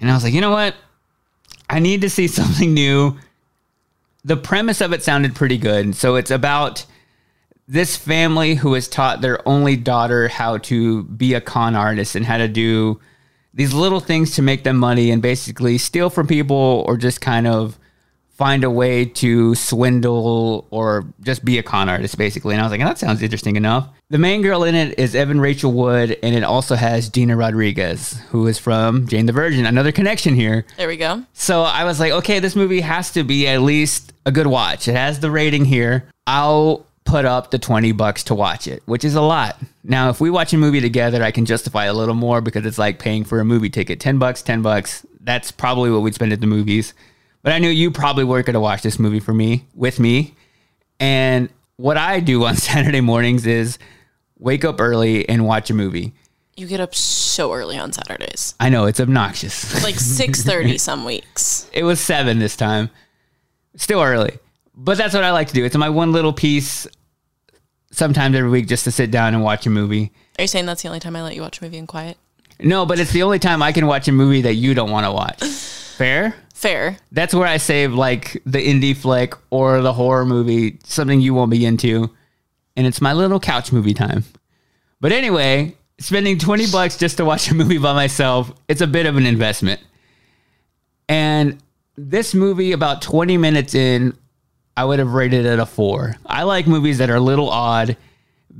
And 0.00 0.10
I 0.10 0.14
was 0.14 0.24
like, 0.24 0.34
you 0.34 0.40
know 0.40 0.50
what? 0.50 0.74
I 1.70 1.78
need 1.78 2.00
to 2.00 2.10
see 2.10 2.26
something 2.40 2.74
new. 2.74 3.16
The 4.24 4.36
premise 4.36 4.80
of 4.80 4.92
it 4.92 5.04
sounded 5.04 5.36
pretty 5.36 5.56
good. 5.56 5.94
So 5.94 6.16
it's 6.16 6.32
about 6.32 6.84
this 7.68 7.96
family 7.96 8.56
who 8.56 8.74
has 8.74 8.88
taught 8.88 9.20
their 9.20 9.46
only 9.48 9.76
daughter 9.76 10.26
how 10.26 10.58
to 10.58 11.04
be 11.04 11.34
a 11.34 11.40
con 11.40 11.76
artist 11.76 12.16
and 12.16 12.26
how 12.26 12.38
to 12.38 12.48
do 12.48 13.00
these 13.56 13.72
little 13.74 14.00
things 14.00 14.36
to 14.36 14.42
make 14.42 14.62
them 14.62 14.76
money 14.76 15.10
and 15.10 15.20
basically 15.20 15.78
steal 15.78 16.10
from 16.10 16.26
people 16.28 16.84
or 16.86 16.96
just 16.96 17.20
kind 17.20 17.46
of 17.48 17.78
find 18.28 18.64
a 18.64 18.70
way 18.70 19.04
to 19.06 19.54
swindle 19.54 20.66
or 20.70 21.06
just 21.22 21.44
be 21.44 21.58
a 21.58 21.62
con 21.62 21.88
artist 21.88 22.18
basically 22.18 22.54
and 22.54 22.60
i 22.60 22.64
was 22.64 22.70
like 22.70 22.80
oh, 22.80 22.84
that 22.84 22.98
sounds 22.98 23.22
interesting 23.22 23.56
enough 23.56 23.88
the 24.10 24.18
main 24.18 24.42
girl 24.42 24.62
in 24.62 24.74
it 24.74 24.98
is 24.98 25.14
evan 25.14 25.40
rachel 25.40 25.72
wood 25.72 26.16
and 26.22 26.34
it 26.36 26.42
also 26.44 26.74
has 26.74 27.08
gina 27.08 27.34
rodriguez 27.34 28.20
who 28.30 28.46
is 28.46 28.58
from 28.58 29.06
jane 29.08 29.26
the 29.26 29.32
virgin 29.32 29.64
another 29.66 29.90
connection 29.90 30.34
here 30.34 30.66
There 30.76 30.86
we 30.88 30.96
go. 30.98 31.24
so 31.32 31.62
I 31.62 31.84
was 31.84 31.98
like, 31.98 32.12
okay, 32.12 32.38
this 32.38 32.54
movie 32.54 32.80
has 32.82 33.10
to 33.12 33.24
be 33.24 33.48
at 33.48 33.62
least 33.62 34.12
a 34.24 34.32
good 34.32 34.46
watch. 34.46 34.88
It 34.88 34.94
has 34.94 35.20
the 35.20 35.30
rating 35.30 35.64
here. 35.64 36.08
I'll 36.26 36.85
put 37.06 37.24
up 37.24 37.50
the 37.50 37.58
20 37.58 37.92
bucks 37.92 38.24
to 38.24 38.34
watch 38.34 38.66
it, 38.66 38.82
which 38.86 39.04
is 39.04 39.14
a 39.14 39.20
lot. 39.22 39.58
Now, 39.84 40.10
if 40.10 40.20
we 40.20 40.28
watch 40.28 40.52
a 40.52 40.58
movie 40.58 40.80
together, 40.80 41.22
I 41.22 41.30
can 41.30 41.46
justify 41.46 41.84
a 41.84 41.94
little 41.94 42.14
more 42.14 42.40
because 42.40 42.66
it's 42.66 42.78
like 42.78 42.98
paying 42.98 43.24
for 43.24 43.40
a 43.40 43.44
movie 43.44 43.70
ticket. 43.70 44.00
10 44.00 44.18
bucks, 44.18 44.42
10 44.42 44.62
bucks. 44.62 45.06
That's 45.20 45.50
probably 45.50 45.90
what 45.90 46.02
we'd 46.02 46.14
spend 46.14 46.32
at 46.32 46.40
the 46.40 46.46
movies. 46.46 46.92
But 47.42 47.52
I 47.52 47.58
knew 47.58 47.68
you 47.68 47.90
probably 47.90 48.24
weren't 48.24 48.46
going 48.46 48.54
to 48.54 48.60
watch 48.60 48.82
this 48.82 48.98
movie 48.98 49.20
for 49.20 49.32
me, 49.32 49.66
with 49.74 50.00
me. 50.00 50.34
And 51.00 51.48
what 51.76 51.96
I 51.96 52.20
do 52.20 52.44
on 52.44 52.56
Saturday 52.56 53.00
mornings 53.00 53.46
is 53.46 53.78
wake 54.38 54.64
up 54.64 54.80
early 54.80 55.28
and 55.28 55.46
watch 55.46 55.70
a 55.70 55.74
movie. 55.74 56.12
You 56.56 56.66
get 56.66 56.80
up 56.80 56.94
so 56.94 57.52
early 57.52 57.78
on 57.78 57.92
Saturdays. 57.92 58.54
I 58.58 58.70
know 58.70 58.86
it's 58.86 58.98
obnoxious. 58.98 59.84
Like 59.84 59.94
6:30 59.96 60.80
some 60.80 61.04
weeks. 61.04 61.68
It 61.72 61.84
was 61.84 62.00
seven 62.00 62.38
this 62.38 62.56
time. 62.56 62.90
Still 63.76 64.00
early. 64.00 64.38
But 64.76 64.98
that's 64.98 65.14
what 65.14 65.24
I 65.24 65.30
like 65.30 65.48
to 65.48 65.54
do. 65.54 65.64
It's 65.64 65.76
my 65.76 65.88
one 65.88 66.12
little 66.12 66.32
piece 66.32 66.86
sometimes 67.90 68.36
every 68.36 68.50
week 68.50 68.68
just 68.68 68.84
to 68.84 68.90
sit 68.90 69.10
down 69.10 69.34
and 69.34 69.42
watch 69.42 69.66
a 69.66 69.70
movie. 69.70 70.12
Are 70.38 70.42
you 70.42 70.48
saying 70.48 70.66
that's 70.66 70.82
the 70.82 70.88
only 70.88 71.00
time 71.00 71.16
I 71.16 71.22
let 71.22 71.34
you 71.34 71.42
watch 71.42 71.60
a 71.60 71.64
movie 71.64 71.78
in 71.78 71.86
quiet? 71.86 72.18
No, 72.60 72.86
but 72.86 72.98
it's 72.98 73.12
the 73.12 73.22
only 73.22 73.38
time 73.38 73.62
I 73.62 73.72
can 73.72 73.86
watch 73.86 74.08
a 74.08 74.12
movie 74.12 74.42
that 74.42 74.54
you 74.54 74.74
don't 74.74 74.90
want 74.90 75.06
to 75.06 75.12
watch. 75.12 75.42
Fair? 75.96 76.34
Fair. 76.54 76.98
That's 77.12 77.34
where 77.34 77.46
I 77.46 77.56
save 77.56 77.94
like 77.94 78.42
the 78.44 78.58
indie 78.58 78.96
flick 78.96 79.34
or 79.50 79.80
the 79.80 79.92
horror 79.92 80.26
movie, 80.26 80.78
something 80.84 81.20
you 81.20 81.34
won't 81.34 81.50
be 81.50 81.64
into. 81.64 82.14
And 82.76 82.86
it's 82.86 83.00
my 83.00 83.12
little 83.14 83.40
couch 83.40 83.72
movie 83.72 83.94
time. 83.94 84.24
But 85.00 85.12
anyway, 85.12 85.74
spending 85.98 86.38
20 86.38 86.70
bucks 86.70 86.96
just 86.98 87.16
to 87.18 87.24
watch 87.24 87.50
a 87.50 87.54
movie 87.54 87.78
by 87.78 87.94
myself, 87.94 88.52
it's 88.68 88.80
a 88.80 88.86
bit 88.86 89.06
of 89.06 89.16
an 89.16 89.26
investment. 89.26 89.80
And 91.08 91.58
this 91.96 92.34
movie, 92.34 92.72
about 92.72 93.00
20 93.00 93.38
minutes 93.38 93.74
in, 93.74 94.16
I 94.76 94.84
would 94.84 94.98
have 94.98 95.12
rated 95.12 95.46
it 95.46 95.58
a 95.58 95.66
four. 95.66 96.16
I 96.26 96.42
like 96.42 96.66
movies 96.66 96.98
that 96.98 97.10
are 97.10 97.16
a 97.16 97.20
little 97.20 97.48
odd, 97.48 97.96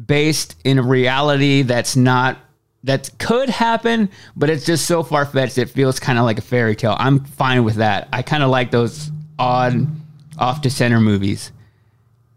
based 0.06 0.56
in 0.64 0.78
a 0.78 0.82
reality 0.82 1.62
that's 1.62 1.96
not 1.96 2.38
that 2.84 3.10
could 3.18 3.48
happen, 3.48 4.08
but 4.36 4.48
it's 4.48 4.64
just 4.64 4.86
so 4.86 5.02
far 5.02 5.26
fetched. 5.26 5.58
It 5.58 5.70
feels 5.70 5.98
kind 5.98 6.18
of 6.18 6.24
like 6.24 6.38
a 6.38 6.42
fairy 6.42 6.76
tale. 6.76 6.96
I'm 6.98 7.24
fine 7.24 7.64
with 7.64 7.76
that. 7.76 8.08
I 8.12 8.22
kind 8.22 8.42
of 8.42 8.50
like 8.50 8.70
those 8.70 9.10
odd, 9.38 9.88
off 10.38 10.60
to 10.62 10.70
center 10.70 11.00
movies. 11.00 11.50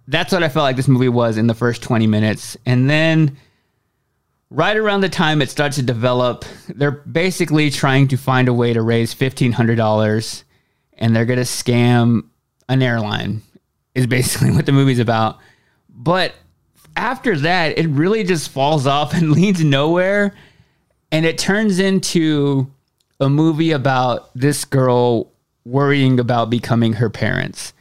That's 0.08 0.34
what 0.34 0.42
I 0.42 0.50
felt 0.50 0.64
like 0.64 0.76
this 0.76 0.88
movie 0.88 1.10
was 1.10 1.38
in 1.38 1.48
the 1.48 1.54
first 1.54 1.84
20 1.84 2.08
minutes, 2.08 2.58
and 2.66 2.90
then 2.90 3.38
right 4.50 4.76
around 4.76 5.02
the 5.02 5.10
time 5.10 5.42
it 5.42 5.50
starts 5.50 5.76
to 5.76 5.84
develop, 5.84 6.46
they're 6.68 6.92
basically 6.92 7.70
trying 7.70 8.08
to 8.08 8.18
find 8.18 8.48
a 8.48 8.54
way 8.54 8.74
to 8.74 8.82
raise 8.82 9.14
$1,500 9.14 10.44
and 10.98 11.16
they're 11.16 11.26
going 11.26 11.38
to 11.38 11.46
scam 11.46 12.24
an 12.68 12.82
airline, 12.82 13.42
is 13.96 14.08
basically 14.08 14.52
what 14.56 14.66
the 14.66 14.72
movie's 14.72 15.00
about. 15.00 15.40
But 15.90 16.34
after 16.96 17.38
that, 17.38 17.78
it 17.78 17.88
really 17.88 18.24
just 18.24 18.50
falls 18.50 18.88
off 18.88 19.14
and 19.16 19.32
leads 19.32 19.64
nowhere. 19.64 20.36
And 21.12 21.26
it 21.26 21.38
turns 21.38 21.80
into 21.80 22.72
a 23.20 23.30
movie 23.30 23.72
about 23.72 24.30
this 24.36 24.64
girl 24.64 25.32
worrying 25.66 26.20
about 26.20 26.50
becoming 26.50 26.94
her 26.94 27.10
parents 27.10 27.74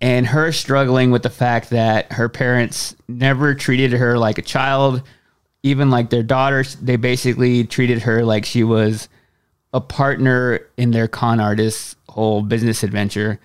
and 0.00 0.26
her 0.26 0.52
struggling 0.52 1.10
with 1.10 1.22
the 1.22 1.30
fact 1.30 1.70
that 1.70 2.12
her 2.12 2.28
parents 2.28 2.94
never 3.08 3.54
treated 3.54 3.92
her 3.92 4.16
like 4.16 4.38
a 4.38 4.42
child 4.42 5.02
even 5.62 5.90
like 5.90 6.10
their 6.10 6.22
daughters, 6.22 6.76
they 6.76 6.96
basically 6.96 7.64
treated 7.64 8.02
her 8.02 8.24
like 8.24 8.44
she 8.44 8.62
was 8.62 9.08
a 9.72 9.80
partner 9.80 10.60
in 10.76 10.92
their 10.92 11.08
con 11.08 11.40
artist 11.40 11.96
whole 12.08 12.42
business 12.42 12.82
adventure. 12.82 13.40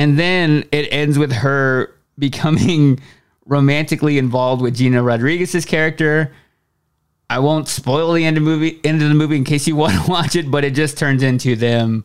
And 0.00 0.18
then 0.18 0.64
it 0.72 0.88
ends 0.90 1.18
with 1.18 1.30
her 1.30 1.94
becoming 2.18 3.00
romantically 3.44 4.16
involved 4.16 4.62
with 4.62 4.76
Gina 4.76 5.02
Rodriguez's 5.02 5.66
character. 5.66 6.32
I 7.28 7.38
won't 7.40 7.68
spoil 7.68 8.14
the 8.14 8.24
end 8.24 8.38
of 8.38 8.42
movie 8.42 8.80
end 8.82 9.02
of 9.02 9.10
the 9.10 9.14
movie 9.14 9.36
in 9.36 9.44
case 9.44 9.68
you 9.68 9.76
want 9.84 10.02
to 10.02 10.10
watch 10.10 10.36
it, 10.36 10.50
but 10.50 10.64
it 10.64 10.74
just 10.74 10.96
turns 10.96 11.22
into 11.22 11.54
them 11.54 12.04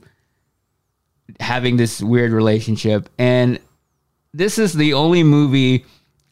having 1.40 1.78
this 1.78 2.02
weird 2.02 2.34
relationship. 2.34 3.08
And 3.18 3.60
this 4.34 4.58
is 4.58 4.74
the 4.74 4.94
only 4.94 5.24
movie 5.24 5.86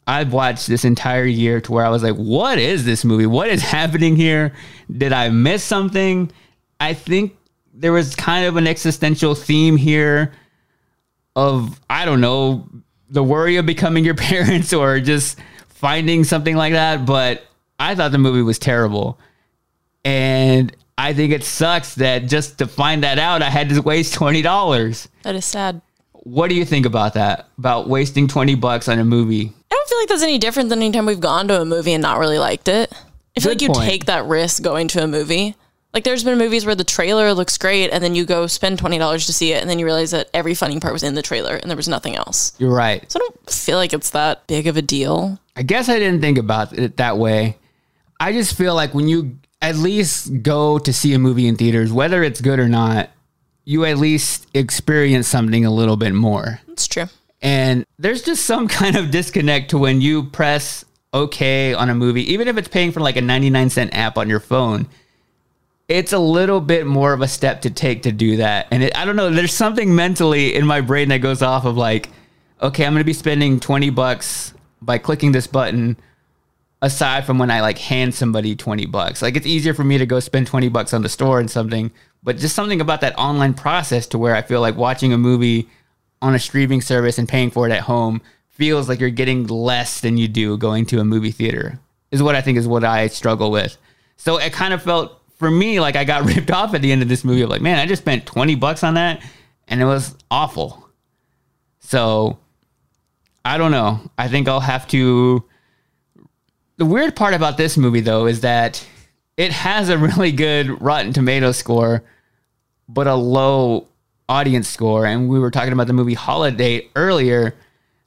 I've 0.06 0.34
watched 0.34 0.66
this 0.66 0.84
entire 0.84 1.24
year 1.24 1.62
to 1.62 1.72
where 1.72 1.86
I 1.86 1.88
was 1.88 2.02
like, 2.02 2.16
what 2.16 2.58
is 2.58 2.84
this 2.84 3.06
movie? 3.06 3.24
What 3.24 3.48
is 3.48 3.62
happening 3.78 4.16
here? 4.16 4.52
Did 4.94 5.14
I 5.14 5.30
miss 5.30 5.64
something? 5.64 6.30
I 6.78 6.92
think 6.92 7.38
there 7.72 7.92
was 7.92 8.14
kind 8.14 8.44
of 8.44 8.58
an 8.58 8.66
existential 8.66 9.34
theme 9.34 9.78
here 9.78 10.34
of, 11.36 11.80
I 11.90 12.04
don't 12.04 12.20
know, 12.20 12.68
the 13.10 13.22
worry 13.22 13.56
of 13.56 13.66
becoming 13.66 14.04
your 14.04 14.14
parents 14.30 14.72
or 14.72 15.00
just 15.00 15.38
finding 15.68 16.24
something 16.24 16.56
like 16.56 16.72
that. 16.72 17.04
But 17.06 17.44
I 17.78 17.94
thought 17.94 18.12
the 18.12 18.18
movie 18.18 18.42
was 18.42 18.58
terrible. 18.58 19.18
And 20.04 20.74
I 20.98 21.12
think 21.14 21.32
it 21.32 21.44
sucks 21.44 21.94
that 21.96 22.26
just 22.26 22.58
to 22.58 22.66
find 22.66 23.02
that 23.04 23.18
out, 23.18 23.42
I 23.42 23.50
had 23.50 23.68
to 23.70 23.80
waste 23.82 24.14
$20. 24.14 25.08
That 25.22 25.34
is 25.34 25.44
sad. 25.44 25.80
What 26.12 26.48
do 26.48 26.54
you 26.54 26.64
think 26.64 26.86
about 26.86 27.14
that? 27.14 27.48
About 27.58 27.88
wasting 27.88 28.28
20 28.28 28.54
bucks 28.54 28.88
on 28.88 28.98
a 28.98 29.04
movie? 29.04 29.52
I 29.70 29.74
don't 29.74 29.88
feel 29.88 29.98
like 29.98 30.08
that's 30.08 30.22
any 30.22 30.38
different 30.38 30.68
than 30.70 30.80
any 30.80 30.92
time 30.92 31.06
we've 31.06 31.20
gone 31.20 31.48
to 31.48 31.60
a 31.60 31.64
movie 31.64 31.92
and 31.92 32.02
not 32.02 32.18
really 32.18 32.38
liked 32.38 32.68
it. 32.68 32.92
I 33.36 33.40
feel 33.40 33.50
Good 33.52 33.60
like 33.60 33.62
you 33.62 33.68
point. 33.68 33.90
take 33.90 34.04
that 34.06 34.24
risk 34.26 34.62
going 34.62 34.88
to 34.88 35.02
a 35.02 35.06
movie. 35.06 35.56
Like 35.94 36.02
there's 36.04 36.24
been 36.24 36.36
movies 36.38 36.66
where 36.66 36.74
the 36.74 36.84
trailer 36.84 37.32
looks 37.32 37.56
great 37.56 37.90
and 37.90 38.02
then 38.02 38.16
you 38.16 38.26
go 38.26 38.48
spend 38.48 38.80
twenty 38.80 38.98
dollars 38.98 39.26
to 39.26 39.32
see 39.32 39.52
it 39.52 39.62
and 39.62 39.70
then 39.70 39.78
you 39.78 39.84
realize 39.86 40.10
that 40.10 40.28
every 40.34 40.54
funny 40.54 40.80
part 40.80 40.92
was 40.92 41.04
in 41.04 41.14
the 41.14 41.22
trailer 41.22 41.54
and 41.54 41.70
there 41.70 41.76
was 41.76 41.88
nothing 41.88 42.16
else. 42.16 42.52
You're 42.58 42.74
right. 42.74 43.10
So 43.10 43.18
I 43.18 43.20
don't 43.20 43.50
feel 43.50 43.78
like 43.78 43.92
it's 43.92 44.10
that 44.10 44.46
big 44.48 44.66
of 44.66 44.76
a 44.76 44.82
deal. 44.82 45.38
I 45.54 45.62
guess 45.62 45.88
I 45.88 46.00
didn't 46.00 46.20
think 46.20 46.36
about 46.36 46.76
it 46.76 46.96
that 46.96 47.16
way. 47.16 47.58
I 48.18 48.32
just 48.32 48.56
feel 48.56 48.74
like 48.74 48.92
when 48.92 49.06
you 49.06 49.38
at 49.62 49.76
least 49.76 50.42
go 50.42 50.78
to 50.78 50.92
see 50.92 51.14
a 51.14 51.18
movie 51.18 51.46
in 51.46 51.56
theaters, 51.56 51.92
whether 51.92 52.22
it's 52.22 52.40
good 52.40 52.58
or 52.58 52.68
not, 52.68 53.10
you 53.64 53.84
at 53.84 53.96
least 53.96 54.46
experience 54.52 55.28
something 55.28 55.64
a 55.64 55.70
little 55.70 55.96
bit 55.96 56.12
more. 56.12 56.60
It's 56.68 56.86
true. 56.86 57.06
And 57.40 57.86
there's 57.98 58.22
just 58.22 58.46
some 58.46 58.68
kind 58.80 58.96
of 58.96 59.10
disconnect 59.10 59.70
to 59.70 59.78
when 59.78 60.00
you 60.00 60.24
press 60.24 60.84
okay 61.12 61.72
on 61.72 61.88
a 61.88 61.94
movie, 61.94 62.32
even 62.32 62.48
if 62.48 62.56
it's 62.56 62.68
paying 62.68 62.90
for 62.90 63.00
like 63.00 63.16
a 63.16 63.20
99 63.20 63.70
cent 63.70 63.94
app 63.94 64.18
on 64.18 64.28
your 64.28 64.40
phone. 64.40 64.88
It's 65.88 66.12
a 66.12 66.18
little 66.18 66.60
bit 66.60 66.86
more 66.86 67.12
of 67.12 67.20
a 67.20 67.28
step 67.28 67.62
to 67.62 67.70
take 67.70 68.02
to 68.02 68.12
do 68.12 68.38
that. 68.38 68.68
And 68.70 68.82
it, 68.82 68.96
I 68.96 69.04
don't 69.04 69.16
know, 69.16 69.30
there's 69.30 69.52
something 69.52 69.94
mentally 69.94 70.54
in 70.54 70.66
my 70.66 70.80
brain 70.80 71.08
that 71.10 71.18
goes 71.18 71.42
off 71.42 71.64
of 71.64 71.76
like, 71.76 72.08
okay, 72.62 72.86
I'm 72.86 72.92
going 72.92 73.00
to 73.00 73.04
be 73.04 73.12
spending 73.12 73.60
20 73.60 73.90
bucks 73.90 74.54
by 74.80 74.98
clicking 74.98 75.32
this 75.32 75.46
button 75.46 75.96
aside 76.80 77.24
from 77.24 77.38
when 77.38 77.50
I 77.50 77.60
like 77.60 77.78
hand 77.78 78.14
somebody 78.14 78.54
20 78.56 78.86
bucks. 78.86 79.22
Like 79.22 79.36
it's 79.36 79.46
easier 79.46 79.74
for 79.74 79.84
me 79.84 79.98
to 79.98 80.06
go 80.06 80.20
spend 80.20 80.46
20 80.46 80.68
bucks 80.68 80.94
on 80.94 81.02
the 81.02 81.08
store 81.08 81.40
and 81.40 81.50
something, 81.50 81.90
but 82.22 82.38
just 82.38 82.54
something 82.54 82.80
about 82.80 83.00
that 83.00 83.18
online 83.18 83.54
process 83.54 84.06
to 84.08 84.18
where 84.18 84.34
I 84.34 84.42
feel 84.42 84.60
like 84.60 84.76
watching 84.76 85.12
a 85.12 85.18
movie 85.18 85.68
on 86.22 86.34
a 86.34 86.38
streaming 86.38 86.80
service 86.80 87.18
and 87.18 87.28
paying 87.28 87.50
for 87.50 87.66
it 87.66 87.72
at 87.72 87.82
home 87.82 88.22
feels 88.48 88.88
like 88.88 89.00
you're 89.00 89.10
getting 89.10 89.46
less 89.46 90.00
than 90.00 90.16
you 90.16 90.28
do 90.28 90.56
going 90.56 90.86
to 90.86 91.00
a 91.00 91.04
movie 91.04 91.30
theater. 91.30 91.78
Is 92.10 92.22
what 92.22 92.36
I 92.36 92.40
think 92.40 92.56
is 92.58 92.68
what 92.68 92.84
I 92.84 93.08
struggle 93.08 93.50
with. 93.50 93.76
So 94.16 94.38
it 94.38 94.52
kind 94.52 94.72
of 94.72 94.82
felt 94.82 95.20
for 95.34 95.50
me 95.50 95.80
like 95.80 95.96
I 95.96 96.04
got 96.04 96.24
ripped 96.34 96.50
off 96.50 96.74
at 96.74 96.82
the 96.82 96.92
end 96.92 97.02
of 97.02 97.08
this 97.08 97.24
movie. 97.24 97.42
I'm 97.42 97.48
like, 97.48 97.62
man, 97.62 97.78
I 97.78 97.86
just 97.86 98.02
spent 98.02 98.26
20 98.26 98.54
bucks 98.56 98.82
on 98.82 98.94
that 98.94 99.22
and 99.68 99.80
it 99.80 99.84
was 99.84 100.16
awful. 100.30 100.88
So 101.80 102.38
I 103.44 103.58
don't 103.58 103.70
know. 103.70 104.00
I 104.16 104.28
think 104.28 104.48
I'll 104.48 104.60
have 104.60 104.88
to 104.88 105.44
the 106.76 106.86
weird 106.86 107.14
part 107.14 107.34
about 107.34 107.56
this 107.56 107.76
movie 107.76 108.00
though 108.00 108.26
is 108.26 108.40
that 108.40 108.84
it 109.36 109.52
has 109.52 109.88
a 109.88 109.98
really 109.98 110.32
good 110.32 110.80
Rotten 110.80 111.12
Tomato 111.12 111.52
score, 111.52 112.02
but 112.88 113.06
a 113.06 113.14
low 113.14 113.88
audience 114.28 114.68
score. 114.68 115.06
And 115.06 115.28
we 115.28 115.38
were 115.38 115.50
talking 115.50 115.72
about 115.72 115.86
the 115.86 115.92
movie 115.92 116.14
Holiday 116.14 116.88
earlier. 116.96 117.54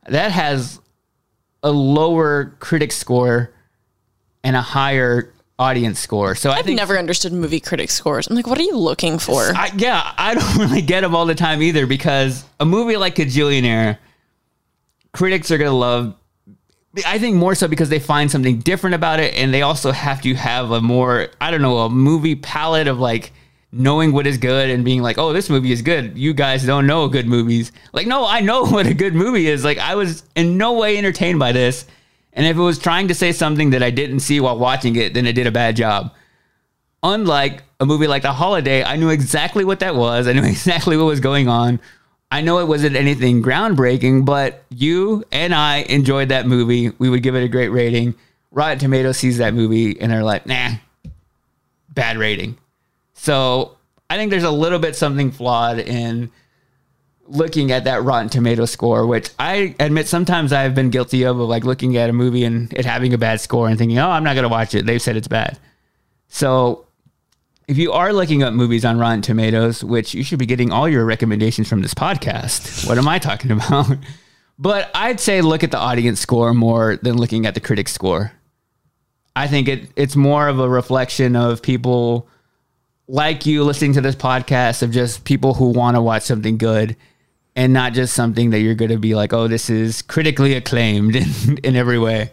That 0.07 0.31
has 0.31 0.79
a 1.63 1.71
lower 1.71 2.55
critic 2.59 2.91
score 2.91 3.51
and 4.43 4.55
a 4.55 4.61
higher 4.61 5.33
audience 5.59 5.99
score. 5.99 6.35
So 6.35 6.51
I 6.51 6.57
I've 6.57 6.65
think 6.65 6.77
never 6.77 6.97
understood 6.97 7.33
movie 7.33 7.59
critic 7.59 7.89
scores. 7.89 8.27
I'm 8.27 8.35
like, 8.35 8.47
what 8.47 8.59
are 8.59 8.63
you 8.63 8.77
looking 8.77 9.19
for? 9.19 9.41
I, 9.55 9.71
yeah, 9.75 10.13
I 10.17 10.35
don't 10.35 10.57
really 10.57 10.81
get 10.81 11.01
them 11.01 11.15
all 11.15 11.25
the 11.25 11.35
time 11.35 11.61
either 11.61 11.87
because 11.87 12.45
a 12.59 12.65
movie 12.65 12.97
like 12.97 13.15
Kajillionaire, 13.15 13.97
critics 15.13 15.51
are 15.51 15.57
gonna 15.57 15.71
love. 15.71 16.15
I 17.05 17.19
think 17.19 17.35
more 17.35 17.53
so 17.53 17.67
because 17.67 17.89
they 17.89 17.99
find 17.99 18.31
something 18.31 18.59
different 18.59 18.95
about 18.95 19.19
it, 19.19 19.35
and 19.35 19.53
they 19.53 19.61
also 19.61 19.91
have 19.91 20.21
to 20.21 20.33
have 20.35 20.71
a 20.71 20.81
more 20.81 21.29
I 21.41 21.51
don't 21.51 21.61
know 21.61 21.79
a 21.79 21.89
movie 21.89 22.35
palate 22.35 22.87
of 22.87 22.99
like 22.99 23.33
knowing 23.71 24.11
what 24.11 24.25
is 24.25 24.37
good 24.37 24.69
and 24.69 24.85
being 24.85 25.01
like, 25.01 25.17
oh, 25.17 25.33
this 25.33 25.49
movie 25.49 25.71
is 25.71 25.81
good. 25.81 26.17
You 26.17 26.33
guys 26.33 26.65
don't 26.65 26.87
know 26.87 27.07
good 27.07 27.27
movies. 27.27 27.71
Like, 27.93 28.07
no, 28.07 28.25
I 28.25 28.39
know 28.41 28.65
what 28.65 28.87
a 28.87 28.93
good 28.93 29.13
movie 29.13 29.47
is. 29.47 29.63
Like, 29.63 29.77
I 29.77 29.95
was 29.95 30.23
in 30.35 30.57
no 30.57 30.73
way 30.73 30.97
entertained 30.97 31.39
by 31.39 31.51
this. 31.51 31.85
And 32.37 32.45
if 32.45 32.55
it 32.55 32.61
was 32.61 32.77
trying 32.77 33.07
to 33.07 33.15
say 33.15 33.31
something 33.31 33.71
that 33.71 33.81
I 33.81 33.89
didn't 33.89 34.19
see 34.19 34.39
while 34.39 34.59
watching 34.59 34.95
it, 34.95 35.15
then 35.15 35.25
it 35.25 35.33
did 35.33 35.47
a 35.47 35.51
bad 35.51 35.75
job. 35.75 36.13
Unlike 37.01 37.63
a 37.79 37.85
movie 37.85 38.05
like 38.05 38.21
The 38.21 38.31
Holiday, 38.31 38.83
I 38.83 38.95
knew 38.95 39.09
exactly 39.09 39.65
what 39.65 39.79
that 39.79 39.95
was. 39.95 40.27
I 40.27 40.33
knew 40.33 40.43
exactly 40.45 40.97
what 40.97 41.05
was 41.05 41.19
going 41.19 41.49
on. 41.49 41.79
I 42.29 42.41
know 42.41 42.59
it 42.59 42.67
wasn't 42.67 42.95
anything 42.95 43.41
groundbreaking, 43.41 44.23
but 44.23 44.63
you 44.69 45.23
and 45.31 45.55
I 45.55 45.77
enjoyed 45.77 46.29
that 46.29 46.45
movie. 46.45 46.91
We 46.99 47.09
would 47.09 47.23
give 47.23 47.35
it 47.35 47.43
a 47.43 47.47
great 47.47 47.69
rating. 47.69 48.13
Rotten 48.51 48.77
Tomatoes 48.77 49.17
sees 49.17 49.39
that 49.39 49.55
movie 49.55 49.99
and 49.99 50.11
they're 50.11 50.23
like, 50.23 50.45
nah, 50.45 50.73
bad 51.89 52.17
rating. 52.17 52.55
So 53.15 53.77
I 54.11 54.17
think 54.17 54.29
there's 54.29 54.43
a 54.43 54.51
little 54.51 54.79
bit 54.79 54.95
something 54.95 55.31
flawed 55.31 55.79
in 55.79 56.29
looking 57.27 57.71
at 57.71 57.83
that 57.83 58.03
Rotten 58.03 58.29
Tomato 58.29 58.65
score, 58.65 59.05
which 59.05 59.29
I 59.37 59.75
admit 59.79 60.07
sometimes 60.07 60.53
I've 60.53 60.73
been 60.75 60.89
guilty 60.89 61.23
of, 61.23 61.39
of 61.39 61.49
like 61.49 61.63
looking 61.63 61.97
at 61.97 62.09
a 62.09 62.13
movie 62.13 62.43
and 62.43 62.71
it 62.73 62.85
having 62.85 63.13
a 63.13 63.17
bad 63.17 63.41
score 63.41 63.67
and 63.67 63.77
thinking, 63.77 63.99
oh, 63.99 64.09
I'm 64.09 64.23
not 64.23 64.33
going 64.33 64.43
to 64.43 64.49
watch 64.49 64.73
it. 64.73 64.85
They've 64.85 65.01
said 65.01 65.17
it's 65.17 65.27
bad. 65.27 65.59
So 66.29 66.87
if 67.67 67.77
you 67.77 67.91
are 67.91 68.13
looking 68.13 68.43
up 68.43 68.53
movies 68.53 68.85
on 68.85 68.97
Rotten 68.97 69.21
Tomatoes, 69.21 69.83
which 69.83 70.13
you 70.13 70.23
should 70.23 70.39
be 70.39 70.45
getting 70.45 70.71
all 70.71 70.87
your 70.87 71.05
recommendations 71.05 71.67
from 71.67 71.81
this 71.81 71.93
podcast, 71.93 72.87
what 72.87 72.97
am 72.97 73.07
I 73.07 73.19
talking 73.19 73.51
about? 73.51 73.87
but 74.57 74.89
I'd 74.95 75.19
say 75.19 75.41
look 75.41 75.63
at 75.63 75.71
the 75.71 75.77
audience 75.77 76.19
score 76.19 76.53
more 76.53 76.97
than 76.97 77.17
looking 77.17 77.45
at 77.45 77.53
the 77.53 77.59
critic 77.59 77.89
score. 77.89 78.31
I 79.35 79.47
think 79.47 79.67
it 79.67 79.91
it's 79.95 80.15
more 80.15 80.47
of 80.47 80.59
a 80.59 80.67
reflection 80.67 81.35
of 81.35 81.61
people 81.61 82.27
like 83.07 83.45
you 83.45 83.63
listening 83.63 83.93
to 83.93 84.01
this 84.01 84.15
podcast 84.15 84.81
of 84.81 84.91
just 84.91 85.23
people 85.25 85.53
who 85.53 85.69
want 85.69 85.95
to 85.95 86.01
watch 86.01 86.23
something 86.23 86.57
good 86.57 86.95
and 87.57 87.73
not 87.73 87.93
just 87.93 88.13
something 88.13 88.51
that 88.51 88.59
you're 88.59 88.75
going 88.75 88.91
to 88.91 88.99
be 88.99 89.15
like, 89.15 89.33
oh, 89.33 89.47
this 89.47 89.69
is 89.69 90.03
critically 90.03 90.53
acclaimed 90.53 91.15
in, 91.47 91.57
in 91.63 91.75
every 91.75 91.99
way. 91.99 92.29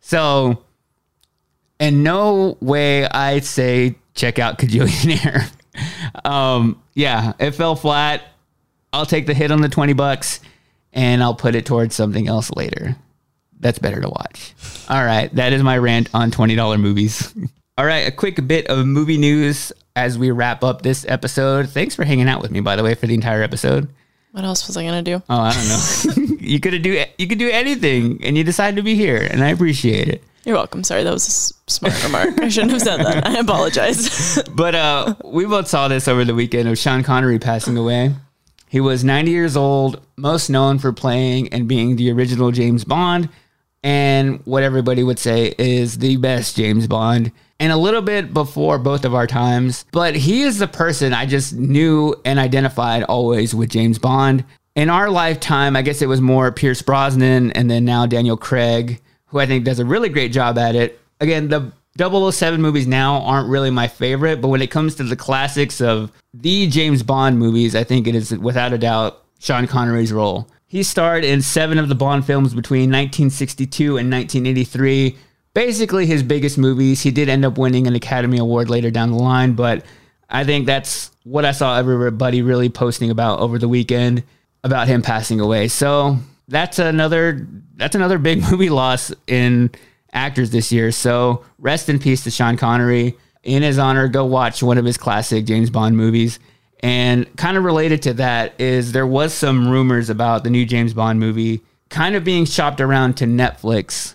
So, 0.00 0.62
in 1.80 2.02
no 2.02 2.56
way 2.60 3.06
I'd 3.06 3.44
say 3.44 3.96
check 4.14 4.38
out 4.38 4.58
Kajillionaire. 4.58 5.50
um, 6.24 6.80
yeah, 6.94 7.32
it 7.40 7.52
fell 7.52 7.74
flat. 7.74 8.22
I'll 8.92 9.06
take 9.06 9.26
the 9.26 9.34
hit 9.34 9.50
on 9.50 9.62
the 9.62 9.68
20 9.68 9.94
bucks 9.94 10.40
and 10.92 11.22
I'll 11.22 11.34
put 11.34 11.54
it 11.54 11.66
towards 11.66 11.94
something 11.94 12.28
else 12.28 12.50
later. 12.52 12.96
That's 13.58 13.78
better 13.78 14.00
to 14.02 14.08
watch. 14.08 14.54
All 14.90 15.02
right, 15.04 15.34
that 15.34 15.54
is 15.54 15.62
my 15.62 15.78
rant 15.78 16.10
on 16.14 16.30
$20 16.30 16.78
movies. 16.78 17.34
All 17.78 17.86
right, 17.86 18.06
a 18.06 18.12
quick 18.12 18.46
bit 18.46 18.66
of 18.68 18.86
movie 18.86 19.18
news 19.18 19.72
as 19.94 20.18
we 20.18 20.30
wrap 20.30 20.62
up 20.62 20.82
this 20.82 21.06
episode. 21.08 21.70
Thanks 21.70 21.94
for 21.94 22.04
hanging 22.04 22.28
out 22.28 22.42
with 22.42 22.50
me, 22.50 22.60
by 22.60 22.76
the 22.76 22.82
way, 22.82 22.94
for 22.94 23.06
the 23.06 23.14
entire 23.14 23.42
episode. 23.42 23.88
What 24.36 24.44
else 24.44 24.66
was 24.66 24.76
I 24.76 24.84
gonna 24.84 25.00
do? 25.00 25.22
Oh, 25.30 25.40
I 25.40 25.52
don't 25.54 26.28
know. 26.28 26.36
you 26.40 26.60
could 26.60 26.82
do 26.82 27.02
you 27.16 27.26
could 27.26 27.38
do 27.38 27.48
anything, 27.48 28.22
and 28.22 28.36
you 28.36 28.44
decided 28.44 28.76
to 28.76 28.82
be 28.82 28.94
here, 28.94 29.16
and 29.30 29.42
I 29.42 29.48
appreciate 29.48 30.08
it. 30.10 30.22
You're 30.44 30.56
welcome. 30.56 30.84
Sorry, 30.84 31.04
that 31.04 31.10
was 31.10 31.26
a 31.26 31.30
s- 31.30 31.52
smart 31.68 32.04
remark. 32.04 32.38
I 32.42 32.50
shouldn't 32.50 32.72
have 32.72 32.82
said 32.82 32.98
that. 32.98 33.26
I 33.26 33.38
apologize. 33.38 34.38
But 34.54 34.74
uh, 34.74 35.14
we 35.24 35.46
both 35.46 35.68
saw 35.68 35.88
this 35.88 36.06
over 36.06 36.22
the 36.22 36.34
weekend 36.34 36.68
of 36.68 36.76
Sean 36.76 37.02
Connery 37.02 37.38
passing 37.38 37.78
away. 37.78 38.14
He 38.68 38.78
was 38.78 39.02
90 39.02 39.30
years 39.30 39.56
old, 39.56 40.02
most 40.18 40.50
known 40.50 40.78
for 40.80 40.92
playing 40.92 41.48
and 41.54 41.66
being 41.66 41.96
the 41.96 42.10
original 42.12 42.50
James 42.50 42.84
Bond, 42.84 43.30
and 43.82 44.44
what 44.44 44.62
everybody 44.62 45.02
would 45.02 45.18
say 45.18 45.54
is 45.56 45.96
the 45.96 46.18
best 46.18 46.56
James 46.56 46.86
Bond. 46.86 47.32
And 47.58 47.72
a 47.72 47.76
little 47.76 48.02
bit 48.02 48.34
before 48.34 48.78
both 48.78 49.04
of 49.04 49.14
our 49.14 49.26
times, 49.26 49.86
but 49.90 50.14
he 50.14 50.42
is 50.42 50.58
the 50.58 50.68
person 50.68 51.14
I 51.14 51.24
just 51.24 51.54
knew 51.54 52.14
and 52.24 52.38
identified 52.38 53.02
always 53.04 53.54
with 53.54 53.70
James 53.70 53.98
Bond. 53.98 54.44
In 54.74 54.90
our 54.90 55.08
lifetime, 55.08 55.74
I 55.74 55.80
guess 55.80 56.02
it 56.02 56.08
was 56.08 56.20
more 56.20 56.52
Pierce 56.52 56.82
Brosnan 56.82 57.52
and 57.52 57.70
then 57.70 57.86
now 57.86 58.04
Daniel 58.04 58.36
Craig, 58.36 59.00
who 59.26 59.38
I 59.38 59.46
think 59.46 59.64
does 59.64 59.78
a 59.78 59.86
really 59.86 60.10
great 60.10 60.32
job 60.32 60.58
at 60.58 60.74
it. 60.74 61.00
Again, 61.18 61.48
the 61.48 61.72
007 61.98 62.60
movies 62.60 62.86
now 62.86 63.22
aren't 63.22 63.48
really 63.48 63.70
my 63.70 63.88
favorite, 63.88 64.42
but 64.42 64.48
when 64.48 64.60
it 64.60 64.70
comes 64.70 64.94
to 64.96 65.04
the 65.04 65.16
classics 65.16 65.80
of 65.80 66.12
the 66.34 66.66
James 66.68 67.02
Bond 67.02 67.38
movies, 67.38 67.74
I 67.74 67.84
think 67.84 68.06
it 68.06 68.14
is 68.14 68.36
without 68.36 68.74
a 68.74 68.78
doubt 68.78 69.24
Sean 69.38 69.66
Connery's 69.66 70.12
role. 70.12 70.46
He 70.66 70.82
starred 70.82 71.24
in 71.24 71.40
seven 71.42 71.78
of 71.78 71.88
the 71.88 71.94
Bond 71.94 72.26
films 72.26 72.52
between 72.52 72.90
1962 72.90 73.96
and 73.96 74.10
1983. 74.10 75.16
Basically, 75.56 76.04
his 76.04 76.22
biggest 76.22 76.58
movies. 76.58 77.00
He 77.00 77.10
did 77.10 77.30
end 77.30 77.42
up 77.42 77.56
winning 77.56 77.86
an 77.86 77.94
Academy 77.94 78.36
Award 78.36 78.68
later 78.68 78.90
down 78.90 79.10
the 79.10 79.16
line, 79.16 79.54
but 79.54 79.86
I 80.28 80.44
think 80.44 80.66
that's 80.66 81.10
what 81.24 81.46
I 81.46 81.52
saw 81.52 81.78
everybody 81.78 82.42
really 82.42 82.68
posting 82.68 83.10
about 83.10 83.38
over 83.38 83.58
the 83.58 83.66
weekend 83.66 84.22
about 84.64 84.86
him 84.86 85.00
passing 85.00 85.40
away. 85.40 85.68
So 85.68 86.18
that's 86.46 86.78
another 86.78 87.48
that's 87.74 87.94
another 87.94 88.18
big 88.18 88.42
movie 88.50 88.68
loss 88.68 89.14
in 89.26 89.70
actors 90.12 90.50
this 90.50 90.70
year. 90.72 90.92
So 90.92 91.42
rest 91.58 91.88
in 91.88 92.00
peace 92.00 92.24
to 92.24 92.30
Sean 92.30 92.58
Connery. 92.58 93.16
In 93.42 93.62
his 93.62 93.78
honor, 93.78 94.08
go 94.08 94.26
watch 94.26 94.62
one 94.62 94.76
of 94.76 94.84
his 94.84 94.98
classic 94.98 95.46
James 95.46 95.70
Bond 95.70 95.96
movies. 95.96 96.38
And 96.80 97.34
kind 97.38 97.56
of 97.56 97.64
related 97.64 98.02
to 98.02 98.12
that 98.12 98.60
is 98.60 98.92
there 98.92 99.06
was 99.06 99.32
some 99.32 99.70
rumors 99.70 100.10
about 100.10 100.44
the 100.44 100.50
new 100.50 100.66
James 100.66 100.92
Bond 100.92 101.18
movie 101.18 101.62
kind 101.88 102.14
of 102.14 102.24
being 102.24 102.44
shopped 102.44 102.82
around 102.82 103.16
to 103.16 103.24
Netflix. 103.24 104.12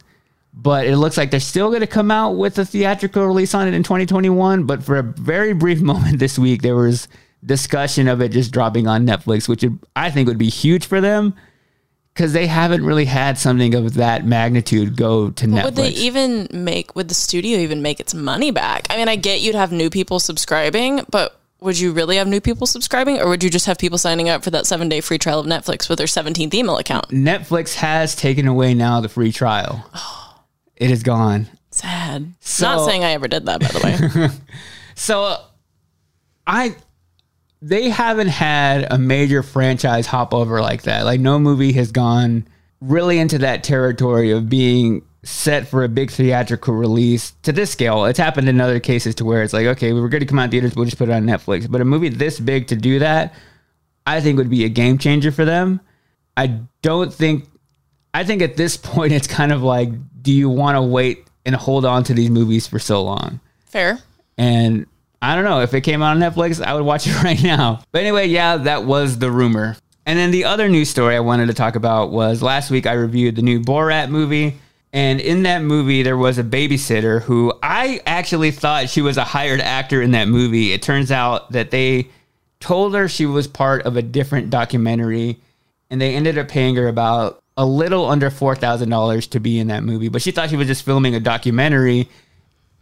But 0.53 0.85
it 0.85 0.97
looks 0.97 1.15
like 1.17 1.31
they're 1.31 1.39
still 1.39 1.69
going 1.69 1.79
to 1.81 1.87
come 1.87 2.11
out 2.11 2.31
with 2.31 2.59
a 2.59 2.65
theatrical 2.65 3.25
release 3.25 3.53
on 3.55 3.67
it 3.67 3.73
in 3.73 3.83
2021. 3.83 4.65
But 4.65 4.83
for 4.83 4.97
a 4.97 5.03
very 5.03 5.53
brief 5.53 5.79
moment 5.81 6.19
this 6.19 6.37
week, 6.37 6.61
there 6.61 6.75
was 6.75 7.07
discussion 7.43 8.07
of 8.07 8.21
it 8.21 8.29
just 8.31 8.51
dropping 8.51 8.87
on 8.87 9.05
Netflix, 9.05 9.47
which 9.47 9.65
I 9.95 10.11
think 10.11 10.27
would 10.27 10.37
be 10.37 10.49
huge 10.49 10.85
for 10.85 11.01
them 11.01 11.33
because 12.13 12.33
they 12.33 12.45
haven't 12.45 12.85
really 12.85 13.05
had 13.05 13.37
something 13.37 13.73
of 13.73 13.93
that 13.93 14.25
magnitude 14.25 14.97
go 14.97 15.29
to 15.31 15.47
But 15.47 15.55
Netflix. 15.55 15.63
would 15.63 15.75
they 15.75 15.89
even 15.89 16.47
make? 16.51 16.95
Would 16.95 17.07
the 17.07 17.15
studio 17.15 17.57
even 17.59 17.81
make 17.81 17.99
its 18.01 18.13
money 18.13 18.51
back? 18.51 18.85
I 18.89 18.97
mean, 18.97 19.07
I 19.07 19.15
get 19.15 19.39
you'd 19.39 19.55
have 19.55 19.71
new 19.71 19.89
people 19.89 20.19
subscribing, 20.19 21.05
but 21.09 21.39
would 21.61 21.79
you 21.79 21.93
really 21.93 22.17
have 22.17 22.27
new 22.27 22.41
people 22.41 22.67
subscribing, 22.67 23.19
or 23.19 23.29
would 23.29 23.43
you 23.43 23.49
just 23.49 23.65
have 23.67 23.77
people 23.77 23.97
signing 23.97 24.27
up 24.27 24.43
for 24.43 24.49
that 24.51 24.65
seven 24.67 24.89
day 24.89 24.99
free 24.99 25.17
trial 25.17 25.39
of 25.39 25.45
Netflix 25.45 25.87
with 25.89 25.97
their 25.97 26.07
17th 26.07 26.53
email 26.53 26.77
account? 26.77 27.07
Netflix 27.09 27.75
has 27.75 28.15
taken 28.15 28.47
away 28.47 28.73
now 28.73 28.99
the 28.99 29.09
free 29.09 29.31
trial. 29.31 29.85
Oh. 29.95 30.30
It 30.81 30.91
is 30.91 31.03
gone. 31.03 31.47
Sad. 31.71 32.33
So- 32.41 32.65
Not 32.65 32.85
saying 32.85 33.03
I 33.03 33.11
ever 33.11 33.27
did 33.27 33.45
that, 33.45 33.59
by 33.61 33.67
the 33.67 33.79
way. 34.19 34.29
So 34.95 35.35
I 36.45 36.75
they 37.61 37.89
haven't 37.89 38.27
had 38.27 38.91
a 38.91 38.97
major 38.97 39.41
franchise 39.41 40.05
hop 40.05 40.33
over 40.33 40.61
like 40.61 40.83
that. 40.83 41.05
Like 41.05 41.19
no 41.19 41.39
movie 41.39 41.71
has 41.73 41.91
gone 41.91 42.47
really 42.81 43.17
into 43.17 43.37
that 43.39 43.63
territory 43.63 44.31
of 44.31 44.49
being 44.49 45.03
set 45.23 45.67
for 45.67 45.83
a 45.83 45.89
big 45.89 46.11
theatrical 46.11 46.73
release 46.73 47.31
to 47.43 47.51
this 47.51 47.71
scale. 47.71 48.05
It's 48.05 48.19
happened 48.19 48.49
in 48.49 48.59
other 48.59 48.79
cases 48.79 49.15
to 49.15 49.25
where 49.25 49.43
it's 49.43 49.53
like, 49.53 49.65
okay, 49.67 49.93
we 49.93 50.01
were 50.01 50.09
going 50.09 50.21
to 50.21 50.25
come 50.25 50.39
out 50.39 50.45
in 50.45 50.51
theaters, 50.51 50.75
we'll 50.75 50.85
just 50.85 50.97
put 50.97 51.09
it 51.09 51.13
on 51.13 51.23
Netflix. 51.25 51.69
But 51.71 51.81
a 51.81 51.85
movie 51.85 52.09
this 52.09 52.39
big 52.39 52.67
to 52.67 52.75
do 52.75 52.99
that, 52.99 53.33
I 54.05 54.19
think 54.21 54.37
would 54.37 54.49
be 54.49 54.65
a 54.65 54.69
game 54.69 54.97
changer 54.97 55.31
for 55.31 55.45
them. 55.45 55.79
I 56.35 56.59
don't 56.81 57.13
think 57.13 57.47
I 58.13 58.23
think 58.23 58.41
at 58.41 58.57
this 58.57 58.77
point 58.91 59.13
it's 59.13 59.27
kind 59.27 59.51
of 59.51 59.61
like, 59.63 59.89
do 60.21 60.31
you 60.31 60.49
want 60.49 60.75
to 60.75 60.81
wait 60.81 61.27
and 61.45 61.55
hold 61.55 61.85
on 61.85 62.03
to 62.05 62.13
these 62.13 62.29
movies 62.29 62.67
for 62.67 62.79
so 62.79 63.03
long? 63.03 63.39
Fair. 63.65 63.99
And 64.37 64.85
I 65.21 65.35
don't 65.35 65.43
know 65.43 65.61
if 65.61 65.73
it 65.73 65.81
came 65.81 66.01
out 66.01 66.15
on 66.15 66.19
Netflix, 66.19 66.63
I 66.63 66.73
would 66.73 66.83
watch 66.83 67.07
it 67.07 67.15
right 67.23 67.41
now. 67.41 67.83
But 67.91 68.01
anyway, 68.01 68.27
yeah, 68.27 68.57
that 68.57 68.85
was 68.85 69.19
the 69.19 69.31
rumor. 69.31 69.77
And 70.05 70.17
then 70.17 70.31
the 70.31 70.45
other 70.45 70.67
news 70.67 70.89
story 70.89 71.15
I 71.15 71.19
wanted 71.19 71.47
to 71.47 71.53
talk 71.53 71.75
about 71.75 72.11
was 72.11 72.41
last 72.41 72.71
week 72.71 72.87
I 72.87 72.93
reviewed 72.93 73.35
the 73.35 73.41
new 73.41 73.59
Borat 73.59 74.09
movie. 74.09 74.57
And 74.93 75.21
in 75.21 75.43
that 75.43 75.61
movie, 75.61 76.03
there 76.03 76.17
was 76.17 76.37
a 76.37 76.43
babysitter 76.43 77.21
who 77.21 77.53
I 77.63 78.01
actually 78.05 78.51
thought 78.51 78.89
she 78.89 79.01
was 79.01 79.15
a 79.17 79.23
hired 79.23 79.61
actor 79.61 80.01
in 80.01 80.11
that 80.11 80.27
movie. 80.27 80.73
It 80.73 80.81
turns 80.81 81.11
out 81.11 81.51
that 81.51 81.71
they 81.71 82.09
told 82.59 82.93
her 82.93 83.07
she 83.07 83.25
was 83.25 83.47
part 83.47 83.83
of 83.83 83.95
a 83.95 84.01
different 84.01 84.49
documentary 84.49 85.39
and 85.89 86.01
they 86.01 86.15
ended 86.15 86.37
up 86.37 86.47
paying 86.47 86.75
her 86.75 86.87
about 86.87 87.40
a 87.57 87.65
little 87.65 88.05
under 88.05 88.29
$4,000 88.29 89.29
to 89.29 89.39
be 89.39 89.59
in 89.59 89.67
that 89.67 89.83
movie. 89.83 90.09
But 90.09 90.21
she 90.21 90.31
thought 90.31 90.49
she 90.49 90.55
was 90.55 90.67
just 90.67 90.83
filming 90.83 91.15
a 91.15 91.19
documentary 91.19 92.09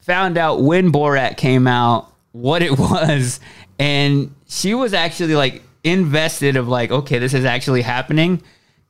found 0.09 0.39
out 0.39 0.61
when 0.61 0.91
Borat 0.91 1.37
came 1.37 1.67
out 1.67 2.11
what 2.31 2.63
it 2.63 2.71
was, 2.79 3.39
and 3.77 4.33
she 4.47 4.73
was 4.73 4.93
actually 4.93 5.35
like 5.35 5.61
invested 5.83 6.55
of 6.55 6.67
like, 6.67 6.91
okay, 6.91 7.19
this 7.19 7.33
is 7.33 7.45
actually 7.45 7.81
happening 7.81 8.41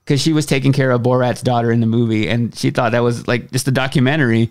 because 0.04 0.22
she 0.22 0.34
was 0.34 0.46
taking 0.46 0.72
care 0.72 0.92
of 0.92 1.02
Borat's 1.02 1.42
daughter 1.42 1.72
in 1.72 1.82
the 1.82 1.88
movie, 1.88 2.28
and 2.28 2.56
she 2.56 2.72
thought 2.72 2.94
that 2.94 3.04
was 3.04 3.28
like 3.28 3.52
just 3.52 3.68
a 3.68 3.72
documentary. 3.72 4.50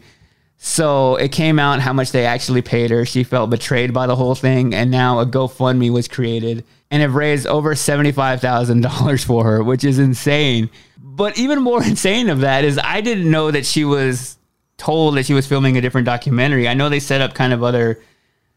So 0.59 1.16
it 1.16 1.31
came 1.31 1.59
out 1.59 1.81
how 1.81 1.93
much 1.93 2.11
they 2.11 2.26
actually 2.26 2.62
paid 2.62 2.91
her. 2.91 3.07
She 3.07 3.22
felt 3.22 3.49
betrayed 3.49 3.95
by 3.95 4.07
the 4.07 4.16
whole 4.16 4.35
thing, 4.35 4.74
and 4.74 4.91
now 4.91 5.20
a 5.20 5.26
GoFundMe 5.26 5.91
was 5.91 6.07
created 6.07 6.64
and 6.91 7.03
have 7.03 7.14
raised 7.14 7.47
over 7.47 7.74
$75,000 7.74 9.24
for 9.24 9.45
her, 9.45 9.62
which 9.62 9.84
is 9.84 9.99
insane. 9.99 10.70
But 10.99 11.39
even 11.39 11.61
more 11.62 11.82
insane 11.84 12.28
of 12.28 12.41
that 12.41 12.64
is 12.64 12.78
I 12.82 13.01
didn't 13.01 13.30
know 13.30 13.51
that 13.51 13.66
she 13.66 13.84
was 13.84 14.39
told 14.76 15.16
that 15.16 15.26
she 15.26 15.34
was 15.34 15.47
filming 15.47 15.76
a 15.76 15.80
different 15.80 16.07
documentary. 16.07 16.68
I 16.68 16.74
know 16.74 16.89
they 16.89 17.01
set 17.01 17.20
up 17.20 17.34
kind 17.34 17.53
of 17.53 17.62
other 17.62 18.01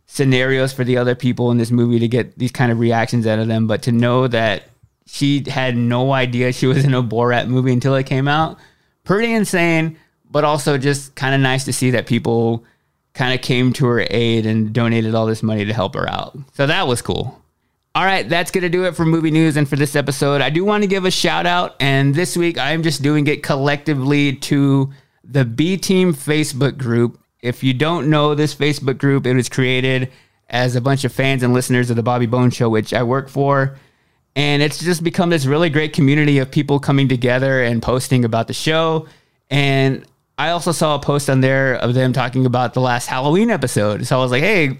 scenarios 0.05 0.71
for 0.71 0.83
the 0.83 0.97
other 0.97 1.15
people 1.15 1.51
in 1.51 1.57
this 1.57 1.71
movie 1.71 1.99
to 1.99 2.07
get 2.07 2.37
these 2.37 2.51
kind 2.51 2.71
of 2.71 2.79
reactions 2.79 3.25
out 3.25 3.39
of 3.39 3.47
them, 3.47 3.65
but 3.65 3.81
to 3.83 3.91
know 3.91 4.27
that 4.27 4.63
she 5.07 5.43
had 5.47 5.75
no 5.75 6.13
idea 6.13 6.53
she 6.53 6.67
was 6.67 6.85
in 6.85 6.93
a 6.93 7.01
Borat 7.01 7.47
movie 7.47 7.73
until 7.73 7.95
it 7.95 8.05
came 8.05 8.27
out, 8.27 8.57
pretty 9.03 9.33
insane, 9.33 9.97
but 10.29 10.43
also 10.43 10.77
just 10.77 11.15
kind 11.15 11.33
of 11.33 11.41
nice 11.41 11.65
to 11.65 11.73
see 11.73 11.91
that 11.91 12.05
people 12.05 12.63
kind 13.13 13.33
of 13.33 13.41
came 13.41 13.73
to 13.73 13.85
her 13.87 14.05
aid 14.09 14.45
and 14.45 14.73
donated 14.73 15.15
all 15.15 15.25
this 15.25 15.43
money 15.43 15.65
to 15.65 15.73
help 15.73 15.95
her 15.95 16.09
out. 16.09 16.37
So 16.53 16.67
that 16.67 16.87
was 16.87 17.01
cool. 17.01 17.40
All 17.93 18.05
right, 18.05 18.27
that's 18.27 18.51
going 18.51 18.61
to 18.61 18.69
do 18.69 18.85
it 18.85 18.95
for 18.95 19.03
movie 19.03 19.31
news 19.31 19.57
and 19.57 19.67
for 19.67 19.75
this 19.75 19.97
episode. 19.97 20.39
I 20.39 20.49
do 20.49 20.63
want 20.63 20.83
to 20.83 20.87
give 20.87 21.03
a 21.03 21.11
shout 21.11 21.45
out, 21.45 21.75
and 21.81 22.15
this 22.15 22.37
week 22.37 22.57
I'm 22.57 22.83
just 22.83 23.01
doing 23.01 23.27
it 23.27 23.43
collectively 23.43 24.33
to 24.37 24.93
the 25.25 25.43
B 25.43 25.75
Team 25.75 26.13
Facebook 26.13 26.77
group. 26.77 27.19
If 27.41 27.63
you 27.63 27.73
don't 27.73 28.09
know 28.09 28.33
this 28.33 28.55
Facebook 28.55 28.97
group, 28.97 29.25
it 29.25 29.33
was 29.33 29.49
created 29.49 30.09
as 30.49 30.77
a 30.77 30.81
bunch 30.81 31.03
of 31.03 31.11
fans 31.11 31.43
and 31.43 31.53
listeners 31.53 31.89
of 31.89 31.97
the 31.97 32.03
Bobby 32.03 32.27
Bones 32.27 32.53
Show, 32.53 32.69
which 32.69 32.93
I 32.93 33.03
work 33.03 33.27
for. 33.27 33.77
And 34.37 34.63
it's 34.63 34.79
just 34.79 35.03
become 35.03 35.29
this 35.29 35.45
really 35.45 35.69
great 35.69 35.91
community 35.91 36.37
of 36.37 36.49
people 36.49 36.79
coming 36.79 37.09
together 37.09 37.61
and 37.61 37.81
posting 37.81 38.23
about 38.23 38.47
the 38.47 38.53
show. 38.53 39.07
And 39.49 40.05
I 40.37 40.51
also 40.51 40.71
saw 40.71 40.95
a 40.95 40.99
post 40.99 41.29
on 41.29 41.41
there 41.41 41.75
of 41.75 41.93
them 41.93 42.13
talking 42.13 42.45
about 42.45 42.73
the 42.73 42.79
last 42.79 43.07
Halloween 43.07 43.49
episode. 43.49 44.07
So 44.07 44.17
I 44.17 44.21
was 44.21 44.31
like, 44.31 44.43
hey, 44.43 44.79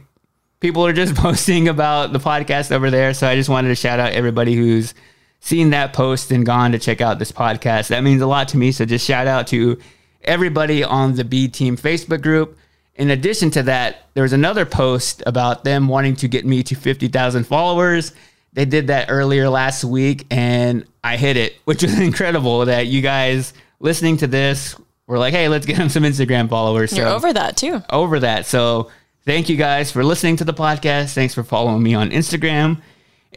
people 0.62 0.86
are 0.86 0.93
just 0.93 1.16
posting 1.18 1.68
about 1.68 2.14
the 2.14 2.20
podcast 2.20 2.72
over 2.72 2.89
there. 2.89 3.14
So 3.14 3.28
I 3.28 3.36
just 3.36 3.49
wanted 3.49 3.68
to 3.68 3.76
shout 3.76 3.99
out 3.99 4.14
everybody 4.14 4.55
who's 4.55 4.93
seen 5.41 5.72
that 5.72 5.91
post 5.91 6.32
and 6.32 6.45
gone 6.45 6.72
to 6.72 6.80
check 6.80 7.01
out 7.01 7.20
this 7.20 7.32
podcast. 7.32 7.89
That 7.89 8.03
means 8.03 8.22
a 8.22 8.28
lot 8.28 8.47
to 8.49 8.57
me. 8.57 8.72
So 8.72 8.86
just 8.86 9.05
shout 9.05 9.28
out 9.28 9.47
to 9.47 9.78
everybody 10.24 10.84
on 10.84 11.16
the 11.16 11.26
B 11.26 11.49
Team 11.49 11.76
Facebook 11.76 12.22
group. 12.22 12.57
In 12.95 13.09
addition 13.09 13.49
to 13.51 13.64
that, 13.64 14.07
there 14.14 14.22
was 14.22 14.34
another 14.34 14.66
post 14.66 15.24
about 15.26 15.64
them 15.64 15.88
wanting 15.88 16.16
to 16.18 16.28
get 16.28 16.45
me 16.45 16.62
to 16.64 16.76
50,000 16.76 17.45
followers. 17.45 18.14
They 18.53 18.66
did 18.66 18.88
that 18.88 19.07
earlier 19.09 19.49
last 19.49 19.84
week 19.84 20.28
and 20.30 20.86
I 21.03 21.18
hit 21.18 21.38
it, 21.38 21.55
which 21.66 21.82
was 21.82 21.99
incredible 21.99 22.66
that 22.66 22.88
you 22.88 23.01
guys 23.01 23.53
listening 23.80 24.18
to 24.18 24.28
this 24.28 24.76
were 25.07 25.18
like, 25.18 25.34
hey, 25.34 25.47
let's 25.49 25.66
get 25.66 25.78
them 25.78 25.89
some 25.89 26.03
Instagram 26.03 26.49
followers. 26.49 26.95
You're 26.95 27.07
over 27.07 27.34
that 27.34 27.57
too. 27.57 27.82
Over 27.89 28.20
that. 28.20 28.45
So 28.45 28.91
thank 29.26 29.50
you 29.50 29.58
guys 29.58 29.92
for 29.92 30.04
listening 30.04 30.38
to 30.38 30.44
the 30.44 30.54
podcast. 30.54 31.14
Thanks 31.14 31.34
for 31.34 31.44
following 31.44 31.84
me 31.84 31.94
on 31.94 32.12
Instagram. 32.12 32.82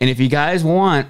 And 0.01 0.11
if 0.11 0.19
you 0.19 0.29
guys 0.29 0.65
want, 0.65 1.09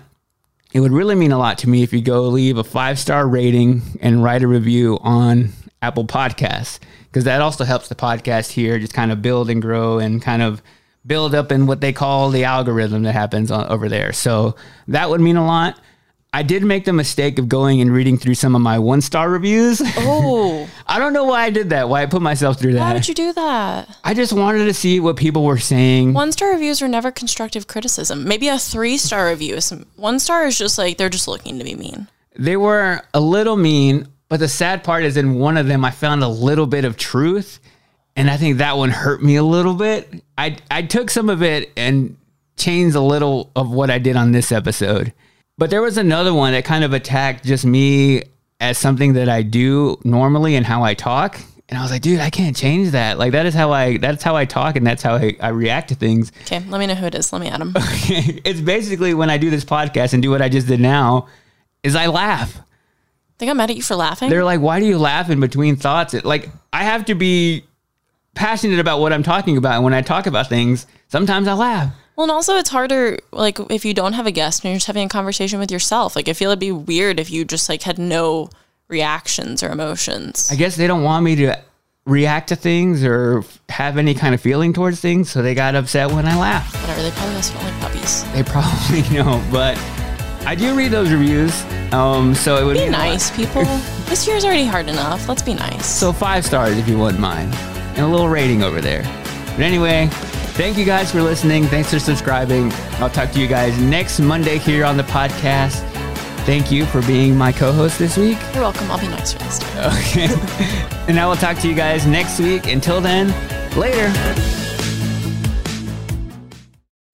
it 0.72 0.81
would 0.81 0.93
really 0.93 1.14
mean 1.14 1.33
a 1.33 1.39
lot 1.39 1.59
to 1.59 1.68
me 1.68 1.83
if 1.83 1.93
you 1.93 2.03
go 2.03 2.22
leave 2.22 2.59
a 2.59 2.64
five 2.64 2.99
star 2.99 3.27
rating 3.27 3.83
and 4.01 4.22
write 4.22 4.43
a 4.43 4.49
review 4.49 4.99
on 5.03 5.51
Apple 5.81 6.05
Podcasts, 6.05 6.81
because 7.05 7.25
that 7.25 7.41
also 7.41 7.64
helps 7.64 7.89
the 7.89 7.95
podcast 7.95 8.51
here 8.51 8.79
just 8.79 8.95
kind 8.95 9.12
of 9.12 9.22
build 9.22 9.51
and 9.51 9.62
grow 9.62 9.99
and 9.99 10.20
kind 10.20 10.43
of 10.43 10.62
build 11.07 11.35
up 11.35 11.53
in 11.53 11.66
what 11.66 11.81
they 11.81 11.93
call 11.93 12.31
the 12.31 12.45
algorithm 12.45 13.03
that 13.03 13.12
happens 13.12 13.51
on, 13.51 13.66
over 13.68 13.89
there. 13.89 14.12
So 14.12 14.57
that 14.89 15.11
would 15.11 15.20
mean 15.20 15.37
a 15.37 15.47
lot. 15.47 15.79
I 16.33 16.43
did 16.43 16.64
make 16.64 16.85
the 16.85 16.93
mistake 16.93 17.39
of 17.39 17.49
going 17.49 17.81
and 17.81 17.93
reading 17.93 18.18
through 18.18 18.35
some 18.35 18.57
of 18.57 18.62
my 18.62 18.79
one 18.79 19.01
star 19.01 19.31
reviews. 19.31 19.81
Oh. 19.85 20.68
I 20.87 20.99
don't 20.99 21.12
know 21.12 21.24
why 21.24 21.45
I 21.45 21.51
did 21.51 21.70
that, 21.70 21.89
why 21.89 22.03
I 22.03 22.07
put 22.07 22.22
myself 22.22 22.59
through 22.59 22.74
that. 22.74 22.80
Why 22.80 22.93
did 22.93 23.09
you 23.09 23.14
do 23.14 23.32
that? 23.32 23.97
I 24.05 24.14
just 24.14 24.32
wanted 24.32 24.64
to 24.66 24.74
see 24.74 25.01
what 25.01 25.16
people 25.16 25.45
were 25.45 25.59
saying. 25.59 26.12
One 26.12 26.32
star 26.32 26.51
reviews 26.51 26.82
are 26.82 26.89
never 26.89 27.11
constructive 27.11 27.66
criticism. 27.66 28.26
Maybe 28.28 28.49
a 28.49 28.59
three 28.59 28.97
star 28.99 29.28
review. 29.28 29.55
is 29.57 29.64
some- 29.64 29.87
One 29.97 30.18
star 30.18 30.47
is 30.47 30.59
just 30.59 30.76
like 30.78 30.99
they're 30.99 31.09
just 31.09 31.28
looking 31.28 31.59
to 31.59 31.64
be 31.64 31.74
mean. 31.74 32.09
They 32.37 32.57
were 32.57 33.01
a 33.14 33.20
little 33.20 33.57
mean, 33.57 34.09
but 34.28 34.41
the 34.41 34.49
sad 34.49 34.82
part 34.85 35.05
is 35.05 35.16
in 35.16 35.35
one 35.37 35.57
of 35.57 35.66
them 35.68 35.85
I 35.85 35.91
found 35.91 36.22
a 36.22 36.28
little 36.28 36.66
bit 36.66 36.85
of 36.85 36.97
truth, 36.97 37.61
and 38.16 38.28
I 38.30 38.37
think 38.37 38.59
that 38.59 38.76
one 38.76 38.91
hurt 38.91 39.22
me 39.22 39.37
a 39.37 39.43
little 39.43 39.74
bit. 39.74 40.22
I 40.37 40.57
I 40.70 40.82
took 40.82 41.11
some 41.11 41.30
of 41.30 41.43
it 41.43 41.72
and 41.76 42.16
changed 42.57 42.95
a 42.97 43.01
little 43.01 43.51
of 43.57 43.70
what 43.70 43.91
I 43.91 43.99
did 43.99 44.16
on 44.16 44.32
this 44.32 44.53
episode. 44.53 45.12
But 45.57 45.70
there 45.70 45.82
was 45.82 45.97
another 45.97 46.35
one 46.35 46.53
that 46.53 46.64
kind 46.64 46.82
of 46.85 46.93
attacked 46.93 47.45
just 47.45 47.64
me 47.64 48.24
as 48.64 48.78
something 48.78 49.12
that 49.12 49.28
I 49.28 49.42
do 49.42 49.98
normally 50.04 50.56
and 50.56 50.64
how 50.64 50.82
I 50.82 50.94
talk. 50.94 51.38
And 51.68 51.78
I 51.78 51.82
was 51.82 51.90
like, 51.90 52.02
dude, 52.02 52.20
I 52.20 52.30
can't 52.30 52.56
change 52.56 52.90
that. 52.90 53.18
Like 53.18 53.32
that 53.32 53.46
is 53.46 53.54
how 53.54 53.72
I 53.72 53.96
that's 53.98 54.22
how 54.22 54.36
I 54.36 54.44
talk 54.44 54.76
and 54.76 54.86
that's 54.86 55.02
how 55.02 55.16
I, 55.16 55.36
I 55.40 55.48
react 55.48 55.88
to 55.88 55.94
things. 55.94 56.32
Okay, 56.42 56.60
let 56.68 56.78
me 56.78 56.86
know 56.86 56.94
who 56.94 57.06
it 57.06 57.14
is. 57.14 57.32
Let 57.32 57.40
me 57.40 57.48
add 57.48 57.60
him. 57.60 57.72
it's 57.76 58.60
basically 58.60 59.14
when 59.14 59.30
I 59.30 59.38
do 59.38 59.50
this 59.50 59.64
podcast 59.64 60.12
and 60.14 60.22
do 60.22 60.30
what 60.30 60.42
I 60.42 60.48
just 60.48 60.66
did 60.66 60.80
now, 60.80 61.28
is 61.82 61.94
I 61.94 62.06
laugh. 62.06 62.58
They 63.38 63.46
got 63.46 63.56
mad 63.56 63.70
at 63.70 63.76
you 63.76 63.82
for 63.82 63.96
laughing. 63.96 64.30
They're 64.30 64.44
like, 64.44 64.60
why 64.60 64.80
do 64.80 64.86
you 64.86 64.98
laugh 64.98 65.28
in 65.28 65.40
between 65.40 65.76
thoughts? 65.76 66.14
It, 66.14 66.24
like, 66.24 66.50
I 66.72 66.84
have 66.84 67.06
to 67.06 67.14
be 67.14 67.64
passionate 68.34 68.78
about 68.78 69.00
what 69.00 69.12
I'm 69.12 69.24
talking 69.24 69.56
about. 69.56 69.74
And 69.74 69.84
when 69.84 69.94
I 69.94 70.02
talk 70.02 70.26
about 70.26 70.48
things, 70.48 70.86
sometimes 71.08 71.48
I 71.48 71.54
laugh. 71.54 71.92
Well, 72.16 72.24
and 72.24 72.30
also 72.30 72.56
it's 72.56 72.70
harder, 72.70 73.18
like 73.32 73.58
if 73.70 73.84
you 73.84 73.92
don't 73.94 74.12
have 74.12 74.26
a 74.26 74.30
guest 74.30 74.62
and 74.62 74.70
you're 74.70 74.76
just 74.76 74.86
having 74.86 75.06
a 75.06 75.08
conversation 75.08 75.58
with 75.58 75.70
yourself. 75.70 76.14
Like 76.14 76.28
I 76.28 76.32
feel 76.32 76.50
it'd 76.50 76.60
be 76.60 76.72
weird 76.72 77.18
if 77.18 77.30
you 77.30 77.44
just 77.44 77.68
like 77.68 77.82
had 77.82 77.98
no 77.98 78.50
reactions 78.88 79.62
or 79.62 79.70
emotions. 79.70 80.48
I 80.50 80.56
guess 80.56 80.76
they 80.76 80.86
don't 80.86 81.02
want 81.02 81.24
me 81.24 81.34
to 81.36 81.58
react 82.06 82.50
to 82.50 82.56
things 82.56 83.02
or 83.02 83.42
have 83.68 83.96
any 83.96 84.14
kind 84.14 84.34
of 84.34 84.40
feeling 84.40 84.72
towards 84.72 85.00
things. 85.00 85.30
So 85.30 85.42
they 85.42 85.54
got 85.54 85.74
upset 85.74 86.12
when 86.12 86.26
I 86.26 86.38
laughed. 86.38 86.74
Whatever. 86.82 87.02
They 87.02 87.10
probably 87.12 87.36
also 87.36 87.54
don't 87.54 87.64
like 87.64 87.80
puppies. 87.80 88.32
They 88.32 88.42
probably 88.42 89.02
know, 89.16 89.42
but 89.50 89.76
I 90.46 90.54
do 90.54 90.76
read 90.76 90.92
those 90.92 91.10
reviews. 91.10 91.64
Um, 91.92 92.34
so 92.34 92.56
it 92.56 92.64
would 92.64 92.74
Be 92.74 92.84
a 92.84 92.90
nice, 92.90 93.34
people. 93.34 93.64
this 94.06 94.26
year's 94.26 94.44
already 94.44 94.66
hard 94.66 94.88
enough. 94.88 95.28
Let's 95.28 95.42
be 95.42 95.54
nice. 95.54 95.86
So 95.86 96.12
five 96.12 96.44
stars 96.44 96.76
if 96.76 96.86
you 96.88 96.98
wouldn't 96.98 97.20
mind, 97.20 97.54
and 97.54 98.00
a 98.00 98.06
little 98.08 98.28
rating 98.28 98.62
over 98.62 98.80
there. 98.80 99.02
But 99.56 99.60
anyway, 99.60 100.10
thank 100.55 100.78
you 100.78 100.84
guys 100.84 101.11
for 101.12 101.22
listening. 101.22 101.64
Thanks 101.66 101.90
for 101.90 101.98
subscribing. 101.98 102.72
I'll 102.98 103.11
talk 103.11 103.30
to 103.32 103.40
you 103.40 103.46
guys 103.46 103.78
next 103.80 104.20
Monday 104.20 104.59
here 104.59 104.84
on 104.84 104.96
the 104.96 105.02
podcast. 105.05 105.82
Thank 106.44 106.70
you 106.70 106.84
for 106.86 107.00
being 107.02 107.36
my 107.36 107.52
co-host 107.52 107.98
this 107.98 108.16
week. 108.16 108.38
You're 108.52 108.62
welcome. 108.62 108.90
I'll 108.90 109.00
be 109.00 109.09
nicer 109.09 109.38
this 109.38 109.59
time. 109.59 109.92
Okay, 109.98 110.28
and 111.09 111.18
I 111.18 111.26
will 111.26 111.36
talk 111.36 111.59
to 111.59 111.68
you 111.68 111.74
guys 111.74 112.07
next 112.07 112.38
week. 112.38 112.66
Until 112.66 113.00
then, 113.00 113.28
later. 113.78 114.12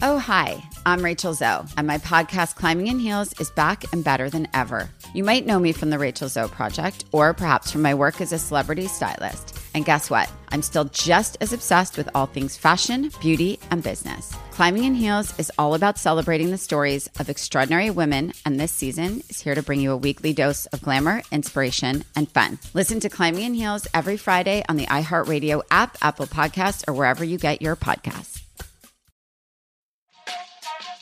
Oh, 0.02 0.18
hi. 0.18 0.62
I'm 0.86 1.04
Rachel 1.04 1.34
Zoe, 1.34 1.66
and 1.76 1.86
my 1.86 1.98
podcast, 1.98 2.56
Climbing 2.56 2.86
in 2.86 2.98
Heels, 2.98 3.38
is 3.38 3.50
back 3.50 3.84
and 3.92 4.02
better 4.02 4.30
than 4.30 4.48
ever. 4.54 4.88
You 5.14 5.22
might 5.24 5.44
know 5.44 5.58
me 5.58 5.72
from 5.72 5.90
the 5.90 5.98
Rachel 5.98 6.28
Zoe 6.28 6.48
Project, 6.48 7.04
or 7.12 7.34
perhaps 7.34 7.70
from 7.70 7.82
my 7.82 7.92
work 7.94 8.20
as 8.22 8.32
a 8.32 8.38
celebrity 8.38 8.86
stylist. 8.86 9.49
And 9.74 9.84
guess 9.84 10.10
what? 10.10 10.30
I'm 10.48 10.62
still 10.62 10.84
just 10.86 11.36
as 11.40 11.52
obsessed 11.52 11.96
with 11.96 12.08
all 12.14 12.26
things 12.26 12.56
fashion, 12.56 13.10
beauty, 13.20 13.58
and 13.70 13.82
business. 13.82 14.34
Climbing 14.50 14.84
in 14.84 14.94
Heels 14.94 15.38
is 15.38 15.52
all 15.58 15.74
about 15.74 15.98
celebrating 15.98 16.50
the 16.50 16.58
stories 16.58 17.08
of 17.18 17.28
extraordinary 17.28 17.90
women, 17.90 18.32
and 18.44 18.58
this 18.58 18.72
season 18.72 19.22
is 19.28 19.40
here 19.40 19.54
to 19.54 19.62
bring 19.62 19.80
you 19.80 19.92
a 19.92 19.96
weekly 19.96 20.32
dose 20.32 20.66
of 20.66 20.82
glamour, 20.82 21.22
inspiration, 21.30 22.04
and 22.16 22.28
fun. 22.30 22.58
Listen 22.74 23.00
to 23.00 23.08
Climbing 23.08 23.44
in 23.44 23.54
Heels 23.54 23.86
every 23.94 24.16
Friday 24.16 24.62
on 24.68 24.76
the 24.76 24.86
iHeartRadio 24.86 25.62
app, 25.70 25.96
Apple 26.02 26.26
Podcasts, 26.26 26.86
or 26.88 26.92
wherever 26.92 27.24
you 27.24 27.38
get 27.38 27.62
your 27.62 27.76
podcasts. 27.76 28.42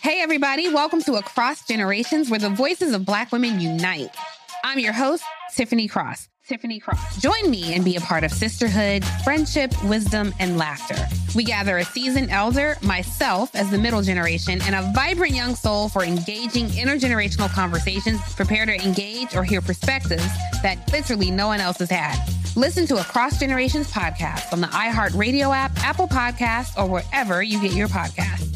Hey, 0.00 0.22
everybody, 0.22 0.72
welcome 0.72 1.02
to 1.02 1.14
Across 1.14 1.66
Generations, 1.66 2.30
where 2.30 2.38
the 2.38 2.48
voices 2.48 2.94
of 2.94 3.04
Black 3.04 3.32
women 3.32 3.60
unite. 3.60 4.14
I'm 4.62 4.78
your 4.78 4.92
host, 4.92 5.24
Tiffany 5.54 5.88
Cross. 5.88 6.28
Tiffany 6.48 6.80
Cross. 6.80 7.20
Join 7.20 7.50
me 7.50 7.74
and 7.74 7.84
be 7.84 7.96
a 7.96 8.00
part 8.00 8.24
of 8.24 8.32
sisterhood, 8.32 9.04
friendship, 9.22 9.72
wisdom, 9.84 10.34
and 10.38 10.56
laughter. 10.56 10.96
We 11.36 11.44
gather 11.44 11.76
a 11.76 11.84
seasoned 11.84 12.30
elder, 12.30 12.76
myself 12.82 13.54
as 13.54 13.70
the 13.70 13.76
middle 13.76 14.00
generation, 14.00 14.60
and 14.62 14.74
a 14.74 14.90
vibrant 14.94 15.34
young 15.34 15.54
soul 15.54 15.90
for 15.90 16.02
engaging 16.02 16.68
intergenerational 16.68 17.52
conversations. 17.52 18.20
Prepare 18.34 18.64
to 18.66 18.74
engage 18.82 19.36
or 19.36 19.44
hear 19.44 19.60
perspectives 19.60 20.26
that 20.62 20.90
literally 20.90 21.30
no 21.30 21.48
one 21.48 21.60
else 21.60 21.78
has 21.78 21.90
had. 21.90 22.18
Listen 22.56 22.86
to 22.86 22.96
Across 22.96 23.38
Generations 23.38 23.92
podcast 23.92 24.52
on 24.52 24.62
the 24.62 24.68
iHeartRadio 24.68 25.54
app, 25.54 25.76
Apple 25.84 26.08
Podcasts, 26.08 26.76
or 26.78 26.88
wherever 26.88 27.42
you 27.42 27.60
get 27.60 27.72
your 27.72 27.88
podcasts. 27.88 28.46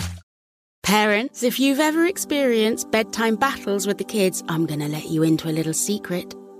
Parents, 0.83 1.43
if 1.43 1.61
you've 1.61 1.79
ever 1.79 2.07
experienced 2.07 2.91
bedtime 2.91 3.37
battles 3.37 3.87
with 3.87 3.99
the 3.99 4.05
kids, 4.05 4.43
I'm 4.49 4.67
going 4.67 4.81
to 4.81 4.89
let 4.89 5.11
you 5.11 5.23
into 5.23 5.49
a 5.49 5.53
little 5.53 5.73
secret. 5.73 6.35